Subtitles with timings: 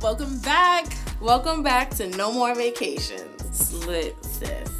[0.00, 0.86] Welcome back.
[1.20, 3.42] Welcome back to No More Vacations.
[3.50, 4.70] Slit sis.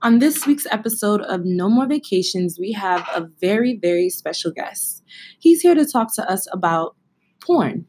[0.00, 5.02] On this week's episode of No More Vacations, we have a very, very special guest.
[5.38, 6.96] He's here to talk to us about
[7.44, 7.84] porn.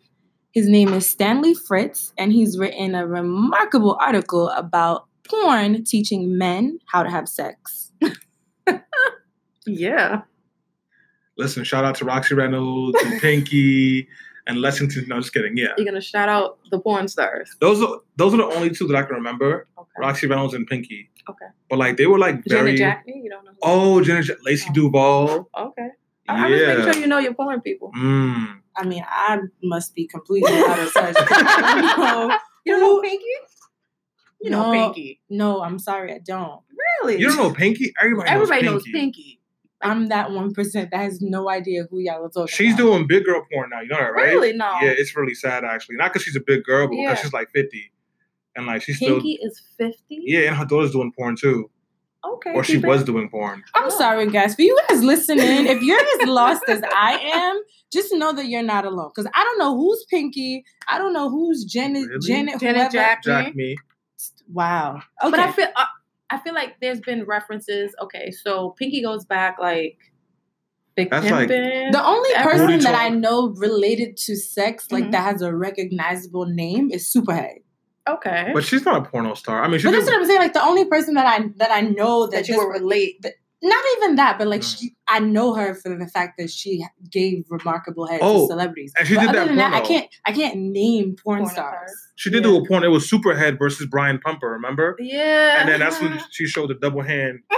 [0.52, 6.80] His name is Stanley Fritz, and he's written a remarkable article about porn teaching men
[6.88, 7.94] how to have sex.
[9.66, 10.22] Yeah.
[11.42, 14.08] Listen, shout out to Roxy Reynolds and Pinky
[14.48, 15.06] and Lexington.
[15.08, 15.58] No, just kidding.
[15.58, 17.50] Yeah, You're gonna shout out the porn stars.
[17.60, 19.68] those are those are the only two that I can remember.
[19.78, 19.90] Okay.
[20.00, 21.10] Roxy Reynolds and Pinky.
[21.30, 21.46] Okay.
[21.70, 22.76] But like they were like Jenna very.
[22.78, 23.52] Jackney, you don't know.
[23.52, 24.74] who- Oh, Jenna, Ja- Lacey Oh.
[24.74, 25.46] Duvalle.
[25.70, 25.90] Okay.
[26.30, 26.74] I, I just Yeah.
[26.86, 27.92] make sure you know your porn people.
[27.98, 28.60] Mm.
[28.78, 31.16] I mean, I must be completely out of touch.
[31.18, 32.38] I don't know.
[32.66, 33.26] You don't know Pinky?
[34.42, 34.72] You know No.
[34.72, 35.20] Pinky.
[35.30, 36.62] No, I'm sorry, I don't.
[37.04, 37.20] Really?
[37.20, 37.94] You don't know Pinky?
[38.02, 39.41] Everybody, Everybody knows knows Pinky.
[39.82, 39.92] Pinky.
[39.92, 42.84] I'm that one percent that has no idea who y'all are talking She's about.
[42.84, 43.82] doing big girl porn now.
[43.82, 44.34] You know that, right?
[44.34, 44.54] Really?
[44.54, 44.72] No.
[44.82, 45.96] Yeah, it's really sad actually.
[45.98, 47.10] Not because she's a big girl, but Yeah.
[47.12, 47.92] because she's like 50.
[48.56, 49.16] And like she's still.
[49.16, 49.96] Pinky is 50?
[50.10, 51.70] Yeah, and her daughter's doing porn too.
[52.24, 52.52] Okay.
[52.54, 53.64] Or she it- was doing porn.
[53.74, 54.54] I'm sorry, guys.
[54.56, 57.60] For you guys listening, if you're as lost as I am,
[57.92, 59.10] just know that you're not alone.
[59.16, 60.64] Because I don't know who's Pinky.
[60.88, 62.08] I don't know who's Janet.
[62.08, 62.20] Really?
[62.28, 62.60] Janet.
[62.60, 62.92] Janet whoever.
[62.92, 63.76] Jack- Jack me.
[64.52, 65.02] Wow.
[65.24, 65.32] Okay.
[65.32, 65.86] But I feel uh,
[66.32, 67.94] I feel like there's been references.
[68.02, 69.98] Okay, so Pinky goes back like
[70.96, 73.02] Big That's like- the only person that talk.
[73.02, 75.12] I know related to sex, like Mhm.
[75.12, 77.60] that has a recognizable name, is Superhead.
[78.10, 78.52] okay.
[78.54, 79.64] But she's not a porno star.
[79.64, 80.40] I mean, she But that's what I'm saying.
[80.40, 83.26] Like the only person that I that I know that, that you just- will relate.
[83.64, 84.80] Not even that, but like Mm.
[84.80, 88.94] she, I know her for the fact that she gave remarkable heads Oh, to celebrities.
[88.98, 91.50] and she but did other that than that, I can't I can't name porn, Porn
[91.50, 91.76] stars.
[91.76, 92.08] stars.
[92.16, 92.52] She did Yeah.
[92.52, 92.84] do a porn.
[92.84, 94.96] It was Superhead versus Brian Pumper, remember?
[95.00, 95.60] Yeah.
[95.60, 97.40] And then that's when she showed the double hand.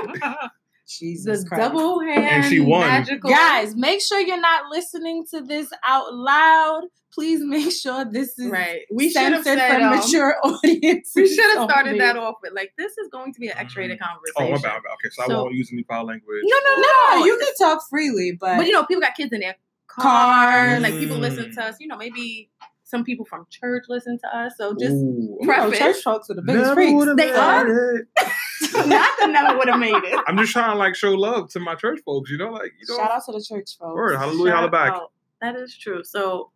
[0.87, 1.61] Jesus the Christ.
[1.61, 2.87] double hand And she won.
[2.87, 3.29] magical.
[3.29, 6.83] Guys, make sure you're not listening to this out loud.
[7.13, 8.81] Please make sure this is Right.
[8.91, 11.11] We should have said for um, mature audience.
[11.15, 11.99] We should have started only.
[11.99, 14.51] that off with like this is going to be an X-rated Oh, conversation.
[14.51, 14.81] my bad.
[14.83, 14.93] my bad.
[14.95, 16.41] Okay, so, I won't use any foul language.
[16.43, 19.31] No, no, no, No, you can talk freely, but, But you know, people got kids
[19.31, 19.55] in their
[19.87, 20.03] cars.
[20.05, 20.81] Cars.
[20.81, 21.75] Like people listen to us.
[21.79, 22.49] You know, maybe
[22.85, 24.53] some people from church listen to us.
[24.57, 25.37] So just Ooh.
[25.41, 25.79] you know, preface.
[25.79, 26.93] church folks are the biggest Never freaks.
[26.93, 27.95] would've They made are?
[27.97, 28.07] it.
[28.87, 30.19] not that never would have made it.
[30.27, 32.29] I'm just trying to like show love to my church folks.
[32.29, 32.97] You know, like you know.
[32.97, 33.95] Shout out to the church folks.
[33.95, 34.93] Word, hallelujah, holla back.
[34.93, 35.11] out.
[35.41, 36.03] That is true.
[36.03, 36.51] So,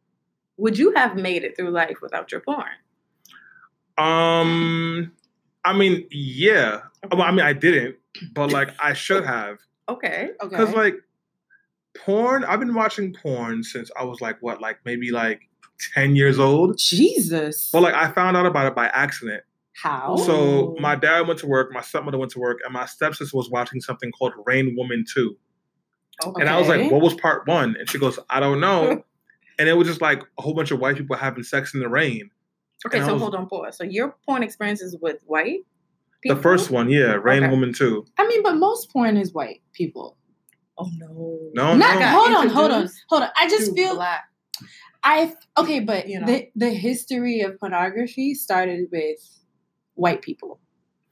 [0.57, 2.65] would you have made it through life without your porn?
[3.97, 5.11] Um,
[5.65, 6.81] I mean, yeah.
[7.11, 7.95] Well, I mean, I didn't,
[8.33, 9.57] but like I should have,
[9.89, 10.29] Okay.
[10.41, 10.49] Okay.
[10.49, 10.95] because like
[11.97, 12.43] porn.
[12.43, 15.41] I've been watching porn since I was like what, like maybe like
[15.93, 16.77] ten years old.
[16.77, 17.69] Jesus.
[17.73, 19.43] Well, like I found out about it by accident.
[19.81, 20.15] How?
[20.17, 23.49] So my dad went to work, my stepmother went to work, and my stepsister was
[23.49, 25.35] watching something called Rain Woman 2.
[26.25, 26.41] Okay.
[26.41, 27.75] And I was like, what was part one?
[27.77, 29.03] And she goes, I don't know.
[29.59, 31.87] and it was just like a whole bunch of white people having sex in the
[31.89, 32.31] rain.
[32.87, 33.77] okay, and so was- hold on, pause.
[33.77, 35.59] So your porn experiences with white
[36.23, 37.51] The first one, yeah, Rain Okay.
[37.51, 38.03] Woman 2.
[38.17, 40.17] I mean, but most porn is white people.
[40.79, 41.39] Oh no.
[41.53, 41.99] No, Not no.
[41.99, 43.29] got hold on, hold on, hold on.
[43.37, 44.23] I just feel black.
[45.09, 46.27] I okay, but You know.
[46.27, 49.19] the the history of pornography started with
[49.95, 50.59] white people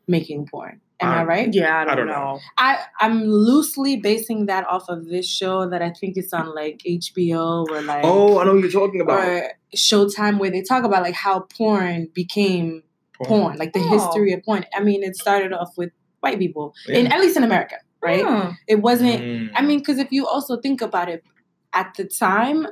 [0.08, 0.82] making porn.
[1.00, 1.50] Am I I- right?
[1.54, 2.14] Yeah, I don't, I don't know.
[2.34, 2.40] know.
[2.58, 2.70] I
[3.00, 7.66] I'm loosely basing that off of this show that I think it's on like HBO
[7.70, 9.20] or like Oh, I know what you're talking about.
[9.28, 12.84] or Showtime where they talk about like how porn became
[13.24, 13.88] porn, like the Oh.
[13.96, 14.66] history of porn.
[14.76, 16.98] I mean, it started off with white people, Yeah.
[17.00, 18.24] in at least in America, right?
[18.26, 18.50] Hmm.
[18.68, 19.22] It wasn't.
[19.22, 19.50] Mm.
[19.56, 21.24] I mean, because if you also think about it,
[21.74, 22.68] at the time,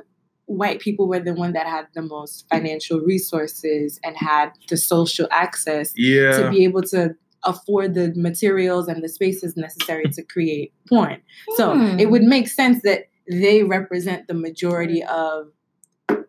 [0.46, 5.26] white people were the one that had the most financial resources and had the social
[5.30, 6.36] access yeah.
[6.38, 11.20] to be able to afford the materials and the spaces necessary to create porn.
[11.56, 11.98] So Hmm.
[11.98, 15.48] it would make sense that they represent the majority of
[16.08, 16.24] the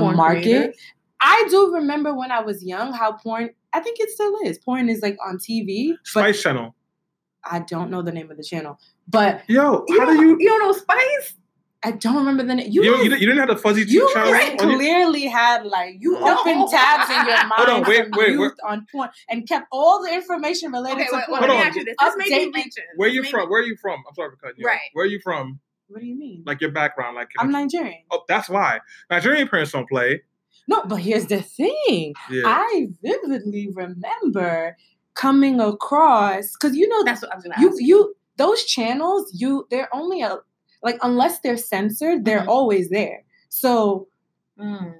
[0.00, 0.42] Porn market.
[0.42, 0.76] creators.
[1.20, 4.58] I do remember when I was young how porn, I think it still is.
[4.58, 6.74] Porn is like on TV, Spice Channel.
[7.50, 8.78] I don't know the name of the channel.
[9.08, 10.36] But Yo, You how don't, do you.
[10.38, 11.34] you don't know Spice?
[11.84, 12.70] I don't remember the name.
[12.72, 14.78] You, You, you, guys- didn't- you didn't have the fuzzy you channel guys on your-
[14.78, 16.38] clearly had like you No.
[16.40, 18.52] opened tabs in your mind Hold on, wait, wait, wait.
[18.66, 21.40] on porn and kept all the information related Okay, to wait, porn.
[21.42, 21.66] wait, let Hold me on.
[21.68, 21.94] ask you this.
[22.00, 22.84] This may be Update- reaching.
[22.96, 23.40] Where This you may from?
[23.46, 24.02] be- Where you from?
[24.08, 24.66] I'm sorry for cutting you.
[24.66, 24.80] Right.
[24.92, 25.60] Where are you from?
[25.86, 26.42] What do you mean?
[26.44, 27.28] Like your background, like.
[27.38, 28.02] I'm Nigerian.
[28.10, 30.22] Oh, that's why Nigerian parents don't play.
[30.66, 32.14] No, but here's the thing.
[32.28, 32.42] Yeah.
[32.44, 34.76] I vividly remember
[35.14, 37.78] coming across because you know That's what I was gonna you ask.
[37.80, 40.38] you those channels you they're only a
[40.82, 42.48] like unless they're censored they're Mhm.
[42.48, 43.24] always there.
[43.48, 44.08] So
[44.58, 44.94] Mm.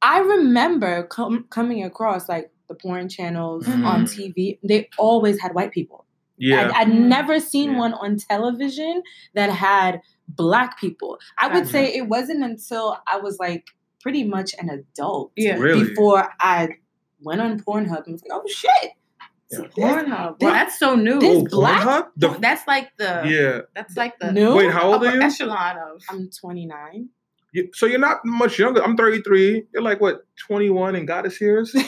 [0.00, 4.08] I remember com- coming across like the porn channels on Mhm.
[4.34, 4.58] TV.
[4.62, 6.06] They always had white people.
[6.38, 6.70] Yeah.
[6.74, 7.08] I'd, I'd Mm.
[7.08, 7.78] never seen Yeah.
[7.78, 9.02] one on television
[9.34, 11.18] that had black people.
[11.38, 11.70] I would Gotcha.
[11.70, 13.66] say it wasn't until I was like
[14.00, 15.56] pretty much an adult Yeah.
[15.58, 15.88] Really?
[15.88, 16.68] before I
[17.22, 18.92] went on Pornhub and was like, oh shit.
[19.50, 19.58] Yeah.
[19.60, 20.38] Pornhub.
[20.38, 21.18] This- Well, that's so new.
[21.20, 22.08] this Oh, black- Pornhub?
[22.16, 23.60] The- that's like the yeah.
[23.74, 24.56] that's like the No.
[24.56, 25.22] Wait, how old are upper you?
[25.22, 27.08] echelon of I'm 29.
[27.52, 28.82] You- So you're not much younger.
[28.82, 29.64] I'm 33.
[29.72, 31.74] You're like what, 21 and goddess years?
[31.74, 31.82] no,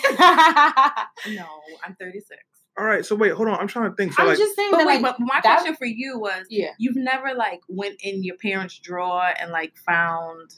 [1.84, 2.40] I'm 36.
[2.78, 3.04] All right.
[3.04, 3.58] So wait, hold on.
[3.60, 4.14] I'm trying to think.
[4.14, 6.18] So I'm like, just saying But that wait, like but my that- question for you
[6.18, 6.70] was yeah.
[6.78, 10.50] you've never like went in your parents' drawer and like found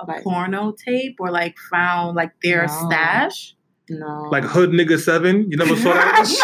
[0.00, 2.88] a Like- porno tape or like found like their No.
[2.88, 3.54] stash?
[3.88, 4.28] No.
[4.30, 5.50] like Hood Nigga Seven.
[5.50, 6.16] You never saw that?
[6.26, 6.40] Jesus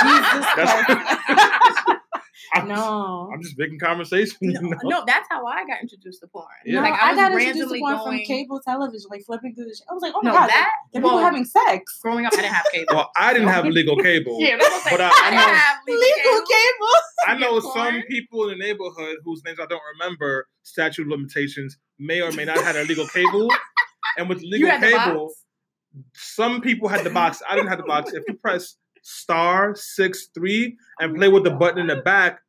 [0.57, 1.95] That's-
[2.55, 3.31] I'm, no.
[3.33, 4.37] I'm just making conversation.
[4.41, 4.79] you No, know?
[4.85, 6.47] no, that's how I got introduced to porn.
[6.65, 6.77] Yeah.
[6.77, 8.19] No, Like I, I got introduced to randomly porn going.
[8.21, 9.85] from cable television, like flipping through the shit.
[9.91, 11.99] I was like, oh my no, god, that the people well, having sex.
[12.03, 12.95] growing up, I didn't have cable.
[12.97, 14.39] Well, I didn't have legal cable.
[14.41, 15.13] yeah, that's what I'm But saying.
[15.13, 16.47] I- I didn't know- have legal Legal cable.
[16.49, 16.89] cable.
[17.27, 18.03] I know some porn.
[18.09, 22.47] people in the neighborhood whose names I don't remember, statute of limitations, may or may
[22.47, 23.53] not have illegal cable.
[24.17, 25.45] And with You legal had the cable, box?
[26.15, 27.43] Some people had the box.
[27.49, 28.13] I didn't have the box.
[28.13, 32.41] If you press star six three and play with the button in the back,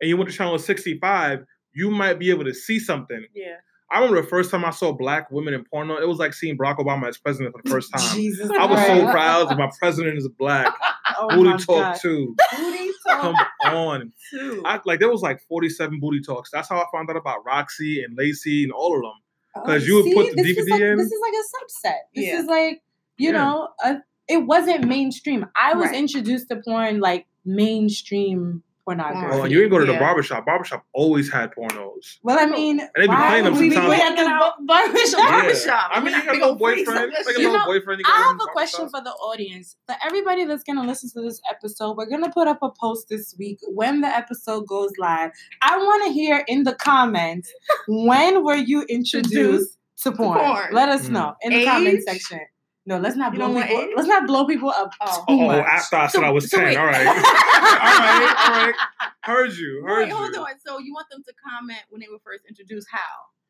[0.00, 3.24] and you went to channel sixty five, you might be able to see something.
[3.34, 3.56] Yeah.
[3.90, 5.96] I remember the first time I saw black women in porno.
[5.98, 8.14] It was like seeing Barack Obama as president for the first time.
[8.16, 10.74] Jesus I was so proud that my president is black.
[11.16, 11.98] Oh booty my talk God.
[12.00, 12.34] too.
[12.56, 14.12] Booty Come on.
[14.30, 14.62] too.
[14.64, 16.50] I, like there was like 47 booty talks.
[16.50, 19.12] That's how I found out about Roxy and Lacey and all of them.
[19.56, 20.96] Oh, 'Cause you would See, put the DVD like, in?
[20.96, 21.98] This is like a subset.
[22.14, 22.40] This Yeah.
[22.40, 22.82] is like
[23.16, 23.38] you Yeah.
[23.38, 23.96] know, a,
[24.28, 25.46] it wasn't mainstream.
[25.56, 25.96] I was Right.
[25.96, 29.26] introduced to porn like mainstream pornography.
[29.40, 29.98] Oh, you didn't go to the Yeah.
[29.98, 30.44] barbershop.
[30.44, 32.18] Barbershop always had pornos.
[32.22, 35.18] well, I mean, they be why playing them would we at the barbershop?
[35.18, 35.30] Yeah.
[35.40, 35.90] Barbershop.
[35.90, 37.12] I mean, you got a little old freaks boyfriend.
[37.12, 38.00] up that Like a You know, boyfriend.
[38.00, 39.76] You I have in a question for the audience.
[39.86, 42.70] For everybody that's going to listen to this episode, we're going to put up a
[42.78, 45.30] post this week when the episode goes live.
[45.62, 47.50] I want to hear in the comments
[47.88, 50.38] when were you introduced to porn?
[50.40, 50.68] porn.
[50.72, 51.12] Let us Mm.
[51.12, 52.40] know in the comment section.
[52.86, 53.80] No, let's not You blow people.
[53.80, 53.90] age?
[53.96, 55.16] Let's not blow people up Oh.
[55.16, 55.64] too Oh, much.
[55.64, 56.66] after I said I was So 10.
[56.66, 56.76] wait.
[56.76, 57.06] All right.
[57.06, 58.34] all right.
[58.38, 58.74] All right.
[59.22, 59.82] Heard you.
[59.86, 60.14] Heard Wait, you.
[60.16, 60.46] hold on.
[60.66, 62.86] So you want them to comment when they were first introduced?
[62.90, 62.98] How?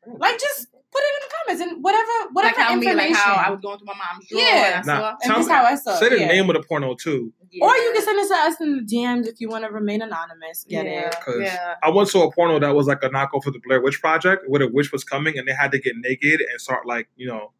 [0.07, 0.15] Oh.
[0.19, 3.13] Like, just put it in the comments and whatever, whatever like how me, information.
[3.13, 4.81] like how I was going through my mom's drawer Yeah.
[4.81, 5.15] and I Nah, saw.
[5.23, 5.95] and this me- how I saw.
[5.95, 6.27] Say the yeah.
[6.27, 7.33] name of the porno too.
[7.61, 10.01] Or you can send it to us in the DMs if you want to remain
[10.01, 10.65] anonymous.
[10.69, 11.15] Get yeah, it?
[11.25, 11.75] 'Cause- yeah.
[11.83, 14.43] I once saw a porno that was like a knockoff of the Blair Witch Project,
[14.47, 17.27] where the witch was coming and they had to get naked and start like, you
[17.27, 17.51] know,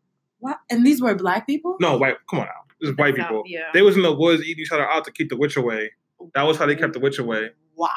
[0.45, 0.57] What?
[0.69, 1.75] And these were black people?
[1.80, 2.18] no, white.
[2.30, 3.44] Come on now, this is white So, people.
[3.47, 3.69] Yeah.
[3.74, 5.92] They was in the woods eating each other out to keep the witch away.
[6.33, 7.50] That was how they kept the witch away.
[7.75, 7.89] Wow.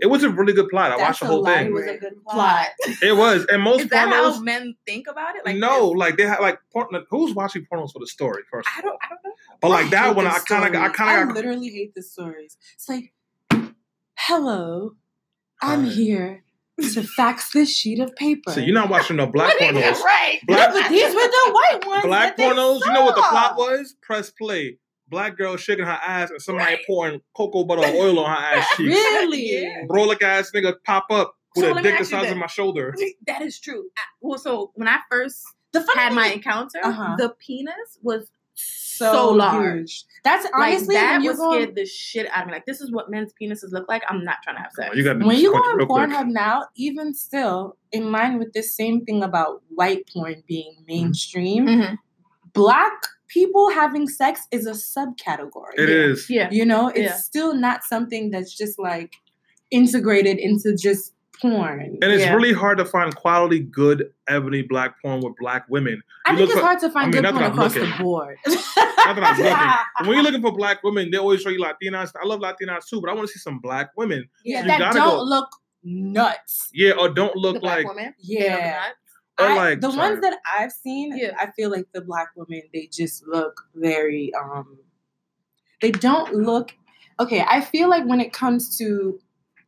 [0.00, 0.86] It was a really good plot.
[0.92, 1.62] I That's watched the whole lie.
[1.62, 2.68] It was a good plot.
[2.84, 2.96] Plot.
[3.02, 5.44] It was, and most Is that how men think about it?
[5.44, 5.96] Like no, this?
[5.98, 8.68] like they had like porn, who's watching pornos for the story first.
[8.76, 8.96] I don't.
[9.02, 9.32] I don't know.
[9.60, 11.34] But like I that one, I kind of, I kind of got.
[11.36, 12.56] literally hate the stories.
[12.74, 13.12] It's like,
[14.16, 14.92] hello,
[15.60, 15.92] I'm Right.
[15.92, 16.44] here
[16.80, 18.52] to fax this sheet of paper.
[18.52, 20.02] So you're not watching no black What is pornos.
[20.04, 20.38] right.
[20.46, 22.04] Black- No, but these were the white ones.
[22.04, 22.80] Black that they pornos.
[22.86, 23.94] You know what the plot was?
[24.02, 24.78] Press play.
[25.08, 26.84] Black girl shaking her ass and somebody Right.
[26.86, 28.94] pouring cocoa butter oil on her ass cheeks.
[28.94, 29.62] Really?
[29.62, 29.84] Yeah.
[29.88, 32.94] Brolic ass nigga pop up with So a dick the size of my shoulder.
[33.26, 33.84] That is true.
[33.96, 35.42] I- Well, so when I first
[35.72, 37.16] The had my is encounter, Uh-huh.
[37.16, 39.78] the penis was so, so large.
[39.78, 40.04] huge.
[40.24, 42.52] That's like honestly that when you would go scare the shit out of me.
[42.54, 44.02] Like this is what men's penises look like.
[44.08, 44.96] I'm not trying to have sex.
[44.96, 45.78] You got when you go on.
[45.86, 51.66] Pornhub now, even still, in line with this same thing about white porn being mainstream,
[51.66, 51.98] Mhm.
[52.52, 52.92] black
[53.28, 55.74] people having sex is a subcategory.
[55.76, 56.28] It is.
[56.30, 56.48] Yeah.
[56.50, 57.16] You know, it's Yeah.
[57.16, 59.12] still not something that's just like
[59.70, 61.80] integrated into just porn.
[61.80, 62.34] And it's Yeah.
[62.34, 66.02] really hard to find quality, good, ebony black porn with black women.
[66.26, 67.52] I you think look it's for- hard to find I mean, good porn that I'm
[67.58, 67.90] across looking.
[67.90, 68.36] the board.
[68.46, 69.38] Not that I'm
[70.00, 70.08] looking.
[70.08, 72.12] When you're looking for black women, they always show you Latinas.
[72.20, 74.28] I love Latinas too, but I want to see some black women.
[74.44, 75.48] yeah, You that don't go- look
[75.84, 76.68] nuts.
[76.72, 77.86] Yeah, or don't The look black like.
[77.88, 78.14] woman.
[78.18, 78.82] Yeah.
[79.38, 80.10] Or I- like the sorry.
[80.10, 81.30] ones that I've seen, Yeah.
[81.38, 84.78] I feel like the black women, they just look very um
[85.80, 86.72] they don't look
[87.20, 89.18] okay, I feel like when it comes to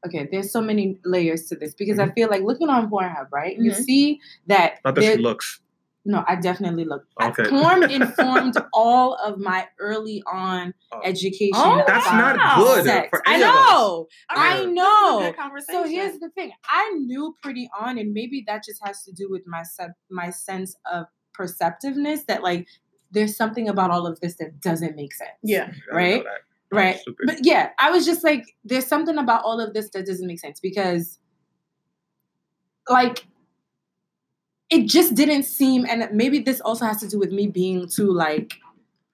[0.07, 3.57] okay, there's so many layers to this because I feel like looking on Pornhub, right?
[3.59, 3.83] You Mhm.
[3.85, 5.61] see that Not that there- she looks.
[6.07, 7.05] no, I definitely look.
[7.21, 7.45] Okay.
[7.51, 11.01] Porn informed all of my early on Oh.
[11.05, 11.51] education.
[11.55, 13.09] Oh, That's not good sex.
[13.11, 13.55] for I any of us.
[13.71, 14.09] know.
[14.31, 15.35] I this know.
[15.71, 16.53] So here's the thing.
[16.65, 20.31] I knew pretty on, and maybe that just has to do with my sub, my
[20.31, 22.67] sense of perceptiveness that like
[23.13, 25.31] there's something about all of this that doesn't make sense.
[25.43, 25.65] yeah.
[25.65, 26.25] I know Right?
[26.71, 26.77] That.
[26.77, 26.99] Right.
[26.99, 27.27] Stupid.
[27.27, 30.41] But yeah, I was just like, there's something about all of this that doesn't make
[30.41, 31.19] sense because
[32.89, 33.27] like
[34.71, 38.13] it just didn't seem and maybe this also has to do with me being too
[38.13, 38.55] like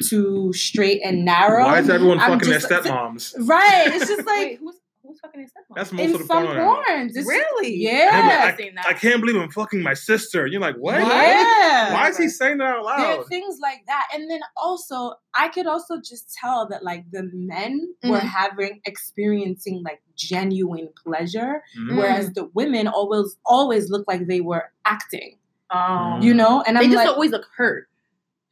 [0.02, 1.64] too straight and narrow.
[1.64, 3.34] Why is everyone I'm fucking their stepmoms?
[3.38, 3.86] Right.
[3.88, 4.80] It's just like who's who's
[5.26, 5.74] fucking his stepmom?
[5.76, 6.56] That's most In of the some porn.
[6.56, 6.82] now.
[6.88, 7.10] porns.
[7.10, 8.10] It's- really Yeah.
[8.12, 8.86] I've I, never seen that.
[8.86, 10.44] I can't believe I'm fucking my sister.
[10.44, 10.98] And you're like, what?
[11.00, 11.92] Yeah.
[11.94, 13.26] Why is he saying that out There are loud?
[13.28, 14.06] things like that.
[14.14, 18.20] And then also, I could also just tell that like the men were Mhm.
[18.20, 21.96] having experiencing like genuine pleasure, Mhm.
[21.96, 25.38] whereas the women always always look like they were acting.
[25.70, 26.62] Um, You know?
[26.66, 27.88] And they I'm just like, always look hurt.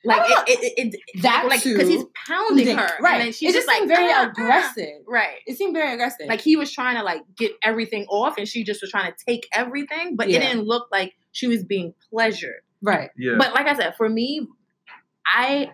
[0.05, 3.15] Like I it, it, it, it That like because he's pounding her, right.
[3.15, 5.01] And then she's it just just like seemed very "Ah, ah." aggressive.
[5.09, 5.37] right?
[5.47, 6.27] It seemed very aggressive.
[6.29, 9.17] Like he was trying to like get everything off, and she just was trying to
[9.27, 10.39] take everything, but Yeah.
[10.39, 12.61] it didn't look like she was being pleasured.
[12.83, 13.11] right.
[13.17, 13.37] Yeah.
[13.39, 14.47] But like I said, for me,
[15.27, 15.71] I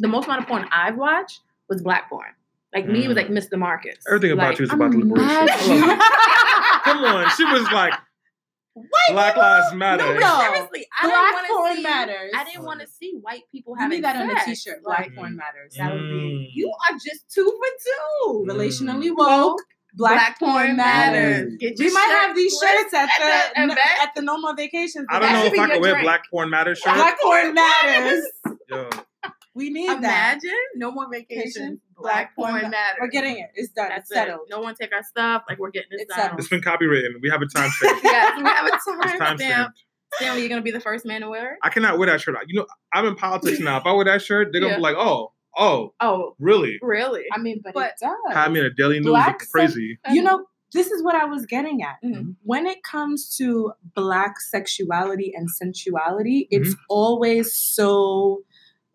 [0.00, 2.26] the most amount of porn I've watched was black porn.
[2.74, 3.56] Like me was like Mr.
[3.56, 3.96] Marcus.
[4.08, 5.36] Everything about Like, you is about the I'm liberation.
[5.36, 5.98] mad I love you- it.
[6.84, 7.30] Come on.
[7.36, 7.94] She was like,
[9.10, 10.02] Black Lives Matter.
[10.14, 10.40] No, No.
[10.40, 11.82] seriously, I Black didn't porn want to see.
[11.82, 12.32] matters.
[12.34, 14.44] I didn't want to see white people Give having me that on a sex.
[14.46, 14.82] t-shirt.
[14.82, 15.74] Black Like, porn matters.
[15.78, 16.04] that would be.
[16.04, 16.46] Mm.
[16.54, 18.44] You are just two for two.
[18.48, 19.16] Relationally Mm.
[19.16, 19.60] woke.
[19.96, 21.52] Black, Black porn porn matters.
[21.52, 21.78] matters.
[21.78, 23.10] We might have these shirts at at
[23.54, 23.78] the the, event.
[24.02, 25.06] at the No More Vacations.
[25.08, 26.04] I don't know if I your can wear drink.
[26.04, 26.94] Black Porn matters shirt.
[26.96, 28.26] Black porn matters.
[28.68, 28.90] Yo,
[29.54, 29.98] We need that.
[29.98, 31.78] Imagine no more vacations.
[31.96, 32.98] Black porn ma- matters.
[33.00, 33.50] We're getting it.
[33.54, 33.88] It's done.
[33.88, 34.14] That's it's it.
[34.14, 34.40] settled.
[34.50, 35.42] No one take our stuff.
[35.48, 36.22] Like we're getting this It's done.
[36.22, 36.40] settled.
[36.40, 37.20] it's been copywritten.
[37.22, 38.00] We have a time stamp.
[38.02, 39.74] yes, we have a It's time time stamp.
[40.14, 41.58] Stanley, you're gonna be the first man to wear it.
[41.62, 42.36] I cannot wear that shirt.
[42.48, 43.78] You know, I'm in politics now.
[43.78, 44.76] If I wear that shirt, they're gonna Yeah.
[44.78, 46.78] be like, oh, oh, Oh, really?
[46.82, 47.24] really?
[47.32, 48.34] I mean, but, But- it does.
[48.34, 49.98] Have me in a daily news Black looking crazy.
[50.10, 51.96] you know, this is what I was getting at.
[52.04, 52.34] Mhm.
[52.42, 56.82] When it comes to black sexuality and sensuality, it's Mm-hmm.
[56.88, 58.42] always so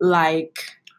[0.00, 0.58] like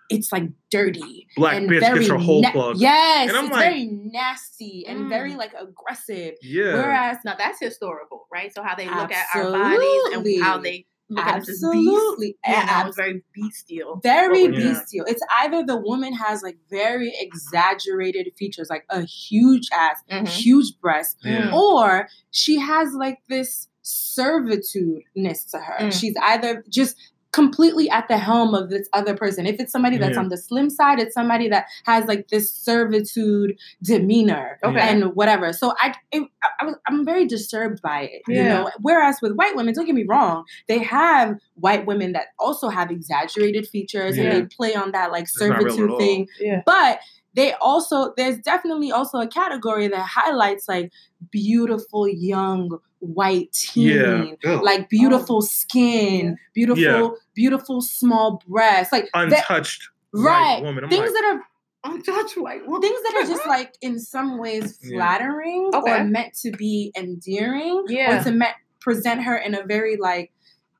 [0.10, 2.78] it's like dirty Black and bitch very gets her whole na- plug.
[2.78, 5.10] Yes, And I'm it's like- very nasty and Mm.
[5.10, 6.36] very like aggressive.
[6.42, 6.74] Yeah.
[6.76, 8.54] Whereas now that's historical, right?
[8.54, 11.64] So how they look at our bodies and how they look at us as beasts.
[11.64, 12.28] Absolutely.
[12.46, 14.00] You know, Ab- very bestial.
[14.04, 15.06] very What bestial.
[15.08, 20.28] It's either the woman has like very exaggerated features, like a huge ass, Mhm.
[20.28, 21.54] huge breast, Yeah.
[21.56, 25.78] or she has like this servitudeness to her.
[25.86, 25.94] Mm.
[26.00, 26.96] She's either just
[27.32, 29.46] completely at the helm of this other person.
[29.46, 30.20] If it's somebody that's Yeah.
[30.24, 34.80] on the slim side, it's somebody that has like this servitude demeanor Okay.
[34.80, 35.54] and whatever.
[35.54, 38.22] So I, it, I, I was, I'm very disturbed by it.
[38.28, 38.48] You Yeah.
[38.50, 42.68] know, whereas with white women, don't get me wrong, they have white women that also
[42.70, 44.24] have exaggerated features Yeah.
[44.26, 46.28] and they play on that like It's not real at servitude thing.
[46.40, 46.64] Yeah.
[46.66, 47.00] But
[47.34, 50.92] they also there's definitely also a category that highlights like
[51.32, 54.60] beautiful young white teen, Yeah.
[54.62, 55.42] Like beautiful oh.
[55.42, 57.10] skin, beautiful, Yeah.
[57.34, 60.84] beautiful small breasts, like that, untouched right white woman.
[60.84, 61.42] I'm things like, that are
[61.84, 62.82] Untouched white woman.
[62.82, 64.98] things that are just like in some ways Yeah.
[64.98, 66.02] flattering Okay.
[66.02, 68.20] or meant to be endearing Yeah.
[68.20, 70.32] or to met, present her in a very like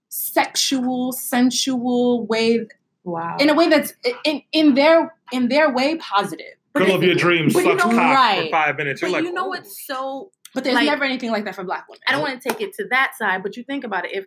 [0.10, 2.68] sexual sensual way
[3.04, 3.38] wow.
[3.40, 3.94] in a way that's
[4.26, 7.92] in in their in their way positive girl of your dreams but you sucks know-
[7.92, 8.46] cock Right.
[8.46, 9.02] for five minutes.
[9.02, 9.50] but You're like, you know oh.
[9.50, 12.42] what's so but there's Like- never anything like that for black women I don't want
[12.42, 14.12] to take it to that side, but you think about it.
[14.14, 14.26] If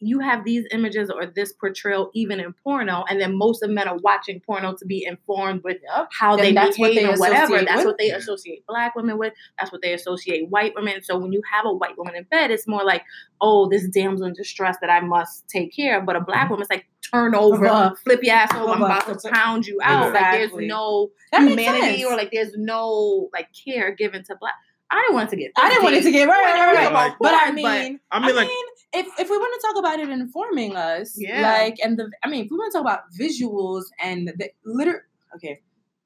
[0.00, 3.88] you have these images or this portrayal even in porno, and then most of men
[3.88, 5.78] are watching porno to be informed with
[6.12, 7.44] how Then they that's what behave they and whatever.
[7.54, 7.86] associate That's with.
[7.86, 9.32] what they associate black women with.
[9.58, 11.02] That's what they associate white women.
[11.02, 13.02] So when you have a white woman in bed, it's more like,
[13.40, 16.04] oh, this damsel in distress that I must take care of.
[16.06, 16.50] But a black mm-hmm.
[16.50, 17.94] woman's like, turn over, Uh-huh.
[18.04, 18.72] flip your ass over.
[18.72, 19.00] I'm Uh-huh.
[19.06, 20.12] about to pound you out.
[20.12, 24.54] Like there's no That humanity or like there's no like care given to black.
[24.90, 25.52] I didn't want it to get.
[25.56, 26.92] I didn't want it to get right, I right, didn't right.
[26.92, 28.48] want to But I porn, mean, I mean, like,
[28.92, 31.42] if if we want to talk about it informing us, Yeah.
[31.42, 35.08] like, and the, I mean, if we want to talk about visuals and the liter,
[35.34, 35.60] okay,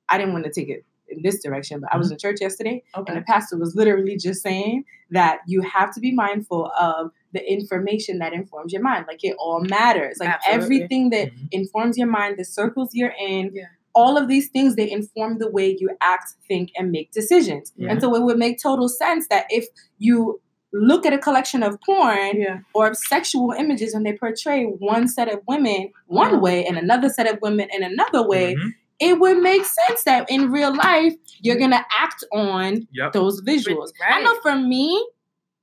[0.09, 2.82] I didn't want to take it in this direction, but I was in church yesterday,
[2.96, 3.12] Okay.
[3.12, 7.50] and the pastor was literally just saying that you have to be mindful of the
[7.50, 9.06] information that informs your mind.
[9.08, 10.18] Like, it all matters.
[10.20, 10.64] Like, Absolutely.
[10.64, 11.48] everything that Mhm.
[11.52, 13.50] informs your mind, the circles you're in.
[13.54, 13.64] Yeah.
[13.94, 17.72] All of these things they inform the way you act, think, and make decisions.
[17.76, 17.90] Yeah.
[17.90, 19.66] And so it would make total sense that if
[19.98, 20.40] you
[20.72, 22.58] look at a collection of porn Yeah.
[22.74, 27.26] or sexual images and they portray one set of women one way and another set
[27.26, 28.72] of women in another way, mhm.
[29.00, 33.12] It would make sense that in real life you're gonna act on Yep.
[33.12, 33.93] those visuals.
[34.09, 35.07] I know for me,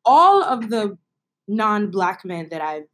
[0.05, 0.97] all of the
[1.47, 2.87] non-black men that I've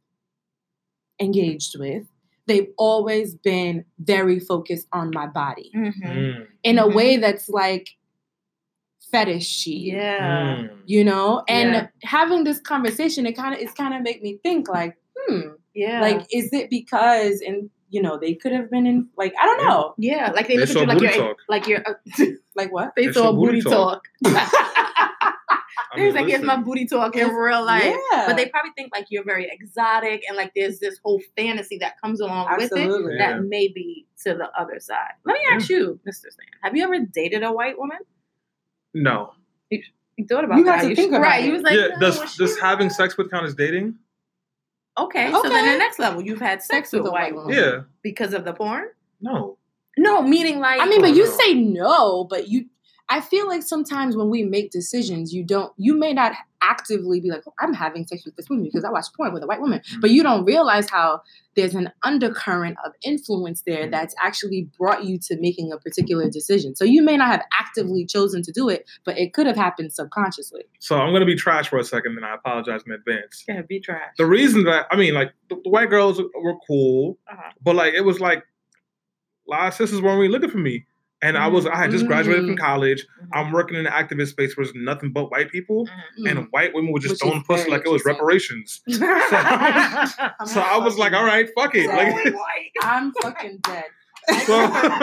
[1.20, 2.04] engaged with,
[2.46, 6.02] they've always been very focused on my body Mm-hmm.
[6.08, 6.46] Mm.
[6.64, 6.94] in a Mhm.
[6.94, 7.88] way that's like
[9.12, 10.56] fetishy Yeah.
[10.62, 10.70] Mm.
[10.86, 11.86] you know and Yeah.
[12.02, 16.00] having this conversation it kind of it's kind of make me think like hmm Yeah.
[16.00, 19.62] like is it because and you know they could have been in like i don't
[19.66, 21.36] know yeah, like they, They look at you like you're talk.
[21.48, 22.24] like you're uh,
[22.56, 24.02] like what they They saw saw booty booty talk.
[25.94, 27.84] I He was mean, like, here's my booty talk in real life.
[28.12, 31.76] yeah But they probably think like you're very exotic and like there's this whole fantasy
[31.78, 32.78] that comes along with it
[33.18, 33.18] Yeah.
[33.36, 35.12] that may be to the other side.
[35.24, 36.30] Let me ask you, Mr.
[36.32, 37.98] Stan, have you ever dated a white woman?
[38.94, 39.32] No.
[39.70, 40.76] You thought about You that.
[40.76, 41.42] had to You think should- about right.
[41.42, 41.46] it.
[41.46, 43.96] You was like, yeah, no, does does having sex with count as dating?
[44.98, 47.80] Okay, so then the next level, you've had sex, with a white woman Yeah.
[48.02, 48.88] because of the porn.
[49.20, 49.56] No.
[49.96, 52.66] No, meaning like I mean, but you say no, but you.
[53.16, 55.72] I feel like sometimes when we make decisions, you don't.
[55.76, 58.90] You may not actively be like, oh, "I'm having sex with this woman because I
[58.90, 60.00] watched porn with a white woman," Mm.
[60.00, 61.20] but you don't realize how
[61.54, 63.90] there's an undercurrent of influence there Mm.
[63.90, 66.74] that's actually brought you to making a particular decision.
[66.74, 69.92] So you may not have actively chosen to do it, but it could have happened
[69.92, 70.62] subconsciously.
[70.78, 73.44] So I'm gonna be trash for a second, and I apologize in advance.
[73.46, 74.12] yeah, be trash.
[74.16, 77.50] The reason that I mean, like the, the white girls were cool, Uh-huh.
[77.62, 78.38] but like it was like
[79.46, 80.86] a lot of sisters weren't really looking for me,
[81.22, 82.60] and I was I had just graduated from Mm.
[82.60, 83.06] college.
[83.06, 83.28] Mhm.
[83.32, 85.86] I'm working in an activist space where there's nothing but white people,
[86.18, 86.30] Mhm.
[86.30, 88.14] and white women were just Which is throwing pussy like it was interesting.
[88.14, 88.82] reparations.
[88.88, 91.86] I'm So I was like, all right, fuck it.
[91.88, 92.34] Like.
[92.82, 93.84] I'm fucking dead.
[94.46, 94.54] so.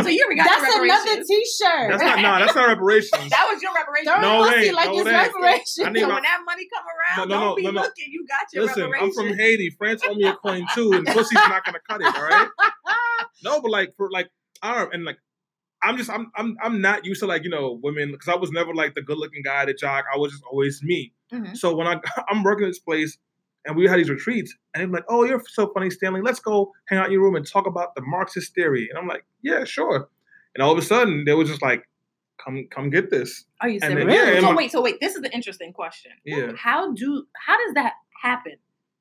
[0.01, 1.23] So you already got That's another.
[1.27, 1.89] T-shirt.
[1.91, 3.29] That's not no, that's not reparations.
[3.29, 4.05] That was your reparation.
[4.05, 5.79] Don't No, it pussy like No, it's it reparations.
[5.83, 7.71] I need so my- when that money come around, No, no, don't no, be no,
[7.71, 7.81] no.
[7.81, 8.05] looking.
[8.11, 9.75] You got your Listen, I'm from Haiti.
[9.77, 12.15] France owe me a coin too, and pussy's not gonna cut it.
[12.15, 12.47] All right.
[13.43, 14.29] No, but like for like
[14.61, 15.17] I don't and like
[15.81, 18.51] I'm just I'm I'm I'm not used to like you know women because I was
[18.51, 20.05] never like the good looking guy the jock.
[20.13, 21.13] I was just always me.
[21.31, 21.55] Mhm.
[21.55, 23.17] So when I I'm working at this place
[23.65, 26.21] and we had these retreats and they're like, oh you're so funny Stanley.
[26.21, 28.87] Let's go hang out in your room and talk about the Marxist theory.
[28.89, 30.09] And I'm like, yeah, sure.
[30.55, 31.83] And all of a sudden they were just like,
[32.43, 33.45] come come get this.
[33.61, 34.05] Are you serious?
[34.05, 34.99] then, yeah, so my- wait, so wait.
[34.99, 36.11] This is the interesting question.
[36.25, 36.51] Yeah.
[36.57, 38.53] How do how does that happen?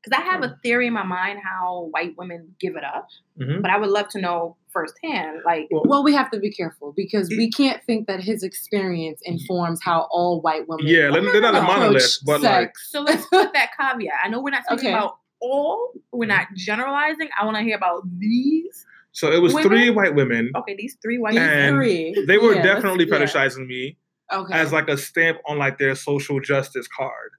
[0.04, 3.08] Because I have a theory in my mind how white women give it up,
[3.40, 3.60] Mhm.
[3.62, 5.40] but I would love to know firsthand.
[5.44, 9.20] Like, Well, Well, we have to be careful because we can't think that his experience
[9.24, 13.26] informs how all white women Yeah, they're, they're not a monolith, but like so let's
[13.26, 14.14] put that caveat.
[14.24, 14.94] I know we're not speaking Okay.
[14.96, 15.92] about all.
[16.12, 17.28] We're not generalizing.
[17.38, 18.84] I want to hear about these.
[19.12, 19.68] so it was Women?
[19.68, 20.52] three white women.
[20.54, 21.32] Okay, these three white.
[21.32, 22.14] These And three.
[22.28, 23.14] They were Yeah, let's- definitely yeah.
[23.18, 23.96] fetishizing me.
[24.32, 24.54] Okay.
[24.54, 27.30] as like a stamp on like their social justice card.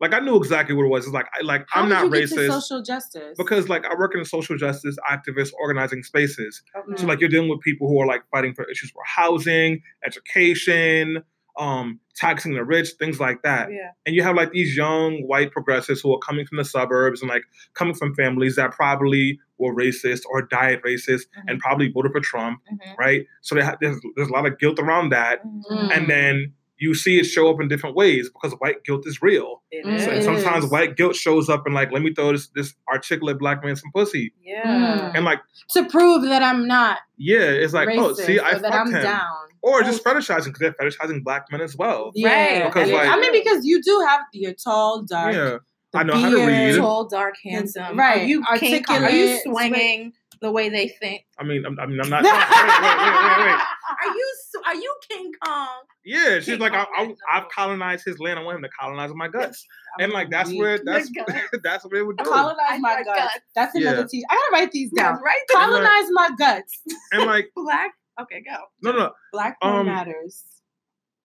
[0.00, 1.04] Like I knew exactly what it was.
[1.06, 3.84] It's like I like How I'm not you get to racist social justice because like
[3.86, 6.62] I work in social justice activist organizing spaces.
[6.76, 6.96] Okay.
[7.00, 11.22] So like you're dealing with people who are like fighting for issues for housing, education,
[11.58, 13.70] um, taxing the rich, things like that.
[13.72, 13.90] yeah.
[14.04, 17.30] And you have like these young white progressives who are coming from the suburbs and
[17.30, 17.44] like
[17.74, 22.60] coming from families that probably were racist or died racist and probably voted for Trump,
[22.70, 22.98] Mhm.
[22.98, 23.26] right?
[23.40, 25.96] So they ha- there's there's a lot of guilt around that Mhm.
[25.96, 29.62] and then you see it show up in different ways because white guilt is real.
[29.70, 30.04] It Mm, is.
[30.04, 33.38] So, and sometimes white guilt shows up in like, let me throw this this articulate
[33.38, 35.12] black man some pussy, Yeah.
[35.14, 35.40] and like,
[35.72, 38.74] to prove that I'm not yeah, it's like, racist oh, see, I or that fucked
[38.88, 39.36] I'm him, down.
[39.62, 42.12] or just fetishizing because they're fetishizing black men as well.
[42.14, 42.96] Yeah, Because, yeah.
[42.96, 45.34] like- I mean, because you do have you're tall, dark.
[45.34, 45.58] Yeah,
[45.94, 46.76] I know how to read.
[46.76, 47.96] Tall, dark, handsome.
[47.98, 48.22] Right.
[48.22, 49.02] Are you King Kong?
[49.02, 49.42] Are you Articulate.
[49.44, 51.24] swinging the way they think?
[51.38, 52.22] I mean, I'm, I mean, I'm not.
[52.24, 52.42] wait, wait,
[52.82, 53.60] wait, wait, wait.
[53.88, 54.32] Are you
[54.66, 55.68] are you King Kong?
[56.04, 58.38] Yeah, she's like, I, Kong I, is I've colonized his land.
[58.38, 59.64] I want him to colonize my guts,
[60.00, 60.60] and like that's Weak.
[60.60, 61.10] where that's
[61.62, 62.24] that's what they would do.
[62.24, 63.18] colonize my guts.
[63.20, 63.40] guts.
[63.54, 64.06] That's another Yeah.
[64.10, 64.24] teach.
[64.30, 65.12] I gotta write these down.
[65.14, 65.40] That's right.
[65.48, 65.60] there.
[65.60, 66.80] Colonize my guts.
[67.12, 67.92] And like, Black.
[68.20, 68.56] Okay, go.
[68.82, 70.42] no, no, Black Um, matters.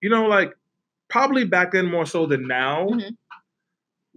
[0.02, 0.52] you know, like
[1.08, 2.86] probably back then more so than now.
[2.86, 3.16] Mhm.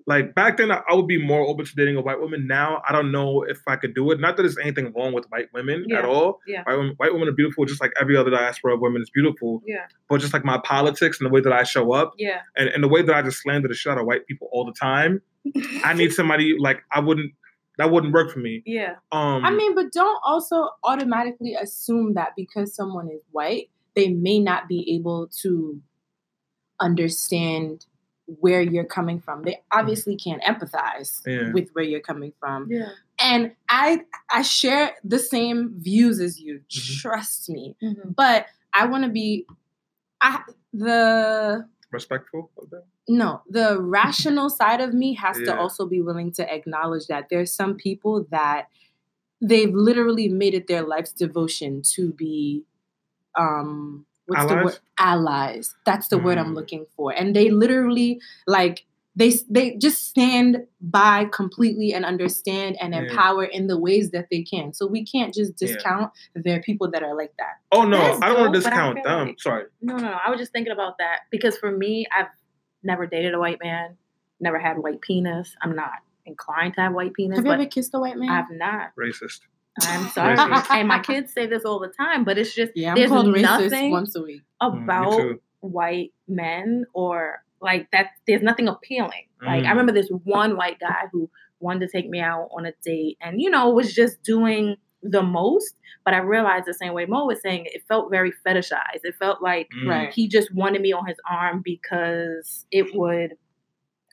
[0.07, 2.45] Like back then, I, I would be more open to dating a white woman.
[2.45, 4.19] Now, I don't know if I could do it.
[4.19, 6.41] Not that there's anything wrong with white women Yeah, at all.
[6.45, 6.61] yeah.
[6.63, 9.63] White women, white women are beautiful, just like every other diaspora of women is beautiful.
[9.65, 9.85] Yeah.
[10.07, 12.41] But just like my politics and the way that I show up, Yeah.
[12.55, 14.63] and, and the way that I just slander the shit out of white people all
[14.63, 15.21] the time,
[15.83, 17.31] I need somebody like I wouldn't.
[17.77, 18.63] That wouldn't work for me.
[18.65, 18.93] Yeah.
[19.11, 24.39] Um, I mean, but don't also automatically assume that because someone is white, they may
[24.39, 25.81] not be able to
[26.79, 27.85] understand
[28.27, 29.43] where you're coming from.
[29.43, 31.51] They obviously can't empathize Yeah.
[31.53, 32.67] with where you're coming from.
[32.71, 32.89] Yeah.
[33.19, 36.61] And I I share the same views as you.
[36.69, 37.01] Mhm.
[37.01, 37.75] Trust me.
[37.83, 38.11] Mm-hmm.
[38.15, 39.45] But I want to be
[40.21, 40.41] I
[40.73, 42.83] the respectful of that.
[43.07, 47.53] no, the rational side of me has to also be willing to acknowledge that there's
[47.53, 48.67] some people that
[49.41, 52.63] they've literally made it their life's devotion to be
[53.38, 54.65] um what's the Allies?
[54.65, 56.55] word allies that's the word i'm Mm.
[56.55, 58.85] looking for and they literally like
[59.17, 63.01] they they just stand by completely and understand and Yeah.
[63.03, 66.89] empower in the ways that they can so we can't just discount there are people
[66.91, 69.03] that are like that Oh no, That's I don't want to dope, but I discount
[69.03, 69.27] them.
[69.27, 69.63] like- Sorry.
[69.81, 70.17] No, no, no.
[70.25, 72.27] I was just thinking about that because for me, I've
[72.83, 73.97] never dated a white man,
[74.39, 75.53] never had white penis.
[75.61, 75.91] I'm not
[76.25, 78.91] inclined to have white penis, have you ever kissed a white man I've not.
[78.97, 79.41] Racist.
[79.81, 80.38] I'm sorry.
[80.69, 83.27] And my kids say this all the time, but it's just yeah i'm there's called
[83.38, 85.41] nothing once a week Mm, about too.
[85.59, 88.07] white men or like that.
[88.27, 89.27] There's nothing appealing.
[89.41, 89.67] Like Mm.
[89.67, 93.17] I remember this one white guy who wanted to take me out on a date,
[93.21, 95.75] and you know was just doing the most.
[96.05, 99.01] But I realized the same way Mo was saying, it felt very fetishized.
[99.03, 100.11] It felt like Mm.
[100.13, 103.33] He just wanted me on his arm because it would.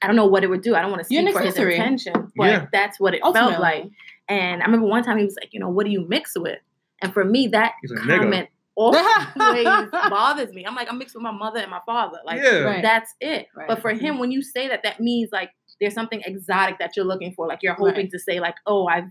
[0.02, 0.74] I don't know what it would do.
[0.74, 1.76] I don't want to You're speak for his accessory.
[1.76, 2.66] intention, but Yeah.
[2.72, 3.52] that's what it Ultimately.
[3.52, 3.90] felt like.
[4.28, 6.58] And I remember one time he was like, you know, what do you mix with?
[7.02, 8.18] And for me, that He's a nigga.
[8.20, 9.02] comment always
[10.08, 10.64] bothers me.
[10.64, 12.18] I'm like, I'm mixed with my mother and my father.
[12.24, 12.58] Like, yeah.
[12.60, 12.82] Right.
[12.82, 13.48] that's it.
[13.54, 13.68] Right.
[13.68, 17.04] But for him, when you say that, that means like there's something exotic that you're
[17.04, 17.46] looking for.
[17.48, 18.10] Like you're hoping Right.
[18.10, 19.10] to say, like, oh, I've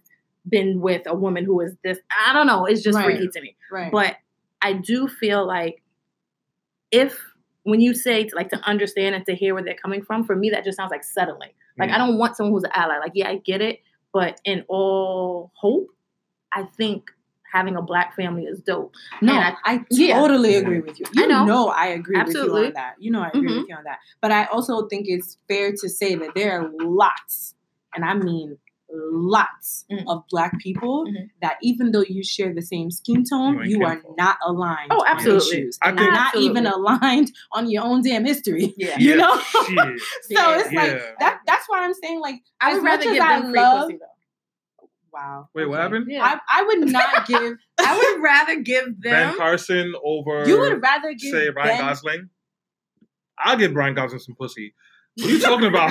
[0.50, 2.00] been with a woman who is this.
[2.28, 2.66] I don't know.
[2.66, 3.06] It's just Right.
[3.06, 3.56] freaky to me.
[3.72, 3.92] Right.
[3.92, 4.16] But
[4.62, 5.84] I do feel like
[6.92, 7.20] if
[7.64, 10.36] when you say to like to understand and to hear where they're coming from, for
[10.36, 11.52] me that just sounds like settling.
[11.78, 11.94] Like Mm.
[11.94, 12.98] I don't want someone who's an ally.
[12.98, 13.80] Like, yeah, I get it,
[14.14, 15.88] but in all hope,
[16.54, 17.10] I think
[17.52, 18.94] having a black family is dope.
[19.22, 20.20] No, And I, I- yeah.
[20.20, 21.06] totally agree with you.
[21.14, 21.46] You I know.
[21.46, 21.68] know.
[21.70, 22.96] I agree with you on that.
[23.00, 23.60] You know I agree Mhm.
[23.60, 24.00] with you on that.
[24.22, 27.54] But I also think it's fair to say that there are lots,
[27.94, 28.58] and I mean
[28.94, 30.04] lots Mhm.
[30.08, 31.30] of black people Mhm.
[31.42, 34.92] that even though you share the same skin tone, You you are not aligned.
[34.92, 35.58] Oh, on absolutely.
[35.60, 35.80] issues.
[35.82, 38.74] I And think- not even aligned on your own damn history.
[38.78, 38.98] Yeah.
[39.00, 39.38] You know?
[39.40, 40.02] shit.
[40.24, 40.60] So Yeah.
[40.60, 41.12] it's like Yeah.
[41.20, 43.50] that that's why I'm saying like I as would much rather as give I them
[43.52, 44.06] free love pussy though.
[45.14, 45.50] Wow.
[45.54, 45.84] Wait, what okay.
[45.84, 46.06] happened?
[46.10, 46.24] Yeah.
[46.24, 49.38] I, I would not give I would rather give Ben them.
[49.38, 52.30] Carson over you would rather give say Ryan Ben- Gosling.
[53.38, 54.74] I'll give Brian Gosling some pussy.
[55.18, 55.90] What are you talking about?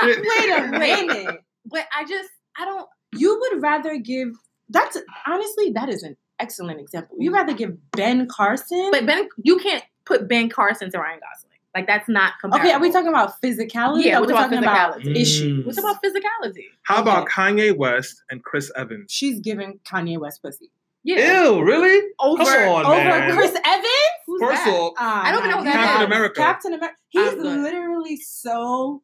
[0.00, 0.24] Shit.
[0.24, 1.40] Wait a minute.
[1.66, 2.88] But I just I don't.
[3.16, 4.28] You would rather give
[4.68, 7.16] that's honestly that is an excellent example.
[7.20, 8.90] You would rather give Ben Carson.
[8.92, 11.52] But Ben, you can't put Ben Carson to Ryan Gosling.
[11.74, 12.66] Like that's not comparable.
[12.66, 14.04] okay, are we talking about physicality?
[14.04, 15.16] Yeah, we're we're talking talking about physicality.
[15.16, 15.62] issues.
[15.62, 15.66] Mm.
[15.66, 16.64] What's about physicality?
[16.84, 19.12] How about Kanye West and Chris Evans?
[19.12, 20.70] She's giving Kanye West pussy
[21.04, 21.42] Yeah.
[21.44, 22.02] Ew, really?
[22.18, 23.32] Over Come on, over man.
[23.36, 23.86] Chris Evans.
[24.26, 24.68] Who's First that?
[24.68, 26.06] of all, Ah, I don't even know who that Captain is.
[26.06, 26.40] America.
[26.40, 26.96] Captain America.
[27.10, 29.02] He's literally so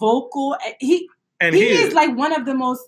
[0.00, 0.56] vocal.
[0.80, 1.08] He
[1.42, 2.82] and he, he, is, is like one of the most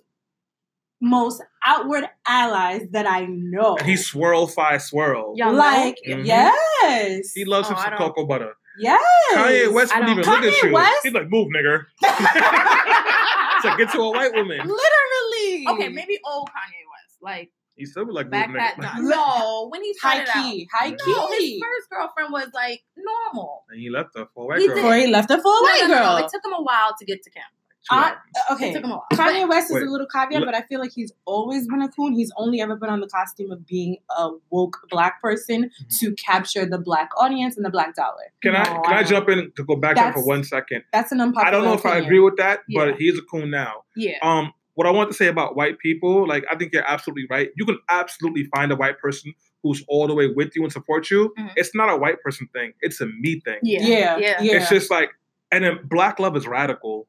[1.01, 3.77] most outward allies that I know.
[3.77, 5.35] and he swirl fi swirl.
[5.37, 5.59] Y'all know?
[5.59, 6.25] like Mhm.
[6.25, 8.55] yes, He loves Oh, I some cocoa butter.
[8.79, 9.03] yes.
[9.35, 10.73] Kanye West I wouldn't even don't- look at you.
[10.73, 11.01] West?
[11.03, 11.85] He's like, move, nigger.
[12.03, 14.59] it's like, get to a white woman.
[14.59, 15.67] literally.
[15.69, 17.19] Okay, maybe old Kanye West.
[17.21, 19.01] Like He still be like, move, that nigger.
[19.03, 20.45] No, when he high started out.
[20.53, 23.65] key, high No, his first girlfriend was like normal.
[23.69, 24.77] And he left her for a white He girl.
[24.77, 24.83] did.
[24.83, 26.19] Before he left her for a No, white no, no, girl.
[26.19, 27.43] no, It took him a while to get to Kim.
[27.91, 28.15] Two I-
[28.53, 29.07] okay, It took him a while.
[29.13, 29.83] Kanye But- West is Wait.
[29.87, 32.15] a little caveat, Let- but I feel like he's always been a coon.
[32.15, 35.99] He's only ever been on the costume of being a woke black person Mhm.
[36.01, 38.33] to capture the black audience and the black dollar.
[38.43, 40.85] Can I can I, I jump in to go back up for one second?
[40.93, 42.87] That's an unpopular I don't know if I agree with that, Yeah.
[42.87, 43.85] but he's a coon now.
[43.97, 44.19] Yeah.
[44.23, 47.51] Um, what I want to say about white people, like I think you're absolutely right.
[47.57, 51.11] You can absolutely find a white person who's all the way with you and support
[51.11, 51.33] you.
[51.39, 51.53] Mhm.
[51.57, 53.59] It's not a white person thing; it's a me thing.
[53.63, 53.81] Yeah.
[53.83, 54.43] Yeah, Yeah.
[54.43, 54.57] yeah.
[54.57, 55.11] It's just like,
[55.53, 57.07] and then black love is radical,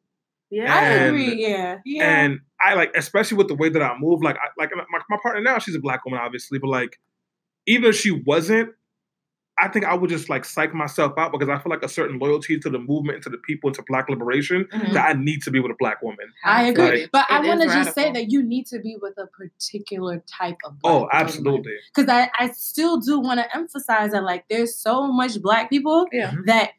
[0.52, 0.74] Yeah.
[0.74, 1.36] I agree.
[1.48, 2.04] Yeah, yeah.
[2.24, 4.22] and I like, especially with the way that I move.
[4.22, 7.00] Like, I, like my, my partner now, she's a black woman, obviously, but like,
[7.68, 8.70] even if she wasn't.
[9.58, 12.20] I think I would just like psych myself out because I feel like a certain
[12.20, 14.92] loyalty to the movement, and to the people, and to black liberation Mhm.
[14.92, 16.26] that I need to be with a black woman.
[16.44, 19.18] I agree, Like- but I want to just say that you need to be with
[19.18, 21.72] a particular type of black Oh, absolutely.
[21.96, 26.06] Because I, I still do want to emphasize that like there's so much black people
[26.12, 26.34] Yeah.
[26.48, 26.72] that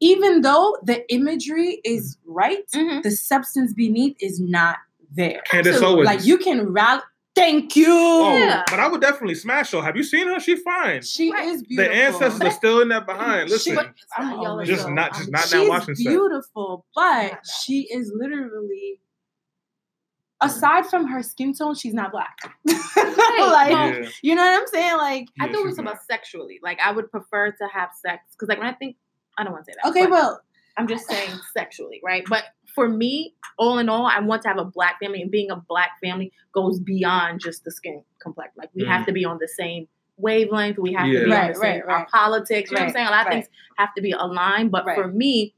[0.00, 3.02] even though the imagery is right, Mhm.
[3.02, 4.76] the substance beneath is not
[5.14, 5.40] there.
[5.46, 6.06] Candace Absolutely.
[6.06, 6.06] Owens.
[6.06, 7.02] Like you can rally.
[7.34, 7.86] Thank you.
[7.90, 8.62] Oh, Yeah.
[8.70, 9.82] but I would definitely smash her.
[9.82, 10.40] Have you seen her?
[10.40, 11.02] She's fine.
[11.02, 11.48] She Right.
[11.48, 11.84] is beautiful.
[11.92, 12.22] The beautiful.
[12.24, 13.50] ancestors are still in that behind.
[13.50, 15.94] Listen, But I'm y'all are always- just so- not just I'm- not She's now watching
[15.96, 16.10] set.
[16.10, 19.00] beautiful, but she is literally.
[20.42, 22.36] Aside from her skin tone, she's not black.
[22.66, 24.06] like, Yeah.
[24.22, 24.96] you know what I'm saying?
[24.98, 26.58] Like, I Yeah, thought it she's was about sexually.
[26.62, 28.96] Like I would prefer to have sex because, like, when I think,
[29.38, 29.88] I don't want to say that.
[29.90, 30.40] okay, well,
[30.76, 32.24] I'm just saying sexually, right?
[32.28, 32.44] But
[32.74, 35.56] for me, all in all, I want to have a black family, and being a
[35.56, 38.54] black family goes beyond just the skin complexion.
[38.58, 39.06] Like we have Mm.
[39.06, 40.78] to be on the same wavelength.
[40.78, 41.24] We have to Yeah.
[41.24, 42.08] be on the same right, our right.
[42.08, 42.70] politics.
[42.70, 43.06] You know what I'm saying?
[43.06, 43.32] A lot of right.
[43.44, 44.70] things have to be aligned.
[44.70, 44.96] But Right.
[44.96, 45.54] for me,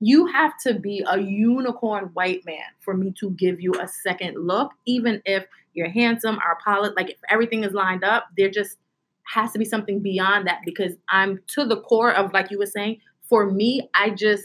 [0.00, 4.36] you have to be a unicorn white man for me to give you a second
[4.36, 8.76] look, even if you're handsome, our polit like if everything is lined up, they're just
[9.32, 12.66] has to be something beyond that because I'm to the core of like you were
[12.66, 14.44] saying, for me, I just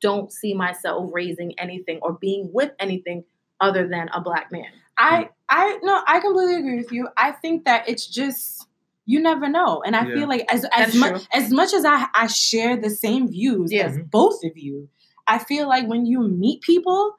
[0.00, 3.24] don't see myself raising anything or being with anything
[3.60, 4.66] other than a black man.
[4.98, 7.08] I, I, no, I completely agree with you.
[7.16, 8.66] I think that it's just
[9.04, 10.14] you never know, and I Yeah.
[10.14, 13.86] feel like as as much as much as I I share the same views Yeah.
[13.86, 14.88] as both of you,
[15.26, 17.16] I feel like when you meet people,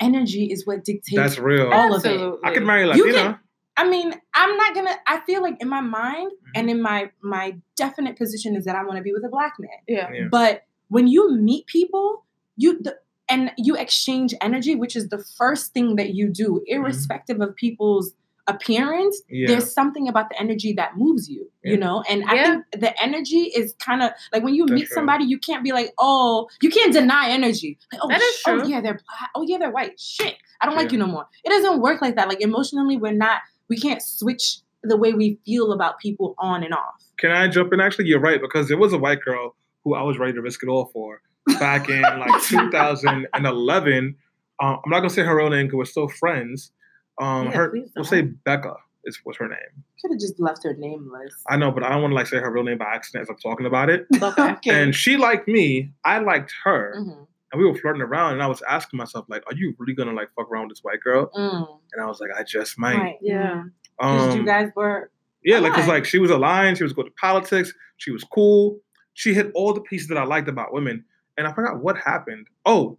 [0.00, 1.16] energy is what dictates.
[1.16, 1.70] That's real.
[1.70, 2.34] All of it.
[2.44, 3.18] I could marry a You Latina.
[3.22, 3.38] can-
[3.76, 4.94] I mean, I'm not gonna.
[5.06, 6.50] I feel like in my mind Mm-hmm.
[6.58, 9.54] and in my my definite position is that I want to be with a black
[9.58, 9.70] man.
[9.86, 10.08] Yeah.
[10.12, 10.28] Yeah.
[10.30, 12.24] But when you meet people,
[12.56, 12.96] you the,
[13.28, 18.14] and you exchange energy, which is the first thing that you do, irrespective of people's
[18.46, 19.48] appearance, Yeah.
[19.48, 21.72] there's something about the energy that moves you, Yeah.
[21.72, 22.02] you know?
[22.08, 24.94] And I think the energy is kind of like when you That's meet true.
[24.94, 27.78] somebody, you can't be like, oh, you can't deny energy.
[27.92, 29.30] Like, oh, That is sh- oh, yeah, they're black.
[29.34, 30.00] Oh, yeah, they're white.
[30.00, 30.36] Shit.
[30.62, 31.26] I don't like you no more.
[31.44, 32.28] It doesn't work like that.
[32.28, 36.72] Like emotionally, we're not, we can't switch the way we feel about people on and
[36.74, 37.02] off.
[37.18, 37.80] Can I jump in?
[37.80, 40.62] Actually, you're right because there was a white girl who I was ready to risk
[40.62, 41.20] it all for
[41.58, 44.16] back in like 2011.
[44.60, 46.72] Um, I'm not gonna say her real name because we're still friends.
[47.20, 49.58] Um, Yeah, her we'll say Becca is what's her name.
[50.02, 51.32] Could have just left her nameless.
[51.48, 53.30] I know, but I don't want to like say her real name by accident as
[53.30, 54.06] I'm talking about it.
[54.22, 54.70] Okay.
[54.82, 57.26] And she liked me, I liked her, Mhm.
[57.52, 58.34] And we were flirting around.
[58.34, 60.84] And I was asking myself, like, are you really gonna like fuck around with this
[60.84, 61.30] white girl?
[61.34, 61.66] Mm.
[61.92, 62.96] And I was like, I just might.
[62.96, 63.16] Right.
[63.22, 63.64] Yeah.
[63.98, 65.10] Because Um, you guys were
[65.42, 66.02] Yeah, like, cause Aligned.
[66.02, 66.76] like she was aligned.
[66.78, 67.72] She was good to politics.
[67.96, 68.78] She was cool.
[69.14, 71.04] She hit all the pieces that I liked about women,
[71.36, 72.46] and I forgot what happened.
[72.64, 72.98] Oh,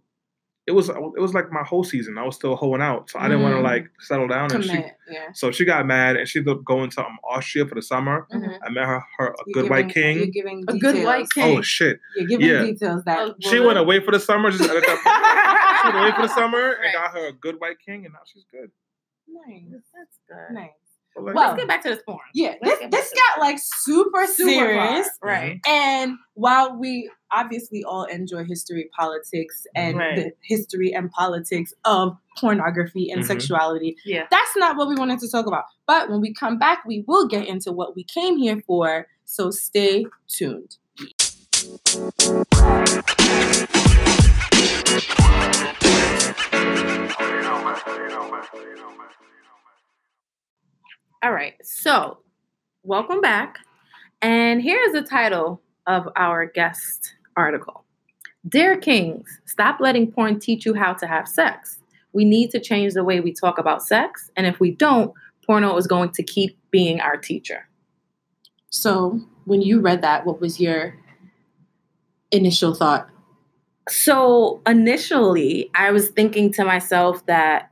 [0.66, 2.16] it was it was like my whole season.
[2.18, 3.64] I was still hoeing out, so I didn't want to Mm.
[3.64, 4.52] like settle down.
[4.54, 4.84] And she.
[5.10, 5.28] Yeah.
[5.34, 8.26] so she got mad, and she ended up going to um, Austria for the summer.
[8.32, 8.58] Mhm.
[8.64, 10.32] I met her, her a You're good white giving- You're king.
[10.32, 11.58] giving A good white king.
[11.58, 11.98] Oh shit!
[12.16, 12.62] You're giving Yeah.
[12.62, 14.50] details that Oh, She went away for the summer.
[14.50, 15.80] Just edit that.
[15.82, 16.94] she went away for the summer and Right.
[16.94, 18.70] got her a good white king, and now she's good.
[19.26, 19.62] Nice.
[19.94, 20.54] That's good.
[20.54, 20.70] Nice.
[21.14, 22.18] But, Well, Let's get back to this porn.
[22.34, 25.08] Yeah, Let's this this got like super, Super serious.
[25.20, 25.60] far, Right.
[25.66, 30.16] And while we obviously all enjoy history, politics, and Right.
[30.16, 33.26] the history and politics of pornography and Mhm.
[33.26, 34.26] sexuality, Yeah.
[34.30, 35.64] that's not what we wanted to talk about.
[35.86, 39.06] But when we come back, we will get into what we came here for.
[39.24, 40.76] So stay tuned.
[51.22, 51.54] All right.
[51.62, 52.20] So,
[52.82, 53.58] welcome back.
[54.22, 57.84] And here is the title of our guest article
[58.48, 61.78] Dear Kings, stop letting porn teach you how to have sex.
[62.14, 64.30] We need to change the way we talk about sex.
[64.34, 65.12] And if we don't,
[65.44, 67.68] porno is going to keep being our teacher.
[68.70, 70.94] So when you read that, what was your
[72.30, 73.10] initial thought?
[73.90, 77.70] So, initially, I was thinking to myself that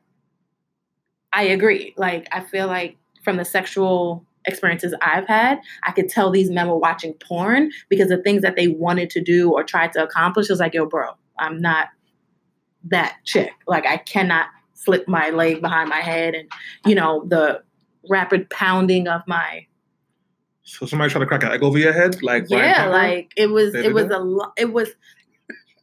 [1.33, 1.95] I agree.
[1.97, 6.67] Like, I feel like from the sexual experiences I've had, I could tell these men
[6.67, 10.49] were watching porn because the things that they wanted to do or tried to accomplish
[10.49, 11.89] was like, yo, bro, I'm not
[12.85, 13.51] that chick.
[13.67, 16.51] Like, I cannot flip my leg behind my head and,
[16.87, 17.63] you know, the
[18.09, 19.67] rapid pounding of my
[20.63, 22.91] So somebody trying to crack an egg over your head, like yeah, Tucker?
[22.91, 24.21] like it was it was that?
[24.21, 24.89] a lot it was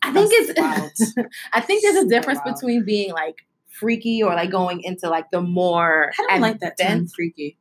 [0.02, 1.14] I think That's it's
[1.54, 2.56] I think there's a difference wild.
[2.56, 3.36] between being like
[3.80, 7.58] freaky or like going into like the more I don't like that term, freaky.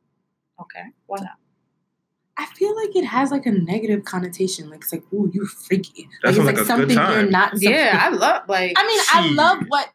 [0.61, 0.83] Okay.
[1.07, 1.35] Why not?
[2.37, 4.69] I feel like it has like a negative connotation.
[4.69, 6.09] Like it's like, ooh, you freaky.
[6.23, 7.29] That like it's like like a good something you're time.
[7.29, 7.53] not.
[7.61, 9.89] Yeah, I love like I mean, I love what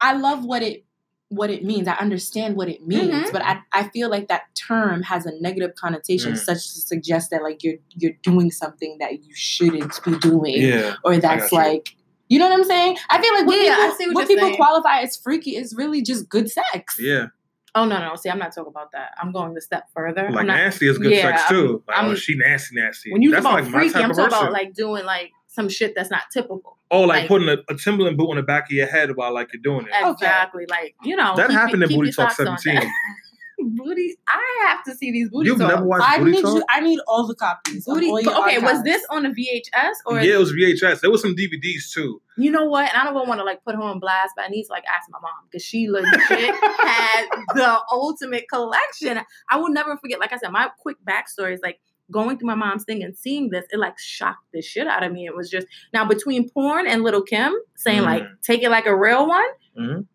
[0.00, 0.84] I love what it
[1.30, 1.86] what it means.
[1.88, 3.32] I understand what it means, Mhm.
[3.32, 6.38] but I, I feel like that term has a negative connotation, Mm.
[6.38, 10.94] such to suggest that like you're you're doing something that you shouldn't be doing, Yeah.
[11.04, 11.58] or that's got you.
[11.58, 11.96] like
[12.28, 12.96] you know what I'm saying.
[13.10, 14.56] I feel like what Yeah, I people, see what what people saying.
[14.56, 16.96] qualify as freaky is really just good sex.
[17.00, 17.26] Yeah.
[17.74, 18.16] Oh no, no.
[18.16, 19.10] See, I'm not talking about that.
[19.20, 20.22] I'm going a step further.
[20.30, 21.82] Like I'm not, nasty is good Yeah, sex too.
[21.86, 23.12] Like, oh, I'm- she nasty, nasty.
[23.12, 25.94] when you That's talk about like freaky, I'm talking about like doing like some shit
[25.94, 26.76] that's not typical.
[26.90, 29.32] oh, like, like- putting a, a Timberland boot on the back of your head while
[29.34, 29.92] like you're doing it.
[30.00, 30.10] Okay.
[30.10, 30.66] Exactly.
[30.68, 32.82] Like, you know, that keep- happened in keep Booty Talk 17.
[33.64, 34.16] booty.
[34.26, 35.74] I have to see these booty You've talks.
[35.74, 36.56] never watched I Booty need Talk?
[36.56, 36.64] you.
[36.70, 37.86] I need all the copies.
[37.88, 38.08] of Booty.
[38.08, 41.00] all your Okay, was this on a VHS or yeah, it was VHS.
[41.00, 42.20] There was some DVDs too.
[42.36, 42.88] You know what?
[42.88, 44.72] And I don't even want to like put her on blast, but I need to
[44.72, 46.10] like ask my mom because she legit
[46.54, 49.20] had the ultimate collection.
[49.50, 50.20] I will never forget.
[50.20, 53.50] Like I said, my quick backstory is like going through my mom's thing and seeing
[53.50, 53.66] this.
[53.70, 55.26] It like shocked the shit out of me.
[55.26, 58.40] It was just now between porn and Lil' Kim saying like Mm.
[58.42, 59.44] take it like a real one.
[59.78, 60.06] Mhm.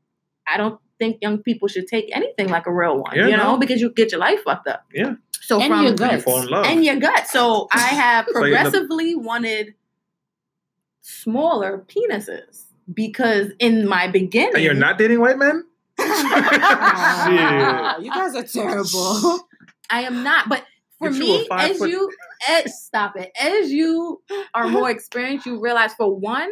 [0.47, 3.16] I don't think young people should take anything like a real one.
[3.16, 3.58] Yeah, you know, no.
[3.58, 4.86] because you get your life fucked up.
[4.94, 5.16] Yeah.
[5.42, 6.66] So And from your And you fall in love.
[6.66, 7.28] and your gut.
[7.28, 9.74] So I have So you end up- progressively wanted
[11.02, 12.63] smaller penises
[12.94, 15.66] because in my beginning, And you're not dating white men?
[16.00, 19.39] Ah, you guys are terrible.
[19.89, 20.50] I am not.
[20.50, 20.63] But
[21.00, 22.10] for Get me, five as foot- you
[22.50, 24.22] as, stop it, as you
[24.54, 26.50] are more experienced, you realize for one,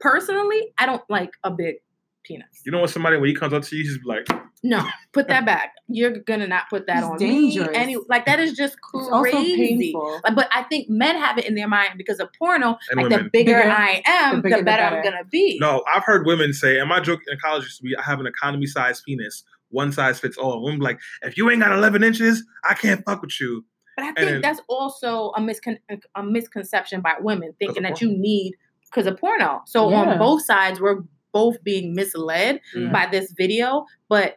[0.00, 1.76] personally, I don't like a big
[2.26, 2.46] penis.
[2.64, 2.90] You know what?
[2.90, 4.26] somebody when he comes up to you, he's like,
[4.62, 5.72] No, put that back.
[5.88, 7.68] You're gonna not put that It's on dangerous.
[7.68, 7.74] me.
[7.74, 9.94] Any like that is just It's also crazy.
[10.24, 12.76] Like, but I think men have it in their mind because of porno.
[12.90, 13.30] And like the women.
[13.32, 15.58] bigger, Bigger- I am, the the, bigger the better, I'm gonna be.
[15.60, 18.20] no, I've heard women say, and my joke in college used to be, I have
[18.20, 19.44] an economy size penis.
[19.70, 20.62] One size fits all.
[20.62, 23.64] Women be like, if you ain't got 11 inches, I can't fuck with you.
[23.96, 25.78] But I think then- that's also a, miscon-
[26.14, 28.54] a misconception by women thinking that you need
[28.90, 29.62] because of porno.
[29.66, 30.02] So Yeah.
[30.02, 31.00] on both sides, we're
[31.36, 32.92] both being misled Mhm.
[32.92, 33.84] by this video.
[34.08, 34.36] But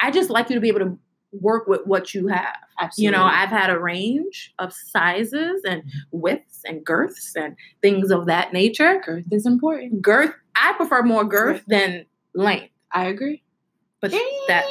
[0.00, 0.98] I just like you to be able to
[1.32, 2.54] work with what you have.
[2.80, 3.04] Absolutely.
[3.04, 8.26] You know, I've had a range of sizes and widths and girths and things of
[8.26, 9.02] that nature.
[9.04, 10.00] girth is important.
[10.00, 12.72] Girth, I prefer more girth than length.
[12.92, 13.42] I agree.
[14.00, 14.12] But
[14.48, 14.64] that,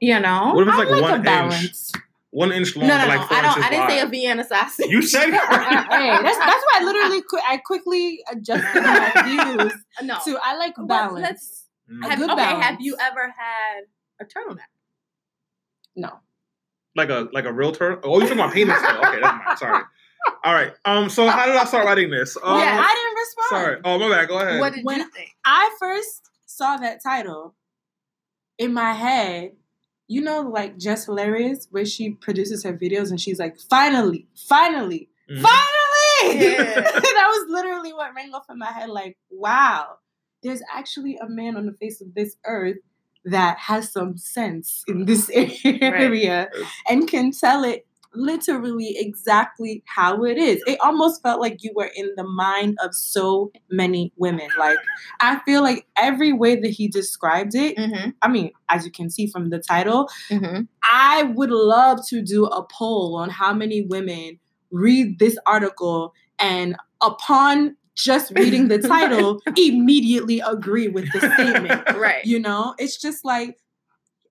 [0.00, 1.72] you know, What if it's like, like a one inch?
[2.32, 2.50] Balance.
[2.50, 3.18] One inch no, long, no, but no.
[3.18, 3.50] like four I don't.
[3.50, 4.10] inches I didn't say a wide.
[4.10, 4.86] Vienna sausage.
[4.90, 9.12] You said hey, that's that's why I literally qui- I quickly adjusted my
[9.66, 10.16] views no.
[10.24, 11.22] to I like But balance.
[11.22, 11.58] let's-
[11.90, 12.08] Mm.
[12.08, 13.82] Have, good okay, have you ever had
[14.20, 14.60] a turtleneck?
[15.96, 16.20] no.
[16.94, 17.98] like a like a real turtle.
[18.04, 18.80] Oh, you talking about penis?
[18.80, 18.98] Though.
[19.00, 19.56] Okay, that's mine.
[19.58, 19.82] Sorry.
[20.44, 20.72] All right.
[20.84, 21.10] Um.
[21.10, 22.36] So how did I start writing this?
[22.42, 23.48] Um, yeah, I didn't respond.
[23.50, 23.80] Sorry.
[23.84, 24.28] Oh, my bad.
[24.28, 24.60] Go ahead.
[24.60, 25.30] What did When- you think?
[25.44, 27.56] I first saw that title
[28.58, 29.52] in my head.
[30.12, 35.08] You know, like Just Hilarious, where she produces her videos and she's like, finally, finally,
[35.30, 35.40] Mhm.
[35.40, 36.44] finally.
[36.44, 36.64] Yeah.
[36.90, 38.90] that was literally what rang off in my head.
[38.90, 39.96] Like, wow,
[40.42, 42.76] there's actually a man on the face of this earth
[43.24, 46.50] that has some sense in this area
[46.88, 50.62] and can tell it literally exactly how it is.
[50.66, 54.48] It almost felt like you were in the mind of so many women.
[54.58, 54.78] Like,
[55.20, 58.10] I feel like every way that he described it, Mm-hmm.
[58.20, 60.62] I mean, as you can see from the title, Mm-hmm.
[60.84, 64.38] I would love to do a poll on how many women
[64.70, 71.82] read this article and upon just reading the title immediately agree with the statement.
[71.96, 72.24] Right.
[72.24, 73.58] You know, it's just like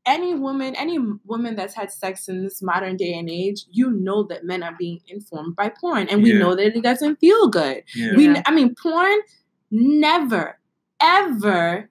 [0.05, 4.23] any woman, any woman that's had sex in this modern day and age, you know
[4.23, 6.39] that men are being informed by porn, and we Yeah.
[6.39, 7.83] know that it doesn't feel good.
[7.95, 8.15] Yeah.
[8.15, 9.19] We, I mean, porn
[9.69, 10.59] never,
[11.01, 11.89] ever,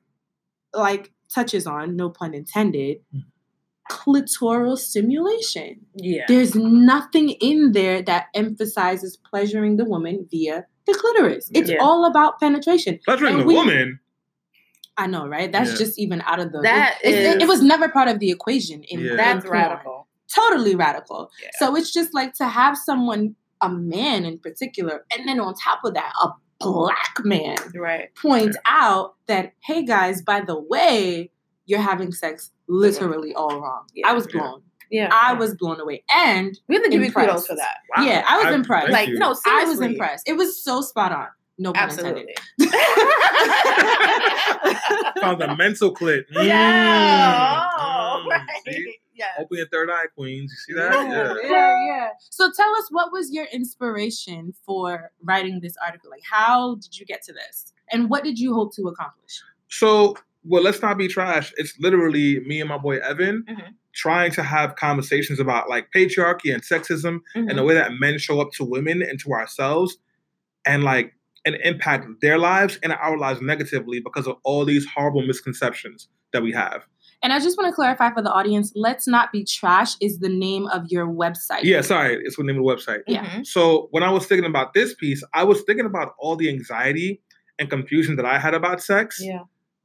[0.74, 3.24] like touches on, no pun intended, Mm.
[3.90, 5.80] clitoral stimulation.
[5.94, 6.24] yeah.
[6.28, 11.50] There's nothing in there that emphasizes pleasuring the woman via the clitoris.
[11.54, 11.78] It's Yeah.
[11.80, 12.98] all about penetration.
[13.04, 13.98] Pleasuring And the we- woman.
[15.00, 15.50] I know, right?
[15.50, 15.76] That's Yeah.
[15.78, 16.60] just even out of the.
[16.60, 19.16] That it, it- it is- was never part of the equation in Yeah.
[19.16, 19.58] That's porn.
[19.58, 20.08] radical.
[20.34, 21.30] Totally radical.
[21.42, 21.48] Yeah.
[21.58, 25.80] So it's just like to have someone, a man in particular, and then on top
[25.84, 26.28] of that, a
[26.60, 28.14] black man Right.
[28.14, 31.30] point out that, hey guys, by the way,
[31.66, 33.84] you're having sex literally all wrong.
[33.94, 34.08] Yeah.
[34.08, 34.62] I was blown.
[34.90, 35.08] Yeah.
[35.12, 36.02] I was blown away.
[36.12, 37.76] And We have to give you kudos for that.
[37.96, 38.04] Wow.
[38.04, 38.90] Yeah, I was I- impressed.
[38.90, 39.18] Like, you.
[39.18, 40.28] no, I was impressed.
[40.28, 41.28] It was so spot on.
[41.60, 42.34] No pun Absolutely.
[42.58, 42.74] intended.
[45.20, 46.22] Found the mental clit.
[46.34, 47.68] Mm, yeah.
[47.78, 48.46] Oh, mm, right.
[48.66, 48.96] see?
[49.14, 49.28] Yes.
[49.38, 50.50] Open your third eye, queens.
[50.50, 50.92] You see that?
[50.92, 51.50] Yeah, Yeah.
[51.50, 52.08] yeah, yeah.
[52.30, 56.08] So tell us what was your inspiration for writing this article?
[56.10, 57.72] Like how did you get to this?
[57.92, 59.42] And what did you hope to accomplish?
[59.68, 61.52] So, well, let's not be trash.
[61.58, 63.74] It's literally me and my boy Evan Mhm.
[63.92, 67.56] trying to have conversations about like patriarchy and sexism and Mhm.
[67.56, 69.98] the way that men show up to women and to ourselves
[70.64, 71.12] and like
[71.44, 76.42] and impact their lives and our lives negatively because of all these horrible misconceptions that
[76.42, 76.84] we have.
[77.22, 80.28] And I just want to clarify for the audience, Let's Not Be Trash is the
[80.28, 81.62] name of your website.
[81.64, 83.00] Yeah, sorry, it's the name of the website.
[83.06, 83.24] Yeah.
[83.26, 83.46] Mhm.
[83.46, 87.20] So when I was thinking about this piece, I was thinking about all the anxiety
[87.58, 89.40] and confusion that I had about sex Yeah.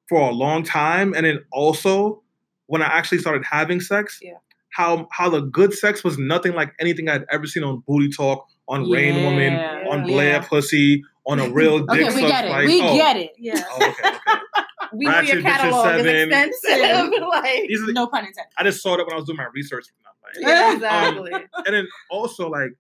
[0.08, 2.22] for a long time, and then also
[2.68, 4.34] when I actually started having sex, Yeah.
[4.72, 8.48] how how the good sex was nothing like anything I'd ever seen on Booty Talk,
[8.70, 9.54] on Rain Woman,
[9.90, 10.06] on Yeah.
[10.14, 12.50] Blair Pussy, on a real dick Okay, we get it.
[12.50, 12.68] slice.
[12.68, 13.32] We oh, get it.
[13.38, 13.64] Yeah.
[13.72, 14.40] oh, okay, okay.
[14.94, 16.32] We know Ratchet your catalog is Seven.
[16.32, 17.12] extensive.
[17.28, 18.52] like, These are the- No pun intended.
[18.58, 19.86] I just saw that when I was doing my research.
[19.88, 20.48] for nothing.
[20.48, 20.76] yeah, Um,
[21.26, 21.48] exactly.
[21.66, 22.72] and then also like,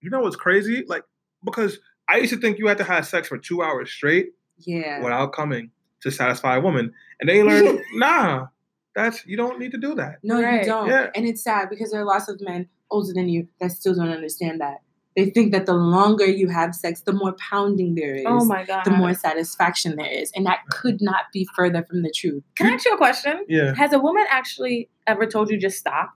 [0.00, 0.84] you know what's crazy?
[0.86, 1.02] Like
[1.44, 5.02] because I used to think you had to have sex for two hours straight Yeah.
[5.02, 5.70] without coming
[6.02, 8.46] to satisfy a woman, and they learned nah,
[8.94, 10.18] that's you don't need to do that.
[10.22, 10.60] No, Right.
[10.60, 10.88] you don't.
[10.88, 11.10] Yeah.
[11.16, 14.10] And it's sad because there are lots of men older than you that still don't
[14.10, 14.76] understand that.
[15.16, 18.24] They think that the longer you have sex, the more pounding there is.
[18.26, 18.84] oh my god.
[18.84, 20.30] the more satisfaction there is.
[20.36, 22.42] And that could not be further from the truth.
[22.54, 23.44] Can I ask you a question?
[23.48, 26.10] Yeah, Has a woman actually ever told you just stop?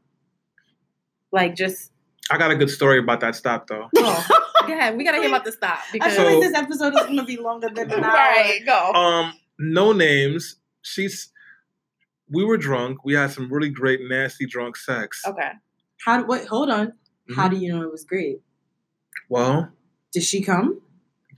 [1.32, 1.92] Like just
[2.30, 3.88] I got a good story about that stop though.
[3.96, 4.26] oh,
[4.66, 4.96] go ahead.
[4.96, 7.36] We gotta hear about the stop I feel like this episode is going to be
[7.38, 8.12] longer than an hour.
[8.12, 8.92] right, go.
[8.92, 10.56] Um, no names.
[10.82, 11.30] She's.
[12.28, 13.04] We were drunk.
[13.04, 15.22] We had some really great, nasty drunk sex.
[15.26, 15.50] okay.
[16.04, 16.24] How?
[16.24, 16.92] Wait, hold on.
[17.34, 17.50] How Mhm.
[17.50, 18.40] do you know it was great?
[19.28, 19.70] Well,
[20.12, 20.80] Did she come?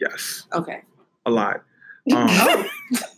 [0.01, 0.83] yes, Okay.
[1.27, 1.63] a lot.
[2.13, 2.69] Um, Oh.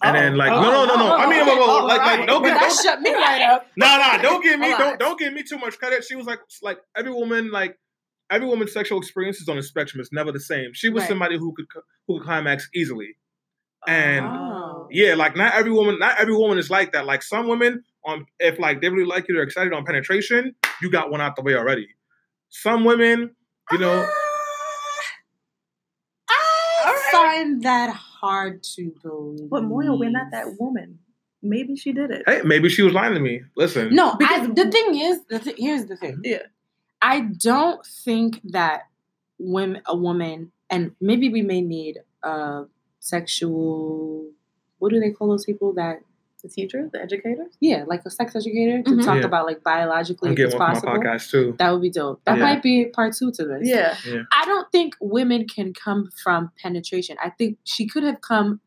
[0.02, 1.12] and then like Oh, no, no, no, no.
[1.14, 1.54] oh, I mean, okay.
[1.56, 3.66] whoa, Oh, like, like don't get don't, shut me right up.
[3.78, 6.04] No, no, don't give me don't don't give me too much credit.
[6.04, 7.78] She was like like every woman like
[8.30, 10.02] every woman's sexual experience is on a spectrum.
[10.02, 10.72] It's never the same.
[10.74, 11.08] She was Right.
[11.08, 11.64] somebody who could
[12.06, 13.16] who could climax easily.
[13.88, 14.86] And Oh.
[14.90, 17.06] yeah, like not every woman, not every woman is like that.
[17.06, 20.90] Like some women, on if like they really like you, they're excited on penetration, you
[20.90, 21.88] got one out the way already.
[22.50, 23.34] Some women,
[23.72, 24.06] you know,
[26.28, 27.23] I All right.
[27.34, 29.50] Find that hard to believe.
[29.50, 30.98] But Moya, we're not that woman.
[31.42, 32.22] Maybe she did it.
[32.26, 33.42] Hey, maybe she was lying to me.
[33.56, 33.94] Listen.
[33.94, 36.20] No, Because- I, the thing is, the th- here's the thing.
[36.24, 36.42] Yeah.
[37.02, 38.84] I don't think that
[39.38, 42.64] women, a woman, and maybe we may need a
[43.00, 44.30] sexual.
[44.78, 46.00] What do they call those people that?
[46.44, 47.56] The teachers, the educators.
[47.60, 49.02] Yeah, like a sex educator to Mhm.
[49.04, 49.24] talk Yeah.
[49.26, 50.92] about like biologically I'm if it's one my possible.
[50.92, 51.54] podcast too.
[51.58, 52.20] That would be dope.
[52.26, 52.44] That Yeah.
[52.44, 53.62] might be part two to this.
[53.66, 53.96] Yeah.
[54.30, 57.16] I don't think women can come from penetration.
[57.24, 58.60] I think she could have come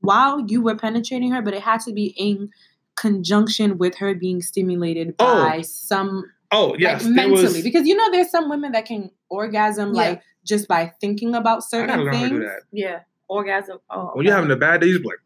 [0.00, 2.50] while you were penetrating her, but it had to be in
[2.96, 5.44] conjunction with her being stimulated Oh.
[5.48, 7.42] by some Oh yes, like mentally.
[7.44, 7.62] was.
[7.62, 10.00] because you know there's some women that can orgasm Yeah.
[10.02, 12.28] like just by thinking about certain gotta learn things.
[12.30, 12.60] to do that.
[12.72, 12.98] Yeah.
[13.28, 13.78] Orgasm.
[13.88, 14.10] Oh.
[14.12, 15.18] When you're having a bad day, you just be like.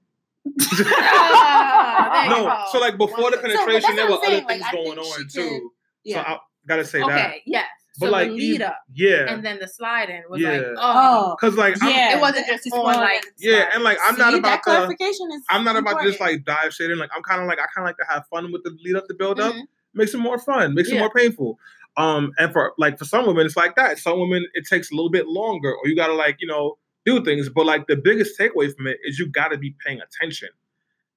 [1.19, 2.65] Ah, no, go.
[2.73, 5.17] so like before the So, penetration, there were I'm other saying, like, things going on
[5.17, 5.71] could- too.
[6.05, 6.25] Yeah.
[6.25, 6.39] So I
[6.69, 7.09] gotta say that.
[7.09, 7.43] Okay.
[7.47, 7.67] Yes.
[7.99, 10.51] But so like the lead up Yeah, and then the sliding was Yeah.
[10.51, 10.77] like, oh.
[10.77, 14.17] oh, because like I'm, yeah, It wasn't just It's on, like, yeah, and like I'm
[14.17, 14.63] See, not about to.
[14.63, 15.43] clarification is.
[15.49, 16.99] I'm not about to just like dive straight in.
[16.99, 18.97] Like I'm kind of like I kind of like to have fun with the lead
[18.97, 19.55] up, the build up.
[19.55, 19.63] Mhm.
[19.95, 20.75] Makes it more fun.
[20.75, 21.59] Makes it more painful.
[21.97, 23.99] Um, and for like for some women, it's like that.
[23.99, 26.77] Some women, it takes a little bit longer, or you gotta like you know
[27.07, 27.49] do things.
[27.49, 30.49] But like the biggest takeaway from it is you gotta be paying attention.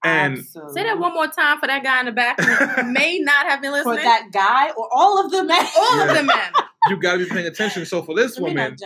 [0.02, 0.74] And Absolutely.
[0.76, 3.62] Say that one more time for that guy in the back who may not have
[3.62, 3.98] been listening.
[3.98, 5.66] for that guy or all of the men.
[5.78, 6.10] All Yeah.
[6.12, 6.52] of the men.
[6.88, 7.86] you gotta be paying attention.
[7.86, 8.78] So for this Let woman.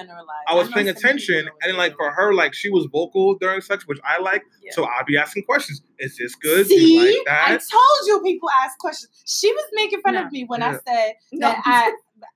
[0.48, 3.62] I was know paying attention, and then like for her, like she was vocal during
[3.62, 4.44] sex, which I like.
[4.64, 4.72] Yeah.
[4.74, 5.84] So I'll be asking questions.
[6.00, 6.66] Is this good?
[6.66, 9.12] See, you like I told you people ask questions.
[9.28, 10.24] She was making fun No.
[10.26, 10.70] of me when Yeah.
[10.70, 11.94] I said No, that I.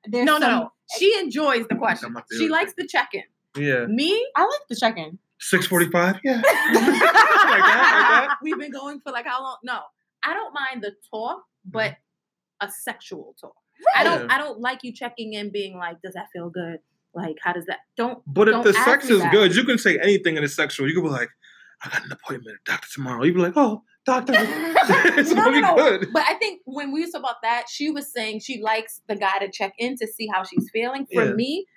[0.08, 0.72] No, no, some- no.
[1.00, 2.16] She enjoys the question.
[2.38, 3.24] She likes the check in.
[3.58, 5.20] Yeah, Me, I like the check-in.
[5.40, 6.20] six forty five.
[6.24, 6.44] Yeah, like
[7.64, 9.58] that, We've been going for like how long?
[9.64, 9.80] No,
[10.24, 11.96] I don't mind the talk, but
[12.62, 13.56] a sexual talk.
[13.96, 14.32] I don't.
[14.32, 16.80] I don't like you checking in, being like, "Does that feel good?
[17.14, 18.22] Like, how does that?" Don't.
[18.26, 19.32] But if don't the sex is that.
[19.32, 20.88] good, you can say anything in the sexual.
[20.88, 21.30] You can be like,
[21.84, 23.24] I got an appointment with doctor tomorrow.
[23.24, 25.76] You be like, oh, doctor, it's No, no, no.
[25.76, 26.08] good.
[26.12, 29.38] But I think when we was about that, she was saying she likes the guy
[29.40, 31.06] to check in to see how she's feeling.
[31.14, 31.34] For Yeah.
[31.34, 31.68] me,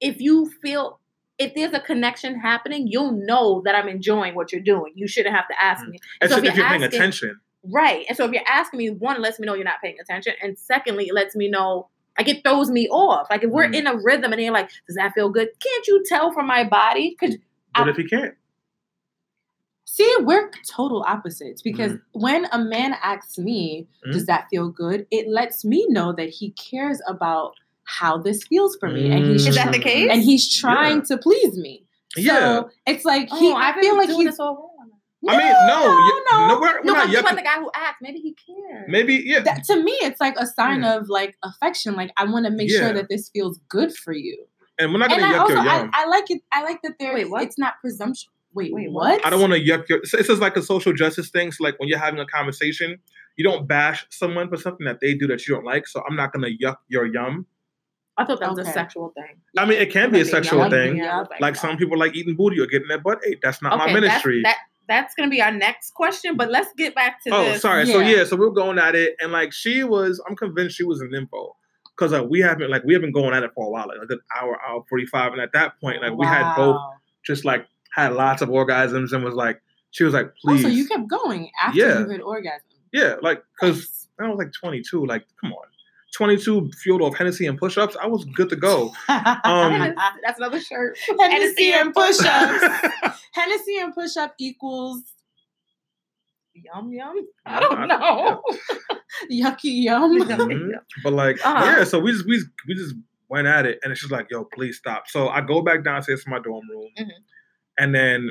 [0.00, 0.99] if you feel
[1.40, 4.92] if there's a connection happening, you'll know that I'm enjoying what you're doing.
[4.94, 5.90] You shouldn't have to ask Mm.
[5.90, 5.98] me.
[6.20, 7.40] It's So just if you're you're paying attention.
[7.64, 8.04] Right.
[8.08, 10.34] And so if you're asking me, one, it lets me know you're not paying attention.
[10.42, 11.88] And secondly, it lets me know
[12.18, 13.28] like it throws me off.
[13.30, 13.74] Like if we're Mm.
[13.76, 15.48] in a rhythm and you're like, does that feel good?
[15.60, 17.16] Can't you tell from my body?
[17.18, 17.36] Because
[17.74, 18.34] But I- if you can't,
[19.86, 22.20] See, we're total opposites because Mm-hmm.
[22.20, 24.12] when a man asks me, Mhm.
[24.12, 27.54] "Does that feel good?" It lets me know that he cares about
[27.98, 29.48] how this feels for me, and he's Mm.
[29.50, 30.08] Is that the case?
[30.10, 31.02] and he's trying Yeah.
[31.10, 31.84] to please me.
[32.16, 32.38] yeah.
[32.38, 33.52] So it's like oh, he.
[33.52, 34.66] I've I feel been like doing he's this all wrong.
[35.28, 37.58] I mean, no, you- no, no, we're, we're No, not I'm just about the guy
[37.58, 37.98] who asked.
[38.00, 38.86] Maybe he cares.
[38.88, 39.40] Maybe, yeah.
[39.40, 40.96] that, to me, it's like a sign Yeah.
[40.96, 41.94] of like affection.
[41.94, 42.78] Like I want to make Yeah.
[42.80, 44.46] sure that this feels good for you.
[44.78, 45.90] and we're not gonna I yuck also your yum.
[45.92, 46.40] I like it.
[46.52, 47.12] I like that there.
[47.12, 47.42] Wait, what?
[47.42, 48.30] It's not presumption.
[48.54, 49.10] Wait, Wait, what?
[49.18, 49.26] what?
[49.26, 49.98] I don't want to yuck your.
[49.98, 51.52] It's it's just like a social justice thing.
[51.52, 52.98] So like when you're having a conversation,
[53.36, 55.86] you don't bash someone for something that they do that you don't like.
[55.86, 57.46] So I'm not gonna yuck your yum.
[58.20, 58.70] I thought that was Okay.
[58.70, 59.36] a sexual thing.
[59.56, 60.96] I mean, it can be a sexual yeah, thing.
[60.98, 63.38] yeah, I was Like some people like eating booty or getting their butt ate.
[63.42, 64.42] That's not my ministry.
[64.44, 66.36] That's, that that's gonna be our next question.
[66.36, 67.62] But let's get back to Oh, this.
[67.62, 67.86] sorry.
[67.86, 68.16] So Yeah.
[68.16, 71.00] yeah, so we are going at it, and like she was, I'm convinced she was
[71.00, 71.56] an info
[71.96, 73.98] because like we haven't like we have been going at it for a while, like
[74.02, 76.76] a good hour, hour forty five, and at that point, like we had both
[77.24, 79.60] just like had lots of orgasms and was like,
[79.92, 81.98] she was like, please, so you kept going after Yeah.
[82.00, 82.60] you had orgasm.
[82.92, 85.64] yeah, like because I was like 22, like come on,
[86.14, 88.92] 22 fueled off Hennessy and push ups, I was good to go.
[89.08, 89.94] Um,
[90.24, 90.98] that's another shirt.
[91.18, 92.24] Hennessy and push-ups.
[92.26, 95.02] I Hennessy and push-up equals
[96.54, 97.26] Yum yum.
[97.46, 98.42] I I- don't know.
[99.30, 100.20] yucky yum.
[100.20, 100.72] Mhm.
[101.02, 101.64] But like, Uh-huh.
[101.78, 102.94] yeah, so we just we just, we just
[103.28, 105.04] went at it, and it's just like, yo, please stop.
[105.08, 107.10] So I go back downstairs to my dorm room, Mhm.
[107.78, 108.30] and then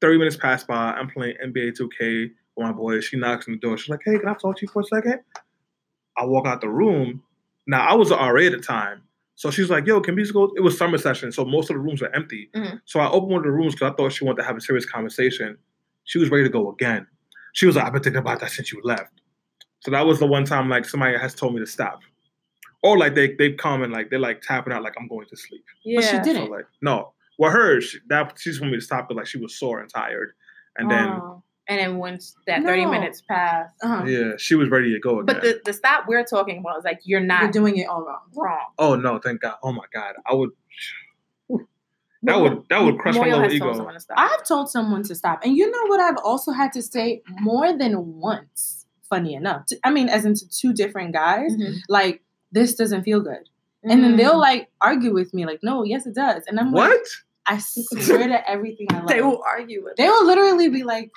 [0.00, 0.92] thirty minutes pass by.
[0.92, 3.00] I'm playing NBA 2K with my boy.
[3.00, 3.76] She knocks on the door.
[3.78, 5.20] She's like, hey, can I talk to you for a second?
[6.16, 7.22] I walk out the room.
[7.66, 9.02] Now I was an RA at the time.
[9.34, 10.52] So she's like, yo, can we just go?
[10.56, 12.50] It was summer session, so most of the rooms were empty.
[12.54, 12.80] Mhm.
[12.84, 14.60] So I opened one of the rooms because I thought she wanted to have a
[14.60, 15.56] serious conversation.
[16.04, 17.06] She was ready to go again.
[17.54, 19.20] She was like, I've been thinking about that since you left.
[19.80, 22.00] So that was the one time like somebody has told me to stop.
[22.82, 25.36] Or like they they come and like they're like tapping out like I'm going to
[25.36, 25.64] sleep.
[25.84, 26.00] Yeah.
[26.00, 26.50] But she didn't.
[26.50, 27.12] like no.
[27.38, 29.80] Well her she, that she just wanted me to stop but like she was sore
[29.80, 30.32] and tired.
[30.76, 31.42] And then Oh.
[31.68, 34.04] And then once that thirty minutes passed, Uh-huh.
[34.04, 35.26] yeah, she was ready to go again.
[35.26, 38.02] but the the stop we're talking about is like you're You're not doing it all
[38.04, 38.20] wrong.
[38.34, 38.66] wrong.
[38.78, 39.56] oh no, thank God.
[39.62, 40.14] Oh my God.
[40.26, 40.50] I would
[42.24, 43.72] that would that would crush my little ego.
[43.92, 44.16] to stop.
[44.18, 45.40] I've told someone to stop.
[45.44, 49.66] And you know what I've also had to say more than once, funny enough.
[49.66, 51.78] To- I mean, as into two different guys, Mhm.
[51.88, 53.48] like, this doesn't feel good.
[53.82, 54.16] And then Mm.
[54.18, 56.44] they'll like argue with me, like, no, yes, it does.
[56.46, 57.06] And I'm like, What?
[57.46, 59.08] I swear to everything I love.
[59.08, 59.96] they will argue with.
[59.96, 61.10] they will literally be like,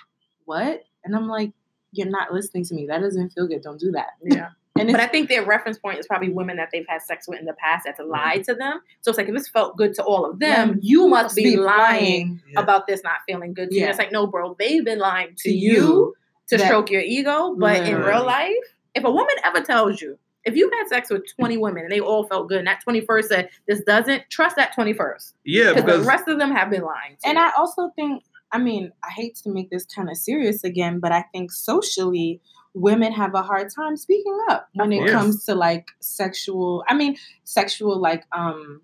[0.46, 0.84] what?
[1.04, 1.52] And I'm like,
[1.92, 2.88] you're not listening to me.
[2.88, 3.62] That doesn't feel good.
[3.62, 4.12] Don't do that.
[4.24, 4.50] Yeah.
[4.78, 7.40] And But I think their reference point is probably women that they've had sex with
[7.40, 8.12] in the past that's mm-hmm.
[8.12, 8.82] lied to them.
[9.02, 11.56] So it's like if this felt good to all of them, Then you must be
[11.56, 12.60] lying Yeah.
[12.60, 13.82] about this not feeling good to you.
[13.82, 13.90] Yeah.
[13.90, 16.16] It's like, no, bro, they've been lying to, to you, you.
[16.50, 17.56] to that- stroke your ego.
[17.58, 18.52] But in real life,
[18.94, 22.00] if a woman ever tells you, if you've had sex with 20 women and they
[22.02, 25.34] all felt good, and that 21st said this doesn't, trust that 21st.
[25.44, 27.18] Yeah, Because the rest of them have been lying.
[27.22, 27.44] To And you.
[27.44, 28.24] I also think,
[28.56, 32.40] I mean, I hate to make this kind of serious again, but I think socially,
[32.74, 37.18] women have a hard time speaking up when it comes to like sexual, I mean,
[37.44, 38.82] sexual like um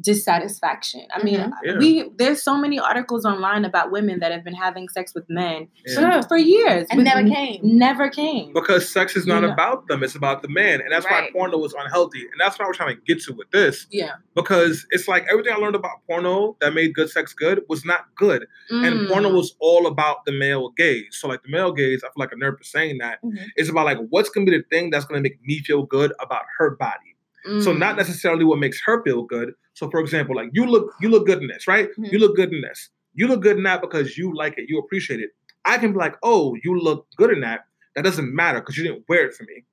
[0.00, 1.02] dissatisfaction.
[1.14, 1.52] I mean, Mhm.
[1.64, 1.78] Yeah.
[1.78, 5.68] we there's so many articles online about women that have been having sex with men
[5.86, 6.20] Yeah.
[6.22, 7.60] for, for years and never came.
[7.62, 8.52] Never came.
[8.52, 9.52] because sex is not You know.
[9.52, 11.24] about them; it's about the man, and that's Right.
[11.24, 13.86] why porno was unhealthy, and that's what we're trying to get to with this.
[13.90, 14.12] Yeah.
[14.34, 18.06] Because it's like everything I learned about porno that made good sex good was not
[18.16, 19.08] good, and Mm.
[19.08, 21.16] porno was all about the male gaze.
[21.20, 23.22] So like the male gaze, I feel like a nerd for saying that.
[23.24, 23.38] Mhm.
[23.56, 26.42] It's about like what's gonna be the thing that's gonna make me feel good about
[26.58, 27.16] her body.
[27.44, 27.78] So Mm.
[27.78, 29.52] not necessarily what makes her feel good.
[29.74, 31.88] So for example, like you look you look good in this, right?
[31.98, 32.12] Mhm.
[32.12, 32.90] You look good in this.
[33.14, 35.30] You look good in that because you like it, you appreciate it.
[35.64, 37.60] I can be like, oh, you look good in that.
[37.96, 39.64] That doesn't matter because you didn't wear it for me.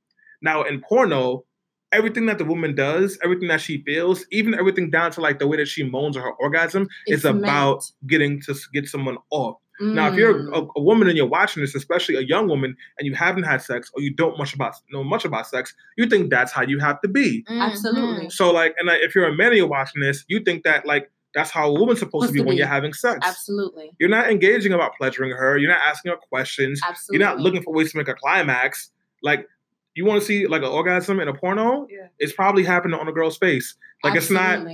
[0.42, 1.46] Now in porno,
[1.92, 5.48] everything that the woman does, everything that she feels, even everything down to like the
[5.48, 7.92] way that she moans or her orgasm, It's is about meant.
[8.08, 9.58] getting to get someone off.
[9.80, 10.54] Now, if you're Mm.
[10.58, 13.62] a, a woman and you're watching this, especially a young woman, and you haven't had
[13.62, 16.80] sex or you don't much about know much about sex, you think that's how you
[16.80, 17.46] have to be.
[17.50, 18.26] Absolutely.
[18.28, 18.32] Mhm.
[18.32, 20.86] So, like, and like, if you're a man and you're watching this, you think that
[20.86, 22.58] like that's how a woman's supposed to be to when be.
[22.60, 23.20] you're having sex.
[23.24, 23.92] Absolutely.
[24.00, 25.58] You're not engaging about pleasuring her.
[25.58, 26.82] You're not asking her questions.
[26.84, 27.20] Absolutely.
[27.24, 28.90] You're not looking for ways to make a climax.
[29.22, 29.48] Like,
[29.94, 31.86] you want to see like an orgasm in a porno?
[31.92, 32.08] Yeah.
[32.18, 33.76] It's probably happening on a girl's face.
[34.04, 34.66] Like, it's not.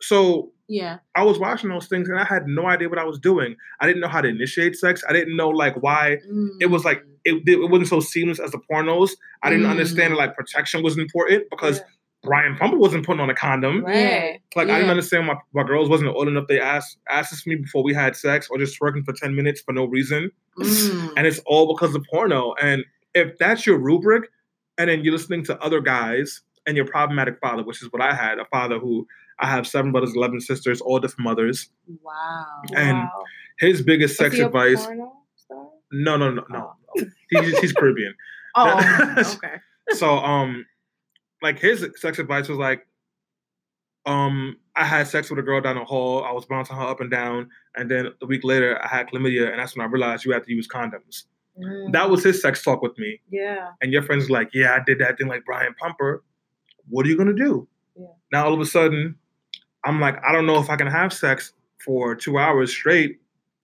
[0.00, 0.98] So Yeah.
[1.14, 3.56] I was watching those things and I had no idea what I was doing.
[3.80, 5.02] I didn't know how to initiate sex.
[5.08, 6.18] I didn't know like why
[6.60, 7.10] it was like Mm.
[7.24, 9.10] it, it wasn't so seamless as the pornos.
[9.42, 9.70] I didn't Mm.
[9.70, 11.84] understand that like protection was important because Yeah.
[12.24, 13.84] Brian Pumper wasn't putting on a condom.
[13.84, 14.40] Right.
[14.56, 17.84] Like I didn't understand why, my girls wasn't old enough they asked asked me before
[17.84, 20.30] we had sex or just working for 10 minutes for no reason.
[20.58, 21.12] Mm.
[21.16, 22.54] And it's all because of porno.
[22.60, 24.28] And if that's your rubric,
[24.78, 28.12] and then you're listening to other guys and your problematic father, which is what I
[28.12, 29.06] had, a father who
[29.38, 31.68] I have seven brothers, eleven sisters, all different mothers.
[32.02, 32.44] wow.
[32.74, 33.24] And Wow.
[33.58, 34.84] His biggest Is sex he a advice.
[34.84, 35.66] porno star?
[35.92, 36.72] No, no, no, no.
[37.30, 38.14] He's he's Caribbean.
[38.58, 39.56] Oh, okay.
[39.90, 40.64] So um
[41.42, 42.86] like his sex advice was like
[44.06, 46.24] um I had sex with a girl down the hall.
[46.24, 49.50] I was bouncing her up and down, and then a week later I had chlamydia,
[49.50, 51.24] and that's when I realized you have to use condoms.
[51.92, 53.18] That was his sex talk with me.
[53.30, 53.70] yeah.
[53.80, 56.22] And your friend's like, Yeah, I did that thing like Brian Pumper.
[56.88, 57.66] What are you gonna do?
[57.98, 58.06] Yeah.
[58.32, 59.16] Now all of a sudden,
[59.86, 61.52] I'm like, I don't know if I can have sex
[61.84, 63.20] for two hours straight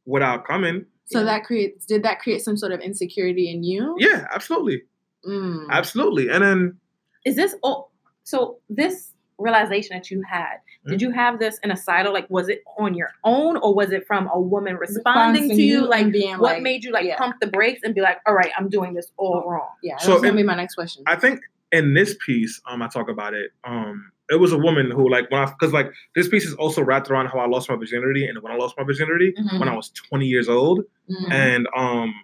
[0.06, 0.86] without coming.
[1.06, 3.96] So that creates did that create some sort of insecurity in you?
[3.98, 4.82] Yeah, absolutely.
[5.26, 5.68] Mm.
[5.70, 6.28] Absolutely.
[6.30, 6.78] And then
[7.26, 7.88] Is this oh
[8.24, 10.56] so this realization that you had,
[10.86, 11.08] did Hmm?
[11.08, 12.12] you have this in a sidle?
[12.12, 15.62] Like was it on your own or was it from a woman responding Responding to
[15.62, 15.86] you?
[15.86, 17.18] Like being what like, made you like yeah.
[17.18, 19.68] pump the brakes and be like, all right, I'm doing this all wrong?
[19.82, 21.02] Yeah, So so that's gonna it- be my next question.
[21.06, 21.40] I think
[21.72, 23.50] in this piece, um, I talk about it.
[23.64, 26.82] Um, it was a woman who like when I because like this piece is also
[26.82, 29.60] wrapped around how I lost my virginity and when I lost my virginity Mhm.
[29.60, 30.80] when I was 20 years old.
[31.10, 31.32] Mm.
[31.32, 32.14] And um,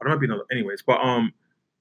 [0.00, 1.32] I don't know, be another, anyways, but um,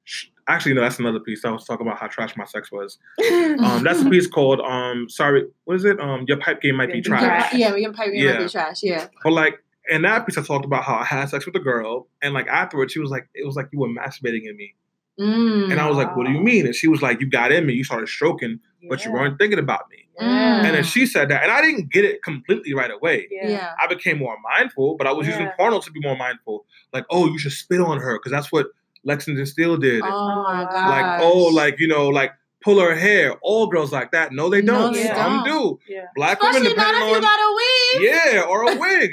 [0.05, 1.43] sh- actually no, that's another piece.
[1.45, 2.97] I was talking about how trash my sex was.
[3.63, 5.99] Um, that's a piece called um, sorry, what is it?
[5.99, 7.53] Um, your pipe game might be trash.
[7.53, 8.31] yeah, we can pipe yeah.
[8.33, 8.37] Yeah.
[8.43, 8.81] be trash.
[8.83, 9.07] Yeah.
[9.23, 9.59] But like
[9.89, 12.47] in that piece, I talked about how I had sex with a girl, and like
[12.47, 14.75] afterwards, she was like, it was like you were masturbating in me,
[15.19, 15.71] Mm.
[15.71, 16.65] and I was like, what do you mean?
[16.65, 18.59] And she was like, you got in me, you started stroking,
[18.89, 19.97] but you weren't thinking about me.
[20.19, 20.65] Yeah.
[20.65, 23.27] And then she said that, and I didn't get it completely right away.
[23.31, 23.47] yeah.
[23.49, 23.71] yeah.
[23.81, 25.51] I became more mindful, but I was using Yeah.
[25.55, 26.65] porno to be more mindful.
[26.93, 28.67] Like, oh, you should spit on her because that's what
[29.03, 30.01] Lexington Steele did.
[30.03, 30.89] Oh my Like, god.
[30.89, 32.31] like, oh, like you know, like
[32.63, 33.35] pull her hair.
[33.41, 34.31] All girls like that.
[34.31, 34.93] No, they don't.
[34.93, 35.45] they Some don't.
[35.45, 35.79] do.
[35.87, 36.05] Yeah.
[36.15, 37.55] Black women, Especially not depending if you on got a
[37.99, 38.11] weave.
[38.33, 39.11] yeah, or a wig.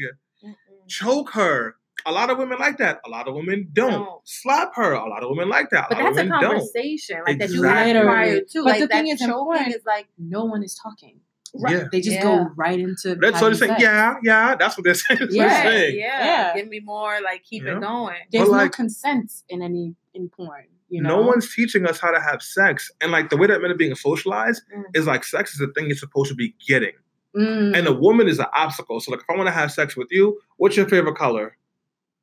[0.88, 1.76] Choke her.
[2.06, 3.00] A lot of women like that.
[3.06, 3.90] A lot of women don't.
[3.92, 4.20] Don't.
[4.24, 4.92] Slap her.
[4.92, 5.86] A lot of women like that.
[5.86, 6.50] A But lot that's of a women don't.
[6.58, 8.02] conversation, like that you had Exactly.
[8.02, 8.64] prior to.
[8.64, 9.68] But like the thing is choking important.
[9.74, 11.20] is like No one is talking.
[11.54, 11.84] Yeah.
[11.90, 12.22] They just Yeah.
[12.22, 13.16] go right into.
[13.16, 13.82] That's so having they're saying, sex.
[13.82, 14.54] yeah, yeah.
[14.56, 15.18] That's what they're saying.
[15.20, 15.62] That's what they're Yeah.
[15.62, 15.98] saying.
[15.98, 16.54] yeah, Yeah.
[16.54, 17.76] give me more, like keep Yeah.
[17.76, 18.16] it going.
[18.30, 20.66] There's But, no like- consent in any in porn.
[20.88, 21.20] You know.
[21.20, 22.90] No one's teaching us how to have sex.
[23.00, 24.84] And like the way that men are being socialized Mm.
[24.94, 26.94] is like sex is the thing you're supposed to be getting.
[27.36, 27.76] Mm.
[27.78, 28.98] And a woman is an obstacle.
[29.00, 31.56] So like if I want to have sex with you, what's your favorite color?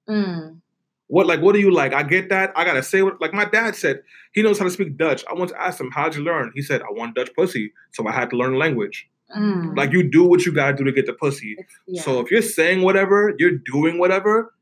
[0.09, 0.59] Mm.
[1.07, 1.93] What like what do you like?
[1.93, 2.51] I get that.
[2.55, 4.01] I gotta say what like my dad said,
[4.33, 5.23] he knows how to speak Dutch.
[5.29, 6.51] I once asked him, How'd you learn?
[6.53, 7.71] He said, I want Dutch pussy.
[7.93, 9.07] So I had to learn the language.
[9.35, 9.75] Mm.
[9.77, 11.55] Like you do what you gotta do to get the pussy.
[11.87, 12.01] Yeah.
[12.01, 14.53] So if you're saying whatever, you're doing whatever,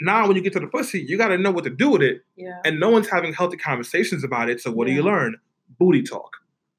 [0.00, 2.02] now when you get to the pussy, you got to know what to do with
[2.02, 2.60] it, Yeah.
[2.66, 4.60] and no one's having healthy conversations about it.
[4.60, 5.36] So what do you learn?
[5.78, 6.36] Booty talk,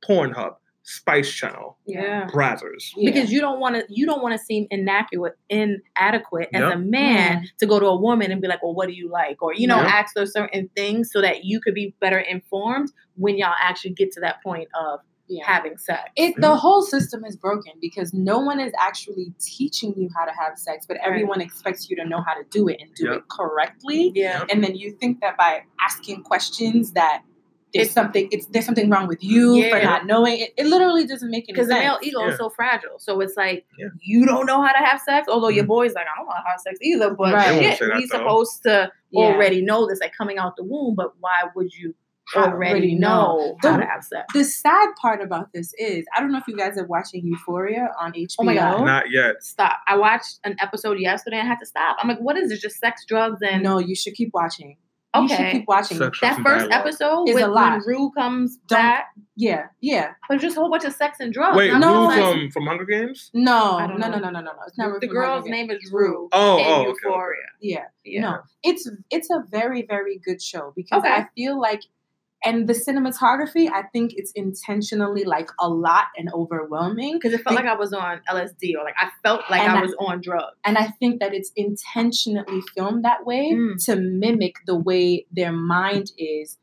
[0.07, 0.55] Pornhub,
[0.89, 2.27] Spice Channel, Yeah.
[2.33, 2.91] Brazzers.
[2.95, 3.11] Yeah.
[3.11, 6.73] Because you don't want to you don't want to seem inadequate inadequate as Yep.
[6.73, 9.41] a man to go to a woman and be like, well, what do you like?
[9.41, 9.85] Or, you know, Yep.
[9.85, 14.13] ask those certain things so that you could be better informed when y'all actually get
[14.13, 15.43] to that point of yeah.
[15.45, 16.09] having sex.
[16.15, 16.57] It the mm.
[16.57, 20.85] whole system is broken because no one is actually teaching you how to have sex,
[20.87, 21.05] but Right.
[21.05, 23.15] everyone expects you to know how to do it and do Yep.
[23.17, 24.13] it correctly.
[24.15, 24.45] yeah.
[24.49, 27.23] And then you think that by asking questions that
[27.73, 30.53] there's something it's there's something wrong with you for not knowing it.
[30.57, 31.67] It literally doesn't make any sense.
[31.67, 32.29] Because the male ego Yeah.
[32.31, 32.97] is so fragile.
[32.97, 33.87] So it's like Yeah.
[34.01, 35.67] you don't know how to have sex, although your Mhm.
[35.67, 37.11] boy's like, I don't know how to have sex either.
[37.13, 37.51] But Right.
[37.59, 38.19] They shit, he's though.
[38.19, 39.25] supposed to Yeah.
[39.25, 41.93] already know this, like coming out the womb, but why would you
[42.35, 44.25] already know how The- to have sex?
[44.33, 47.89] The sad part about this is I don't know if you guys are watching Euphoria
[47.99, 48.35] on HBO.
[48.39, 48.85] Oh my God.
[48.85, 49.43] Not yet.
[49.43, 49.77] Stop.
[49.87, 51.97] I watched an episode yesterday and I had to stop.
[51.99, 52.61] I'm like, what is this?
[52.61, 54.77] Just sex, drugs, and No, you should keep watching.
[55.23, 55.51] You should okay.
[55.51, 55.97] keep watching.
[55.97, 56.71] Sex, That first dialogue.
[56.71, 57.71] episode Is with a lot.
[57.71, 59.05] when Rue comes Don't- back,
[59.35, 60.11] Yeah, yeah.
[60.27, 61.55] but just a whole bunch of sex and drugs.
[61.57, 62.09] Wait, No.
[62.09, 63.29] Rue from from Hunger Games?
[63.33, 64.51] No, no, no, no, no, no, no.
[64.67, 65.51] It's never the from Hunger girl's Games.
[65.51, 67.37] name is Rue Oh, in oh, okay, Euphoria.
[67.61, 67.85] Yeah.
[68.03, 68.21] Yeah.
[68.21, 71.11] No, it's it's a very very good show because Okay.
[71.13, 71.81] I feel like,
[72.45, 77.13] and the cinematography, I think it's intentionally like a lot and overwhelming.
[77.15, 79.77] Because it felt Be- like I was on LSD or like I felt like I
[79.77, 80.55] I- was on drugs.
[80.63, 83.83] And I think that it's intentionally filmed that way Mm.
[83.85, 86.57] to mimic the way their mind is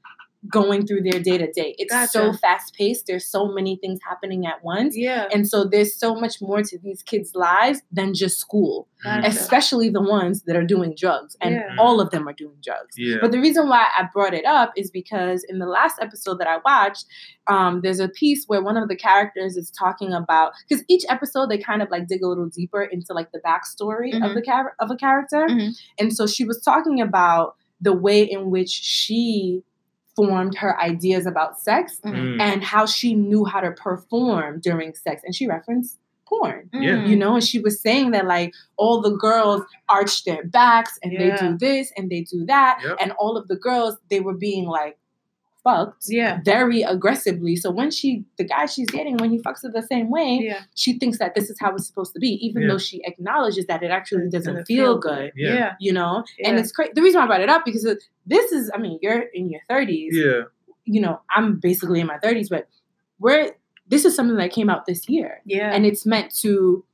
[0.50, 1.74] going through their day to day.
[1.78, 3.06] It's so fast paced.
[3.06, 4.96] There's so many things happening at once.
[4.96, 5.26] Yeah.
[5.32, 9.28] And so there's so much more to these kids' lives than just school, Gotcha.
[9.28, 11.36] especially the ones that are doing drugs.
[11.40, 11.76] And Yeah.
[11.78, 12.94] all of them are doing drugs.
[12.98, 13.16] Yeah.
[13.22, 16.46] But the reason why I brought it up is because in the last episode that
[16.46, 17.06] I watched,
[17.46, 21.50] um, there's a piece where one of the characters is talking about because each episode
[21.50, 24.34] they kind of like dig a little deeper into like the backstory of Mhm.
[24.34, 25.70] the char- of a character, Mhm.
[25.98, 29.62] and so she was talking about the way in which she
[30.16, 32.14] formed her ideas about sex Mhm.
[32.14, 32.40] Mm.
[32.40, 36.92] and how she knew how to perform during sex, and she referenced porn Yeah.
[36.96, 37.08] Mm.
[37.08, 41.12] you know and she was saying that like all the girls arch their backs and
[41.12, 42.96] they do this and they do that Yep.
[43.00, 44.96] and all of the girls they were being like
[45.64, 46.40] fucked Yeah.
[46.44, 50.10] very aggressively so when she the guy she's dating when he fucks her the same
[50.10, 50.60] way Yeah.
[50.74, 52.68] she thinks that this is how it's supposed to be even Yeah.
[52.68, 55.54] though she acknowledges that it actually doesn't doesn't feel feel good Yeah.
[55.54, 55.72] Yeah.
[55.80, 57.84] you know and it's crazy the reason why i brought it up because
[58.26, 60.42] this is i mean you're in your 30s Yeah.
[60.84, 62.68] you know i'm basically in my 30s but
[63.18, 63.52] we're
[63.88, 65.72] this is something that came out this year Yeah.
[65.74, 66.84] and it's meant to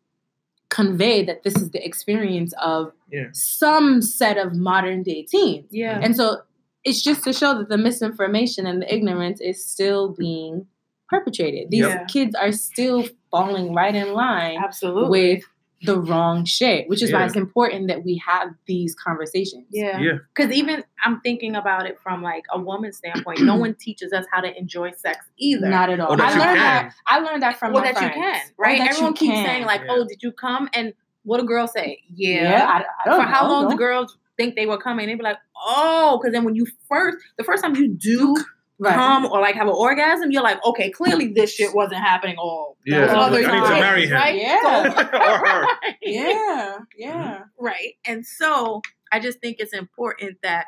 [0.68, 3.28] convey that this is the experience of Yeah.
[3.32, 5.66] some set of modern day teens.
[5.70, 5.98] yeah.
[6.00, 6.42] And so
[6.84, 10.66] it's just to show that the misinformation and the ignorance is still being
[11.08, 11.70] perpetrated.
[11.70, 12.04] These Yeah.
[12.04, 15.10] kids are still falling right in line Absolutely.
[15.34, 15.44] with
[15.82, 19.64] the wrong shit, which is why it's important that we have these conversations.
[19.70, 19.98] Yeah.
[19.98, 20.12] Yeah.
[20.34, 23.40] Because even I'm thinking about it from like a woman's standpoint.
[23.40, 25.68] no one teaches us how to enjoy sex either.
[25.70, 26.12] Not at all.
[26.12, 26.84] Or that I you learned can.
[26.86, 26.94] that.
[27.06, 28.14] I learned that from well, my that friends.
[28.16, 28.78] you can, Or right?
[28.78, 29.46] that Everyone keeps can.
[29.46, 29.92] saying like, Yeah.
[29.92, 30.92] "Oh, did you come?" And
[31.24, 32.02] what do girls say?
[32.14, 32.42] Yeah.
[32.42, 33.70] yeah, I, I don't For how know, long no.
[33.70, 35.06] do girls think they were coming?
[35.06, 38.36] They'd be like, "Oh," because then when you first, the first time you do
[38.82, 38.94] Right.
[38.94, 42.78] come or like have an orgasm, you're like, "Okay, clearly this shit wasn't happening all
[42.86, 43.06] Yeah.
[43.08, 44.12] those I need to marry him.
[44.14, 44.34] right?
[44.36, 44.60] Yeah.
[44.62, 45.66] So- Or her.
[46.00, 47.40] yeah, yeah.
[47.58, 47.94] right?
[48.06, 48.80] And so
[49.12, 50.64] I just think it's important that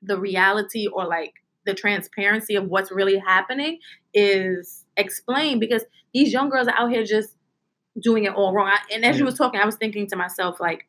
[0.00, 1.32] the reality or like
[1.66, 3.80] the transparency of what's really happening
[4.12, 7.36] is explained because these young girls are out here just
[8.00, 8.68] doing it all wrong.
[8.68, 9.30] I, and as you Yeah.
[9.30, 10.86] was talking, I was thinking to myself, like,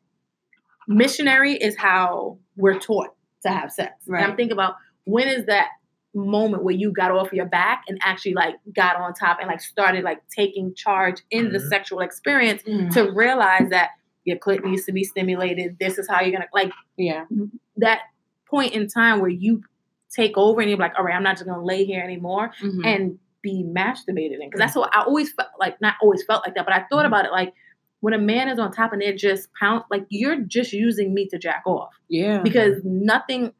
[0.86, 3.15] missionary is how we're taught
[3.46, 3.92] to have sex.
[4.06, 4.74] And I'm thinking about
[5.04, 5.68] when is that
[6.14, 9.60] moment where you got off your back and actually like got on top and like
[9.60, 11.68] started like taking charge in the Mhm.
[11.68, 12.90] sexual experience Mm.
[12.94, 13.90] to realize that
[14.24, 15.76] your clit needs to be stimulated.
[15.78, 17.24] This is how you're gonna like Yeah.
[17.76, 18.00] that
[18.48, 19.62] point in time where you
[20.10, 22.86] take over and you're like, all right, I'm not just gonna lay here anymore Mhm.
[22.86, 24.48] and be masturbated in.
[24.48, 27.04] Because that's what I always felt like, not always felt like that, but I thought
[27.04, 27.08] Mhm.
[27.08, 27.52] about it like
[28.00, 31.26] when a man is on top and they're just pound, like you're just using me
[31.28, 32.38] to jack off yeah.
[32.42, 33.52] because nothing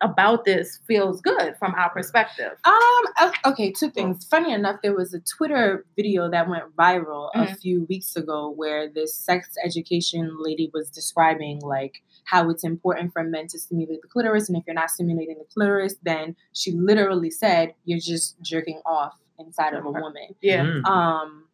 [0.00, 2.50] about this feels good from our perspective.
[2.64, 3.30] Um.
[3.46, 3.70] Okay.
[3.70, 4.26] Two things.
[4.28, 7.58] Funny enough, there was a Twitter video that went viral a Mhm.
[7.60, 13.22] few weeks ago where this sex education lady was describing like how it's important for
[13.22, 17.30] men to stimulate the clitoris, and if you're not stimulating the clitoris, then she literally
[17.30, 20.34] said you're just jerking off inside of a woman.
[20.40, 20.64] Yeah.
[20.64, 20.84] Mm.
[20.84, 21.44] Um,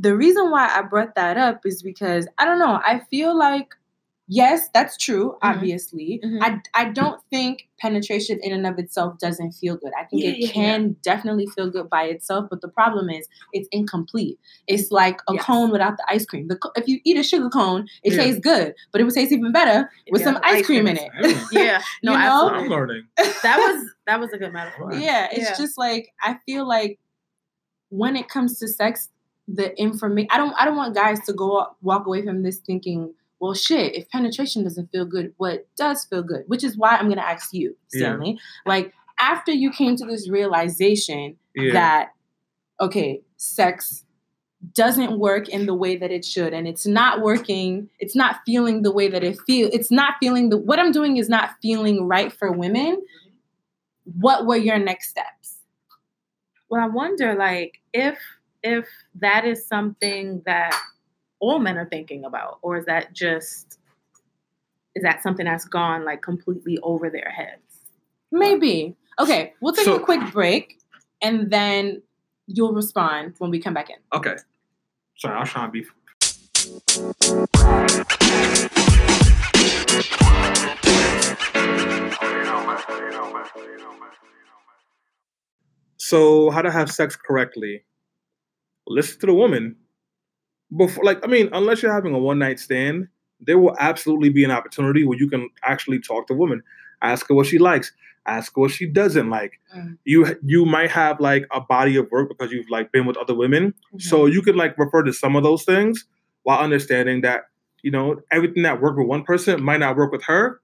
[0.00, 2.80] the reason why I brought that up is because I don't know.
[2.84, 3.74] I feel like
[4.32, 5.32] yes, that's true.
[5.32, 5.38] Mhm.
[5.42, 6.38] Obviously, Mhm.
[6.40, 9.92] I I don't think penetration in and of itself doesn't feel good.
[9.98, 13.26] I think Yeah, it yeah, can definitely feel good by itself, but the problem is
[13.52, 14.38] it's incomplete.
[14.68, 15.44] It's like a Yes.
[15.44, 16.46] cone without the ice cream.
[16.48, 18.22] The, if you eat a sugar cone, it Yeah.
[18.22, 20.96] tastes good, but it would taste even better with some ice ice cream cream in
[20.96, 21.10] it.
[21.52, 22.48] Yeah, no, You know?
[22.50, 23.04] I'm learning.
[23.16, 24.92] That was that was a good metaphor.
[24.94, 25.56] yeah, it's Yeah.
[25.56, 26.98] just like I feel like
[27.88, 29.08] when it comes to sex,
[29.52, 32.58] the information I don't I don't want guys to go up, walk away from this
[32.58, 36.44] thinking, well, shit, if penetration doesn't feel good, what does feel good?
[36.46, 38.00] Which is why I'm gonna ask you, Yeah.
[38.00, 38.38] Stanley.
[38.66, 41.72] Like after you came to this realization Yeah.
[41.72, 42.10] that
[42.80, 44.04] okay, sex
[44.74, 48.82] doesn't work in the way that it should and it's not working it's not feeling
[48.82, 52.06] the way that it feel it's not feeling the what i'm doing is not feeling
[52.06, 53.00] right for women
[54.20, 55.60] what were your next steps
[56.68, 58.18] Well, I wonder, like, if
[58.62, 58.86] if
[59.16, 60.78] that is something that
[61.38, 63.78] all men are thinking about, or is that just
[64.94, 67.60] is that something that's gone like completely over their heads?
[68.32, 70.78] maybe okay we'll take So- a quick break
[71.20, 72.00] and then
[72.46, 74.36] you'll respond when we come back in Okay.
[75.16, 75.84] Sorry, I was trying to be.
[85.96, 87.84] So, how to have sex correctly?
[88.90, 89.76] Listen to the woman.
[90.76, 93.08] Before, like, I mean, unless you're having a one night stand,
[93.40, 96.62] there will absolutely be an opportunity where you can actually talk to a woman,
[97.02, 97.92] ask her what she likes,
[98.26, 99.58] ask her what she doesn't like.
[99.76, 99.96] Mm.
[100.04, 103.34] You you might have like a body of work because you've like been with other
[103.34, 104.32] women, so Mm-hmm.
[104.34, 106.04] you could like refer to some of those things
[106.44, 107.44] while understanding that,
[107.82, 110.60] you know, everything that worked with one person might not work with her.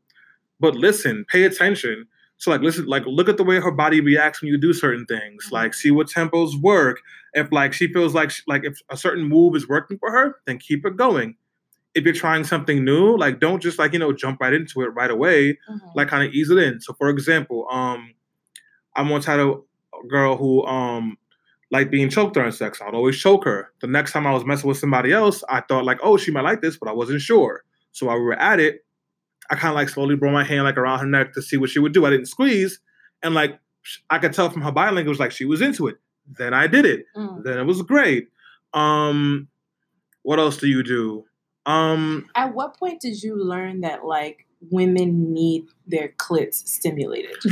[0.60, 2.06] But listen, pay attention.
[2.38, 5.06] So like listen, like look at the way her body reacts when you do certain
[5.06, 5.46] things.
[5.46, 5.52] Mhm.
[5.52, 7.00] Like see what tempos work.
[7.34, 10.36] If like she feels like sh- like if a certain move is working for her,
[10.46, 11.36] then keep it going.
[11.94, 14.88] If you're trying something new, like don't just like you know jump right into it
[14.88, 15.94] right away Mhm.
[15.94, 16.80] like kind of ease it in.
[16.80, 18.12] So for example, um,
[18.94, 21.18] I once had a, a girl who um
[21.72, 22.80] liked being choked during sex.
[22.80, 23.72] I'd always choke her.
[23.80, 26.44] The next time I was messing with somebody else, I thought like, oh, she might
[26.44, 27.64] like this, but I wasn't sure.
[27.92, 28.84] So while we were at it,
[29.50, 31.70] I kind of like slowly brought my hand like around her neck to see what
[31.70, 32.04] she would do.
[32.04, 32.80] I didn't squeeze,
[33.22, 33.58] and like
[34.10, 35.96] I could tell from her body language like she was into it.
[36.38, 37.04] Then I did it.
[37.16, 37.44] Mm.
[37.44, 38.28] Then it was great.
[38.74, 39.48] Um,
[40.22, 41.24] what else do you do?
[41.66, 47.36] Um, at what point did you learn that like women need their clits stimulated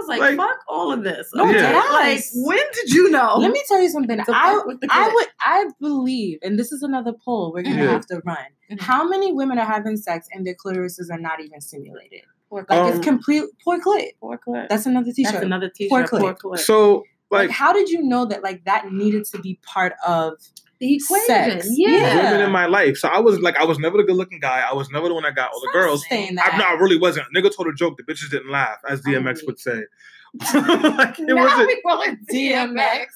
[0.00, 1.30] was like, Like- fuck all of this.
[1.34, 1.58] No, Okay?
[1.58, 1.92] deadass.
[1.92, 3.36] Like, when did you know?
[3.38, 6.72] let me tell you something to I, with the I would I believe and this
[6.72, 7.90] is another poll we're gonna Yeah.
[7.92, 8.36] have to run
[8.70, 8.80] Mhm.
[8.80, 12.78] how many women are having sex and their clitorises are not even stimulated Poor like
[12.80, 14.68] Um, it's complete poor clit Poor clit.
[14.68, 16.10] that's another t-shirt That's another t-shirt.
[16.10, 16.38] Poor Poor clit.
[16.38, 16.58] clit.
[16.60, 20.34] so like, like how did you know that like that needed to be part of
[20.80, 21.26] the equation.
[21.26, 21.68] sex.
[21.70, 22.24] Yeah.
[22.32, 22.96] women in my life.
[22.96, 24.60] So I was like, I was never the good looking guy.
[24.68, 26.06] I was never the one that got all the Stop girls.
[26.08, 26.58] saying I, that.
[26.58, 27.26] no, I really wasn't.
[27.36, 27.96] Nigga told a joke.
[27.98, 29.82] The bitches didn't laugh, as DMX would say.
[30.54, 31.66] like, it now wasn't.
[31.66, 33.06] we call it DMX.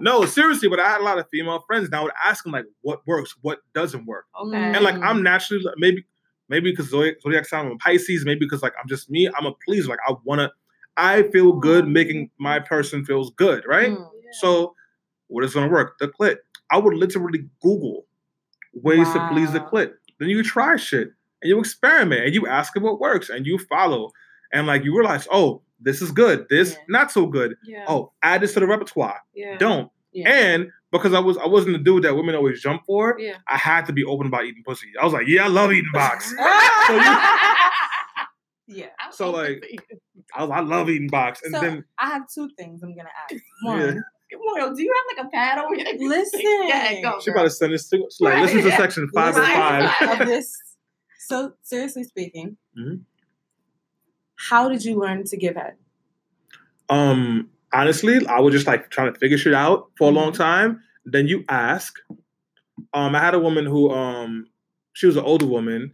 [0.00, 0.68] No, seriously.
[0.68, 3.06] But I had a lot of female friends, and I would ask them like, what
[3.06, 4.56] works, what doesn't work, Okay.
[4.56, 4.74] Mm.
[4.76, 6.04] and like I'm naturally maybe
[6.48, 9.28] maybe because zodiac, zodiac sign I'm a Pisces, maybe because like I'm just me.
[9.28, 9.88] I'm a pleaser.
[9.88, 10.50] Like I wanna.
[10.96, 13.90] I feel good making my person feels good, right?
[13.92, 14.08] Mm.
[14.40, 14.74] So,
[15.28, 15.98] what is going to work?
[15.98, 16.36] The clit.
[16.70, 18.06] I would literally Google
[18.72, 19.92] ways to please the clit.
[20.18, 21.08] Then you try shit
[21.42, 24.10] and you experiment and you ask it what works and you follow.
[24.52, 26.46] And like you realize, oh, this is good.
[26.48, 26.78] This Yeah.
[26.88, 27.56] not so good.
[27.64, 27.84] Yeah.
[27.88, 29.20] Oh, add this to the repertoire.
[29.34, 29.56] yeah.
[29.58, 29.90] Don't.
[30.24, 33.36] And because I was I wasn't the dude that women always jump for, Yeah.
[33.48, 34.86] I had to be open about eating pussy.
[35.00, 36.32] I was like, yeah, I love eating box.
[38.66, 38.86] yeah.
[39.10, 39.62] So, like,
[40.34, 41.42] I, I love eating box.
[41.42, 43.42] And So then I have two things I'm gonna ask.
[43.64, 44.02] One,
[44.38, 45.86] Moyo, do you have like a pad over here?
[45.98, 46.40] Listen.
[46.42, 48.42] Yeah, go, she about to send this to like, Right.
[48.42, 49.82] listen to section five Right.
[49.82, 50.20] and five.
[50.22, 50.52] of this.
[51.20, 53.00] So seriously speaking, Mhm.
[54.36, 55.74] how did you learn to give head?
[56.88, 60.36] Um, honestly, I was just like trying to figure shit out for a long Mhm.
[60.36, 60.82] time.
[61.04, 61.94] Then you ask.
[62.92, 64.46] Um, I had a woman who um
[64.94, 65.92] she was an older woman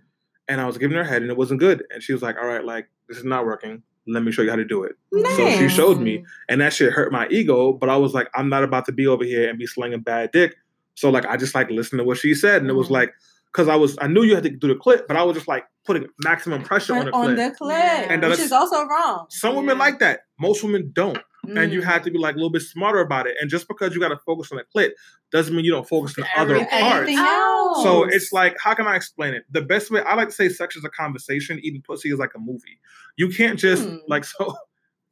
[0.49, 1.85] and I was giving her head and it wasn't good.
[1.91, 3.83] And she was like, All right, like this is not working.
[4.13, 4.97] Let me show you how to do it.
[5.37, 7.73] So she showed me, and that shit hurt my ego.
[7.73, 10.31] But I was like, I'm not about to be over here and be slinging bad
[10.33, 10.57] dick.
[10.97, 12.93] So like, I just like listened to what she said, and it was Mhm.
[12.93, 13.15] like,
[13.53, 15.49] because I was, I knew you had to do the clip, but I was just
[15.49, 17.37] like putting maximum pressure on the on clip.
[17.37, 18.07] the clit, Yeah.
[18.13, 19.27] And which is also wrong.
[19.31, 19.85] Some women Yeah.
[19.85, 20.21] like that.
[20.39, 21.19] Most women don't,
[21.49, 21.85] and you Mm.
[21.85, 23.37] have to be like a little bit smarter about it.
[23.41, 24.91] And just because you got to focus on the clit
[25.33, 27.11] doesn't mean you don't focus on other parts.
[27.11, 27.19] Else.
[27.19, 27.83] else.
[27.83, 29.45] So it's like, how can I explain it?
[29.51, 31.59] The best way I like to say sex is a conversation.
[31.63, 32.79] Eating pussy is like a movie.
[33.17, 33.97] You can't just Hmm.
[34.09, 34.55] like so.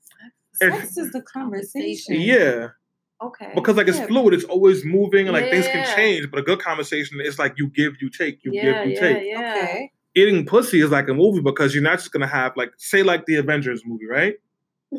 [0.61, 2.20] if- sex is the conversation.
[2.20, 2.68] Yeah.
[3.20, 3.51] Okay.
[3.55, 6.31] because like it's fluid, it's always moving, and like things can change.
[6.31, 9.01] But a good conversation is like you give, you take, you yeah, give, you yeah,
[9.01, 9.26] take.
[9.29, 9.55] yeah.
[9.57, 9.93] Okay.
[10.14, 13.26] Eating pussy is like a movie because you're not just gonna have like say like
[13.26, 14.35] the Avengers movie, right?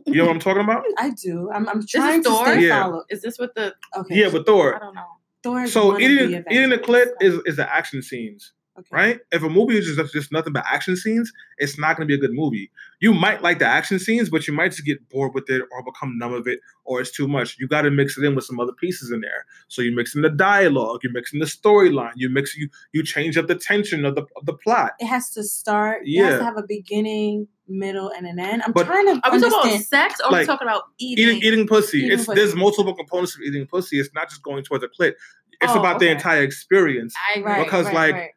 [0.05, 0.83] You know what I'm talking about?
[0.97, 1.49] I do.
[1.51, 2.45] I'm, I'm is trying to Thor?
[2.45, 2.83] stay Yeah.
[2.83, 3.05] followed.
[3.09, 3.73] Is this what the?
[3.97, 4.15] Okay.
[4.19, 4.79] Yeah, but I Thor.
[4.79, 5.05] don't know.
[5.41, 6.85] Thor So eating the eating the Avengers.
[6.87, 8.53] clit is is the action scenes.
[8.77, 8.87] Okay.
[8.93, 9.19] right?
[9.33, 12.15] If a movie is just, just nothing but action scenes, it's not going to be
[12.15, 12.71] a good movie.
[13.01, 15.83] You might like the action scenes, but you might just get bored with it or
[15.83, 17.57] become numb of it, or it's too much.
[17.59, 19.45] You got to mix it in with some other pieces in there.
[19.67, 23.03] So you mix in the dialogue, you mix in the storyline, you mix you you
[23.03, 24.93] change up the tension of the of the plot.
[24.99, 26.03] It has to start.
[26.03, 26.25] It Yeah.
[26.29, 28.61] has to have a beginning, middle, and an end.
[28.65, 31.27] I'm But- trying to Are we talking about sex or are we talking about eating?
[31.37, 31.99] Eating eating pussy.
[31.99, 32.39] Eating it's pussy.
[32.39, 33.99] there's multiple components of eating pussy.
[33.99, 35.13] It's not just going towards a clit.
[35.61, 37.13] It's Oh, about the entire experience.
[37.35, 37.41] I.
[37.41, 38.29] Right, Because, right, like, right.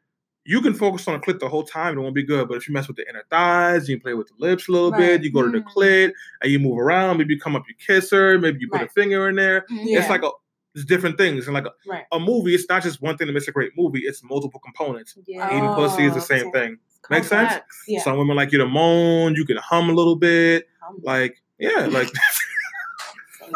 [0.44, 2.48] you can focus on a clit the whole time, it won't be good.
[2.48, 4.90] But if you mess with the inner thighs, you play with the lips a little
[4.90, 4.98] Right.
[4.98, 5.72] bit, you go to the Mm.
[5.72, 6.12] clit
[6.42, 8.88] and you move around, maybe you come up, you kiss her, maybe you put a
[8.88, 9.64] finger in there.
[9.70, 10.00] Yeah.
[10.00, 10.30] It's like a
[10.74, 11.46] it's different things.
[11.46, 12.04] And like a, right.
[12.12, 15.14] a movie, it's not just one thing that makes a great movie, it's multiple components.
[15.26, 15.46] yeah.
[15.54, 16.60] Eating pussy is the Oh, same okay.
[16.60, 16.78] thing.
[17.10, 17.52] Make sense?
[17.88, 18.00] Yeah.
[18.02, 20.66] Some women like you to moan, you can hum a little bit.
[20.86, 22.08] Um, Like, yeah, like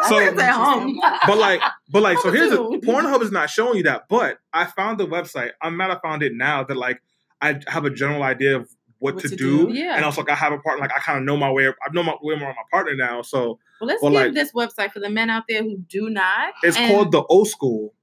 [0.07, 0.99] so- at home.
[1.27, 2.57] but like but like so here's the.
[2.85, 4.07] Pornhub is not showing you that.
[4.09, 5.51] But I found the website.
[5.61, 7.01] I'm not I found it now that like
[7.41, 8.69] I have a general idea of
[8.99, 9.67] what, What to, to do.
[9.67, 9.73] do.
[9.73, 9.95] Yeah.
[9.95, 11.73] And also like I have a partner, like I kind of know my way I
[11.93, 13.21] know my way more on my partner now.
[13.21, 16.53] So Well, let's give like- this website for the men out there who do not.
[16.63, 17.93] it's And- called the old school.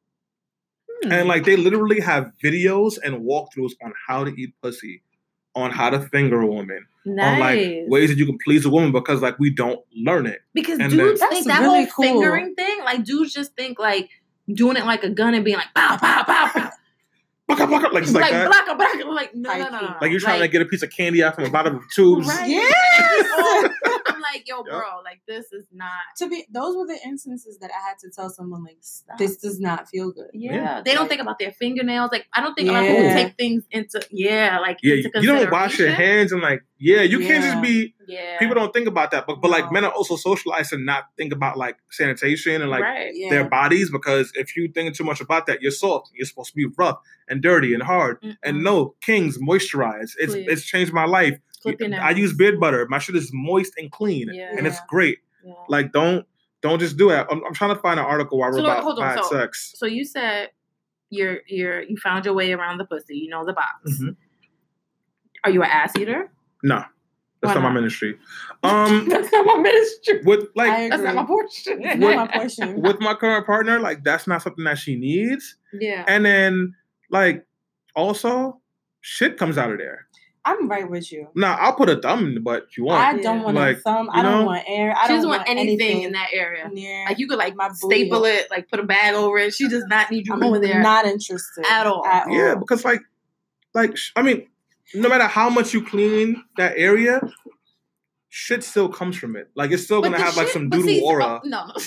[1.02, 1.12] Hmm.
[1.12, 5.02] And like they literally have videos and walkthroughs on how to eat pussy,
[5.54, 7.32] on how to finger a woman, nice.
[7.34, 10.40] on like ways that you can please a woman because like we don't learn it.
[10.52, 12.04] because and dudes then- think that really whole cool.
[12.04, 14.10] fingering thing, like dudes just think like
[14.52, 16.70] doing it like a gun and being like pow pow pow pow,
[17.48, 18.50] Bucka, bucka, like like, like that.
[18.50, 19.94] blocka blocka, like no no no, no, no.
[20.00, 21.88] Like you're trying to get a piece of candy out from the bottom of the
[21.94, 22.26] tubes.
[22.26, 22.48] Right.
[22.48, 22.70] Yes.
[23.86, 24.66] Oh, I'm like yo, Yep.
[24.66, 25.90] bro, like this is not.
[26.18, 29.18] to be, those were the instances that I had to tell someone like, Stop.
[29.18, 30.30] this does not feel good.
[30.32, 30.54] Yeah.
[30.54, 30.82] Yeah.
[30.84, 32.10] they don't think about their fingernails.
[32.12, 35.10] Like I don't think a lot of people take things into yeah, like Yeah, into
[35.20, 37.94] you don't wash your hands and like, yeah, you can't just be.
[38.06, 41.04] Yeah, People don't think about that, but but like men are also socialized to not
[41.16, 43.10] think about like sanitation and like right.
[43.14, 43.30] Yeah.
[43.30, 46.10] their bodies because if you think too much about that, you're soft.
[46.12, 46.98] You're supposed to be rough
[47.28, 48.18] and dirty and hard.
[48.42, 48.62] And Mm-mm.
[48.62, 50.10] no, Kings moisturize.
[50.18, 50.46] It's Please.
[50.48, 51.38] it's changed my life.
[51.64, 52.86] Clip your I use beard butter.
[52.88, 54.54] My shit is moist and clean, Yeah.
[54.56, 55.18] and it's great.
[55.44, 55.54] Yeah.
[55.68, 56.26] Like don't
[56.62, 57.26] don't just do it.
[57.30, 59.24] I'm, I'm trying to find an article where I So, wrote about hold on, bad
[59.24, 59.72] so- sex.
[59.76, 60.50] So you said
[61.10, 63.16] you're you're you found your way around the pussy.
[63.16, 63.90] You know the box.
[64.00, 64.16] Mhm.
[65.44, 66.30] Are you an ass eater?
[66.62, 66.76] No,
[67.42, 68.16] that's Why not my ministry.
[68.62, 70.20] Um, That's not my ministry.
[70.24, 71.84] with like That's not my portion.
[71.84, 72.80] It's not my portion.
[72.82, 75.56] with my current partner, like that's not something that she needs.
[75.74, 76.04] yeah.
[76.08, 76.74] And then
[77.10, 77.44] like
[77.94, 78.58] also
[79.02, 80.06] shit comes out of there.
[80.46, 81.28] I'm right with you.
[81.34, 83.02] Now I'll put a thumb in the butt if you want.
[83.02, 84.10] I don't want Like, a thumb.
[84.12, 84.46] I don't know?
[84.46, 84.94] want air.
[84.94, 86.68] I she don't doesn't want want anything, in that area.
[86.68, 87.06] near.
[87.06, 87.76] Like you could like my booty.
[88.04, 89.54] staple it, like put a bag over it.
[89.54, 90.82] She does not need you I'm going there.
[90.82, 92.04] not interested at all.
[92.04, 92.56] At yeah, all.
[92.56, 93.00] because like
[93.72, 94.46] like I mean,
[94.94, 97.20] no matter how much you clean that area,
[98.28, 99.50] shit still comes from it.
[99.54, 101.40] Like it's still But gonna the have like some but doodle see, oh, aura.
[101.42, 101.72] oh, no, no.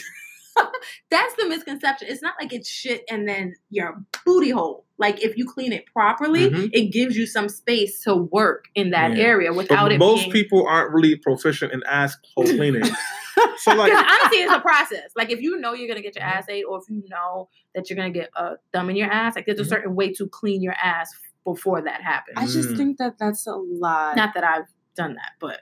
[1.10, 2.08] That's the misconception.
[2.10, 4.86] It's not like it's shit and then your booty hole.
[4.97, 6.70] Like if you clean it properly, Mhm.
[6.74, 9.24] it gives you some space to work in that Yeah.
[9.24, 10.32] area without But it most being.
[10.32, 12.84] people aren't really proficient in ass hole cleaning.
[13.58, 15.12] so like honestly, it's a process.
[15.16, 17.89] Like if you know you're gonna get your ass ate, or if you know that
[17.89, 19.70] you're gonna get a thumb in your ass, like there's a Mhm.
[19.70, 22.38] certain way to clean your ass before that happens.
[22.38, 22.78] I just Mm.
[22.78, 24.16] think that that's a lot.
[24.18, 25.62] Not that I've done that, but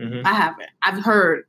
[0.00, 0.22] Mhm.
[0.24, 0.68] I haven't.
[0.82, 1.44] I've heard.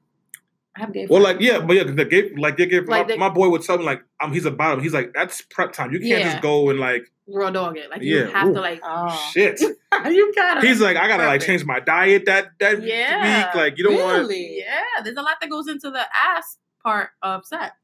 [0.75, 1.05] I have gay.
[1.09, 1.39] Well, friends.
[1.39, 3.61] like yeah, but yeah, the gay, like they gave Like my, the- my boy would
[3.61, 4.81] tell me like um he's a bottom.
[4.81, 5.91] He's like that's prep time.
[5.91, 6.31] You can't Yeah.
[6.31, 7.89] just go and like raw dog it.
[7.89, 8.53] Like you Yeah, have ooh.
[8.55, 8.79] to like.
[8.83, 9.29] oh.
[9.31, 9.61] shit.
[9.61, 10.61] you gotta.
[10.65, 11.45] He's like I gotta like Perfect.
[11.45, 13.45] change my diet that that Yeah.
[13.47, 13.55] week.
[13.55, 14.17] Like you don't want.
[14.19, 14.57] Really?
[14.59, 17.75] Yeah, there's a lot that goes into the ass part of sex.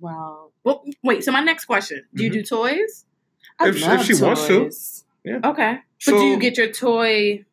[0.00, 0.50] Wow.
[0.64, 1.22] Well, wait.
[1.22, 2.38] So my next question: Do you Mm-hmm.
[2.40, 3.04] do toys?
[3.60, 4.58] I If she- if love she wants to.
[4.64, 5.04] toys.
[5.26, 7.44] Okay, So but do you get your toy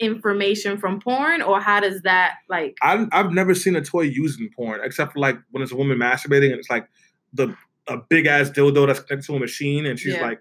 [0.00, 2.76] information from porn, or how does that like?
[2.82, 5.76] I've I've never seen a toy used in porn except for like when it's a
[5.76, 6.88] woman masturbating and it's like
[7.32, 7.54] the
[7.88, 10.22] a big ass dildo that's connected to a machine and she's Yeah.
[10.22, 10.40] like,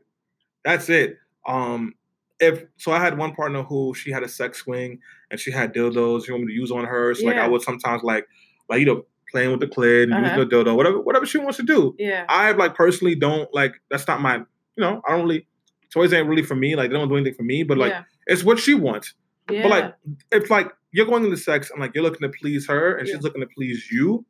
[0.66, 1.18] that's it.
[1.48, 1.94] Um,
[2.40, 5.00] if so, I had one partner who she had a sex swing
[5.32, 7.14] and she had dildos she wanted me to use on her.
[7.16, 8.28] So like I would sometimes like
[8.70, 10.24] like you know playing with the clit and Uh-huh.
[10.36, 11.96] using the dildo whatever whatever she wants to do.
[11.98, 12.26] Yeah.
[12.30, 14.46] I like personally don't like that's not my you
[14.78, 15.48] know I don't really
[15.90, 18.04] toys ain't really for me like they don't do anything for me but like yeah.
[18.28, 19.14] it's what she wants.
[19.50, 19.62] Yeah.
[19.64, 19.96] But like,
[20.32, 23.16] it's like you're going into sex and like you're looking to please her and Yeah.
[23.16, 24.26] she's looking to please you,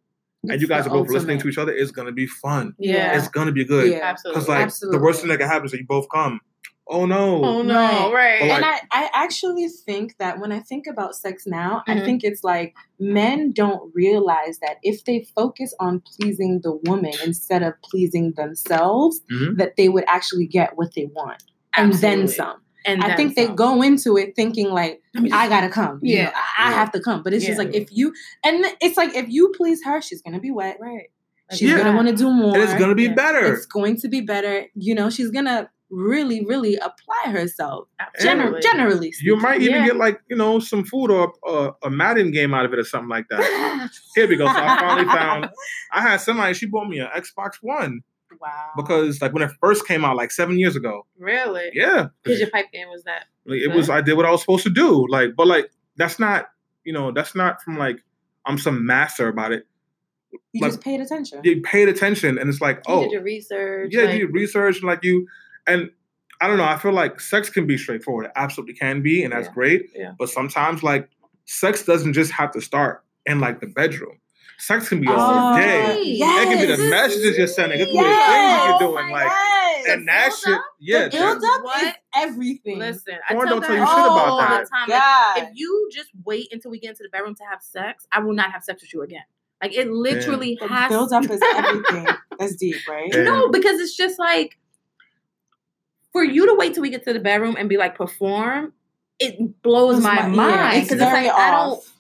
[0.50, 2.74] and you guys are both listening to each other, it's gonna be fun.
[2.78, 3.92] yeah, It's gonna be good.
[3.92, 4.00] Yeah.
[4.04, 4.42] absolutely.
[4.42, 6.40] Because like the worst thing that can happen is that you both come.
[6.90, 7.44] oh no.
[7.44, 8.40] Oh no, right.
[8.40, 12.06] But, and I, I actually think that when I think about sex now, I Mhm.
[12.06, 17.62] think it's like men don't realize that if they focus on pleasing the woman instead
[17.62, 19.58] of pleasing themselves, Mhm.
[19.58, 21.44] that they would actually get what they want
[21.76, 22.62] and then some.
[22.88, 23.56] And I think they some.
[23.56, 26.00] go into it thinking like, Let me just- I gotta come.
[26.02, 26.26] you Yeah.
[26.26, 26.76] know, I, I Yeah.
[26.76, 27.22] have to come.
[27.24, 28.14] But it's just like if you
[28.44, 30.78] and it's like if you please her, she's gonna be wet.
[30.80, 31.10] right.
[31.52, 31.78] She's Yeah.
[31.78, 32.54] gonna want to do more.
[32.56, 33.14] And it's gonna be Yeah.
[33.14, 33.54] better.
[33.54, 34.66] It's going to be better.
[34.76, 37.88] You know, she's gonna really, really apply herself.
[38.20, 38.62] Gener- Absolutely.
[38.62, 39.86] generally, You might even Yeah.
[39.88, 42.84] get like you know some food or uh, a Madden game out of it or
[42.84, 43.90] something like that.
[44.16, 44.46] Here we go.
[44.48, 45.50] So I finally found.
[45.94, 46.54] I had somebody.
[46.54, 48.02] She bought me an Xbox One
[48.40, 48.72] Wow.
[48.76, 51.06] because like when it first came out, like seven years ago.
[51.20, 51.70] Really?
[51.74, 53.26] Yeah, Because your pipe game was that.
[53.46, 53.90] like, it was.
[53.90, 55.06] I did what I was supposed to do.
[55.10, 56.50] Like, but like that's not.
[56.84, 57.98] You know, that's not from like
[58.46, 59.66] I'm some master about it.
[60.54, 61.42] you like- just paid attention.
[61.44, 63.90] You paid attention, and it's like, You oh, did your research.
[63.94, 65.28] yeah, like, you do research like you,
[65.68, 65.90] and
[66.40, 66.64] I don't know.
[66.66, 68.28] I feel like sex can be straightforward.
[68.28, 69.54] It absolutely can be, and that's Yeah.
[69.54, 69.90] great.
[69.96, 70.12] Yeah.
[70.18, 71.10] But sometimes, like,
[71.46, 74.20] sex doesn't just have to start in like the bedroom.
[74.60, 76.02] Sex can be all Oh, day.
[76.04, 76.48] yes.
[76.48, 77.80] It can be the messages you're sending.
[77.80, 79.10] It can be the things you're Oh doing.
[79.12, 79.86] my Like, yes.
[79.90, 80.62] and that shit, up?
[80.80, 81.04] yeah.
[81.06, 81.84] the build up What?
[81.88, 82.80] is everything.
[82.80, 84.64] Listen, Porn I tell don't tell you shit about oh, all that.
[84.64, 84.88] the time.
[84.90, 85.38] God.
[85.44, 88.34] If you just wait until we get into the bedroom to have sex, I will
[88.34, 89.22] not have sex with you again.
[89.62, 92.08] Like it literally the has build up is everything.
[92.40, 93.14] That's deep, right?
[93.14, 93.24] Yeah.
[93.24, 94.58] No, because it's just like
[96.12, 98.74] for you to wait till we get to the bedroom and be like perform,
[99.20, 100.84] it blows Blows my, my- mind.
[100.84, 101.94] Because it's, very like I don't off.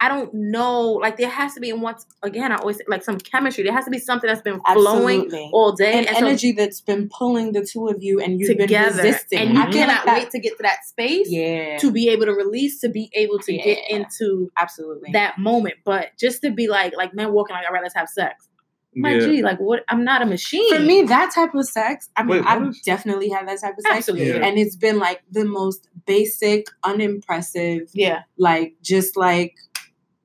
[0.00, 0.92] I don't know.
[0.92, 3.64] Like there has to be and once again, I always say, like some chemistry.
[3.64, 5.50] There has to be something that's been flowing Absolutely.
[5.52, 5.92] all day.
[5.92, 8.96] and and so energy that's been pulling the two of you and you've together.
[8.96, 9.38] been resisting.
[9.38, 11.78] And you I feel like cannot that- wait to get to that space Yeah.
[11.78, 15.10] to be able to release, to be able to get into absolutely.
[15.12, 15.76] that moment.
[15.84, 18.48] But just to be like, like men walking like, all right, let's have sex.
[18.96, 19.26] My yeah.
[19.26, 19.84] G, like what?
[19.88, 20.72] I'm not a machine.
[20.72, 23.74] For me, that type of sex, I mean, Wait, I've is- definitely had that type
[23.76, 23.96] of sex.
[23.96, 24.28] Absolutely.
[24.28, 24.46] Yeah.
[24.46, 28.22] And it's been like the most basic, unimpressive, yeah.
[28.38, 29.54] like just like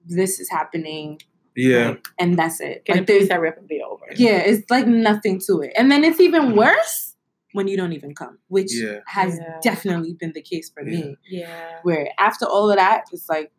[0.06, 1.20] this is happening.
[1.56, 1.90] Yeah.
[1.90, 2.86] like, and that's it.
[2.86, 4.06] Can like it please there's, hurry up and be over?
[4.16, 5.74] yeah, it's like nothing to it.
[5.76, 6.56] And then it's even mm.
[6.56, 7.16] worse
[7.54, 9.00] when you don't even come, which Yeah.
[9.08, 9.58] has Yeah.
[9.62, 11.18] definitely been the case for me.
[11.30, 11.80] Yeah.
[11.84, 13.52] Where after all of that, it's like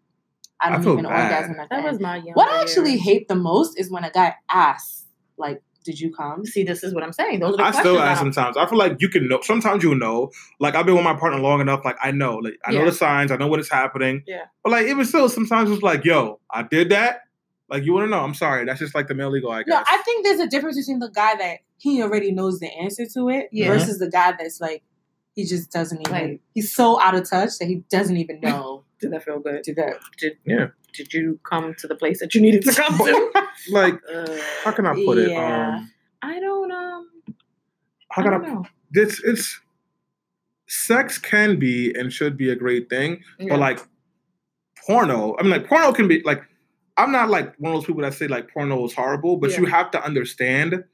[0.62, 1.32] I I don't feel even bad.
[1.32, 2.34] orgasm at That the was my young.
[2.34, 6.45] What I actually hate the most is when a guy asks, like, "Did you come?"
[6.47, 6.62] see.
[6.64, 7.41] This is what I'm saying.
[7.41, 7.83] Those are the I questions.
[7.95, 8.57] still ask I- sometimes.
[8.57, 9.41] I feel like you can know.
[9.43, 10.31] Sometimes you know.
[10.59, 11.85] Like I've been with my partner long enough.
[11.85, 12.37] Like I know.
[12.37, 13.31] Like I know the signs.
[13.33, 14.22] I know when it's happening.
[14.26, 14.45] Yeah.
[14.62, 17.22] But like even still, sometimes it's like, yo, I did that.
[17.68, 18.20] Like you want to know?
[18.20, 18.64] I'm sorry.
[18.64, 19.68] That's just like the male ego, I guess.
[19.68, 23.07] No, I think there's a difference between the guy that he already knows the answer
[23.14, 23.68] to it Yeah.
[23.68, 24.83] versus the guy that's like
[25.37, 26.12] he just doesn't even.
[26.12, 29.62] Like- he's so out of touch that he doesn't even know Did that feel good?
[29.64, 29.95] to that.
[30.18, 30.66] Did Yeah.
[30.93, 33.30] Did you come to the place that you needed to come to?
[33.70, 35.30] like Uh, how can I put it?
[35.30, 35.76] Yeah.
[35.76, 37.09] Um, I don't um.
[38.11, 38.49] how I can don't I?
[38.55, 38.66] know.
[38.93, 39.61] It's it's
[40.66, 43.51] sex can be and should be a great thing, Yeah.
[43.51, 43.80] but like
[44.86, 45.36] porno.
[45.38, 46.43] I mean, like porno can be like.
[46.97, 49.61] I'm not like one of those people that say like porno is horrible, but Yeah.
[49.61, 50.84] you have to understand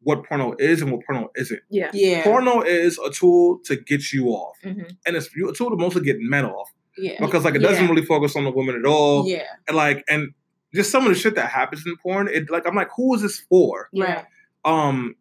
[0.00, 1.60] what porno is and what porno isn't.
[1.70, 1.88] yeah.
[1.94, 5.76] Yeah, Porno is a tool to get you off, hmm and it's a tool to
[5.76, 6.68] mostly get men off
[6.98, 7.90] yeah, because like it doesn't Yeah.
[7.90, 9.26] really focus on the woman at all.
[9.28, 10.32] yeah, And like and
[10.74, 13.22] just some of the shit that happens in porn, it like I'm like, who is
[13.22, 13.88] this for?
[13.94, 14.24] right.
[14.64, 15.16] Um,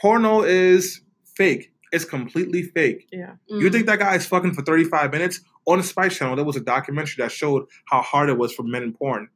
[0.00, 1.00] porno is
[1.36, 1.72] fake.
[1.90, 3.08] It's completely fake.
[3.12, 3.32] Yeah.
[3.48, 3.72] You Mm.
[3.72, 5.40] think that guy is fucking for 35 minutes?
[5.66, 8.62] On the Spice Channel, there was a documentary that showed how hard it was for
[8.62, 9.28] men in porn.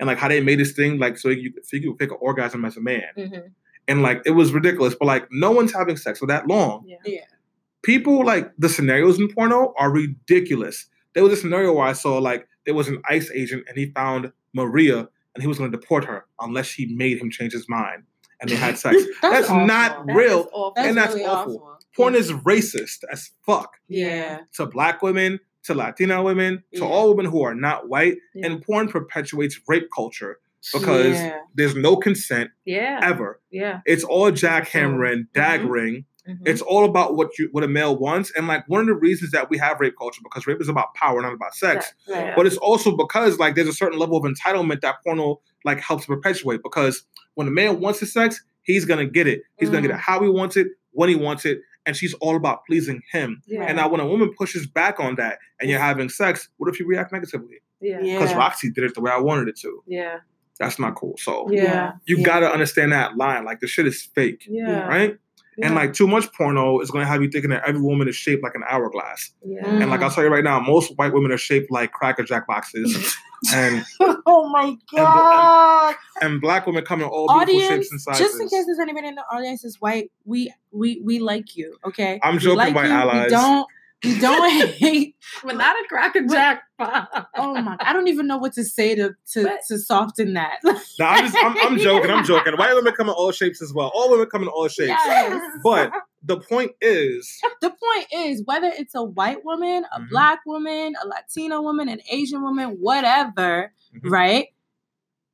[0.00, 2.18] And like how they made this thing like so you so you could pick an
[2.20, 3.02] orgasm as a man.
[3.16, 3.38] hmm
[3.88, 4.94] And like it was ridiculous.
[4.94, 6.84] But like no one's having sex for that long.
[6.86, 6.96] Yeah.
[7.04, 7.20] Yeah.
[7.82, 10.86] People like the scenarios in porno are ridiculous.
[11.14, 13.90] There was a scenario where I saw like there was an ICE agent and he
[13.92, 18.02] found Maria and he was gonna deport her unless she made him change his mind.
[18.40, 18.96] And they had sex.
[19.22, 19.66] That's awful.
[19.66, 20.48] not That real.
[20.52, 20.72] awful.
[20.76, 21.78] That's and that's really awful.
[21.96, 26.86] Porn is racist as fuck Yeah, to black women, to Latina women, to Yeah.
[26.86, 28.16] all women who are not white.
[28.34, 28.46] Yeah.
[28.46, 30.38] And porn perpetuates rape culture
[30.72, 31.38] because yeah.
[31.54, 33.00] there's no consent Yeah.
[33.02, 33.40] ever.
[33.50, 33.80] Yeah.
[33.86, 35.32] It's all jackhammering, Mhm.
[35.34, 36.04] daggering.
[36.28, 36.38] Mhm.
[36.46, 38.30] It's all about what you what a male wants.
[38.36, 40.94] And like one of the reasons that we have rape culture because rape is about
[40.94, 41.92] power, not about sex.
[42.08, 42.34] Right.
[42.36, 46.06] But it's also because like there's a certain level of entitlement that porno like helps
[46.06, 46.60] perpetuate.
[46.62, 47.04] Because
[47.34, 49.42] when a man wants his sex, he's gonna get it.
[49.58, 52.36] He's gonna get it how he wants it, when he wants it, and she's all
[52.36, 53.40] about pleasing him.
[53.46, 53.62] Yeah.
[53.62, 56.78] And now when a woman pushes back on that and you're having sex, what if
[56.78, 57.60] you react negatively?
[57.80, 58.00] yeah.
[58.02, 58.18] Yeah.
[58.18, 59.82] Because Roxy did it the way I wanted it to.
[59.86, 60.18] Yeah.
[60.58, 61.14] That's not cool.
[61.16, 61.92] So Yeah.
[62.06, 62.24] you Yeah.
[62.24, 63.44] gotta understand that line.
[63.44, 64.44] Like the shit is fake.
[64.48, 64.86] Yeah.
[64.88, 65.16] Right?
[65.62, 68.42] And like too much porno is gonna have you thinking that every woman is shaped
[68.42, 69.32] like an hourglass.
[69.44, 69.66] Yeah.
[69.66, 72.46] And like I'll tell you right now, most white women are shaped like cracker jack
[72.46, 73.16] boxes.
[73.54, 73.84] and
[74.26, 75.94] oh my god!
[76.20, 78.20] and black women come in all beautiful shapes and sizes.
[78.20, 81.76] just in case there's anybody in the audience is white, we we we like you.
[81.84, 82.92] Okay, I'm We joking, like white you.
[82.92, 83.24] allies.
[83.26, 83.66] We don't
[84.04, 85.16] we don't hate.
[85.44, 87.28] but not a cracker jack pop.
[87.36, 87.76] Oh my!
[87.80, 90.58] I don't even know what to say to to, But- to soften that.
[90.64, 92.10] No, I'm just I'm, I'm joking.
[92.10, 92.54] I'm joking.
[92.54, 93.90] White women come in all shapes as well.
[93.94, 94.88] All women come in all shapes.
[94.88, 95.40] Yes.
[95.64, 95.92] But
[96.22, 100.08] the point is, the point is whether it's a white woman, a Mhm.
[100.10, 104.10] black woman, a Latino woman, an Asian woman, whatever, Mhm.
[104.10, 104.48] right?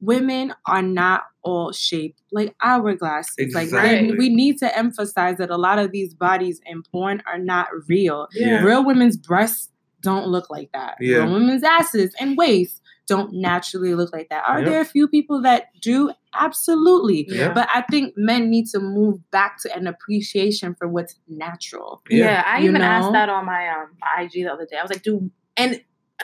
[0.05, 3.53] Women are not all shaped like hourglasses.
[3.55, 4.11] Like Exactly.
[4.13, 7.69] we, we need to emphasize that a lot of these bodies in porn are not
[7.89, 8.29] real.
[8.33, 8.63] Yeah.
[8.63, 9.71] Real women's breasts
[10.03, 10.97] don't look like that.
[11.01, 11.19] Yeah.
[11.19, 14.43] Real women's asses and waists don't naturally look like that.
[14.47, 14.69] Are Yep.
[14.69, 16.11] there a few people that do?
[16.39, 17.27] Absolutely.
[17.29, 17.53] Yeah.
[17.53, 22.03] But I think men need to move back to an appreciation for what's natural.
[22.09, 22.25] Yeah.
[22.25, 22.87] Yeah, I You even know?
[22.87, 23.89] asked that on my um
[24.19, 24.77] IG the other day.
[24.79, 25.81] I was like, do and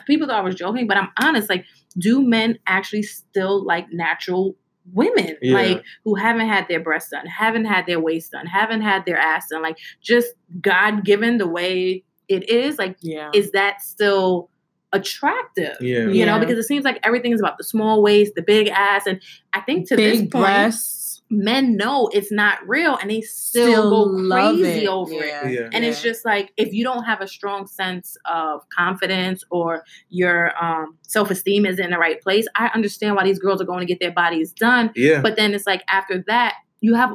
[0.06, 1.48] people thought I was joking, but I'm honest.
[1.50, 1.64] Like,
[1.98, 4.54] do men actually still like natural
[4.92, 5.54] women, Yeah.
[5.54, 9.18] like who haven't had their breasts done, haven't had their waist done, haven't had their
[9.18, 12.78] ass done, like just God given the way it is?
[12.78, 13.30] Like, Yeah.
[13.34, 14.50] is that still
[14.92, 15.76] attractive?
[15.80, 16.24] yeah, You Yeah.
[16.26, 19.20] know, because it seems like everything is about the small waist, the big ass, and
[19.52, 20.99] I think to this Big point, breasts.
[21.30, 24.88] Men know it's not real, and they still, Still go crazy it.
[24.88, 25.26] over it.
[25.26, 25.48] Yeah.
[25.48, 25.68] Yeah.
[25.72, 30.52] And it's just like if you don't have a strong sense of confidence or your
[30.62, 33.80] um, self esteem is in the right place, I understand why these girls are going
[33.80, 34.90] to get their bodies done.
[34.96, 35.20] yeah.
[35.20, 37.14] But then it's like after that, you have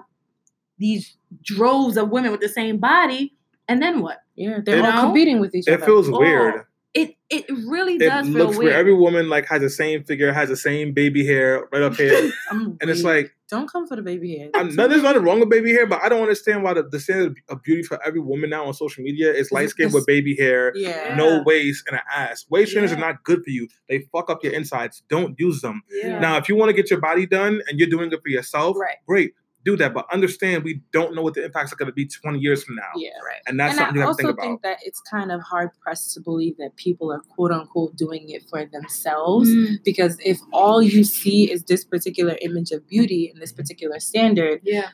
[0.78, 3.34] these droves of women with the same body,
[3.68, 4.20] and then what?
[4.36, 5.84] Yeah, they're It- all competing with each It other.
[5.84, 6.66] It feels Oh, weird.
[6.96, 8.72] It it really It does feel looks weird.
[8.74, 12.32] Every woman like has the same figure, has the same baby hair right up here,
[12.52, 14.50] and it's like don't come for the baby hair.
[14.56, 17.00] I'm, no, there's nothing wrong with baby hair, but I don't understand why the, the
[17.00, 20.36] standard of beauty for every woman now on social media is light skin with baby
[20.36, 21.14] hair, yeah.
[21.16, 22.46] no waist, and an ass.
[22.50, 23.68] Waist trainers are not good for you.
[23.90, 25.04] They fuck up your insides.
[25.10, 25.84] Don't use them.
[25.92, 26.18] yeah.
[26.20, 28.78] Now, if you want to get your body done and you're doing it for yourself,
[28.78, 28.96] Right.
[29.06, 29.34] great,
[29.66, 29.94] do that.
[29.94, 32.76] But understand we don't know what the impacts are going to be 20 years from
[32.76, 33.10] now, Yeah.
[33.26, 33.42] right.
[33.48, 35.42] and that's and something you I have to also think think that it's kind of
[35.42, 39.50] hard pressed to believe that people are quote unquote doing it for themselves.
[39.50, 44.00] Mm, Because if all you see is this particular image of beauty and this particular
[44.00, 44.90] standard, yeah.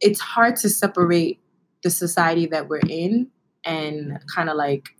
[0.00, 1.38] it's hard to separate
[1.82, 3.28] the society that we're in
[3.64, 4.90] and kind of like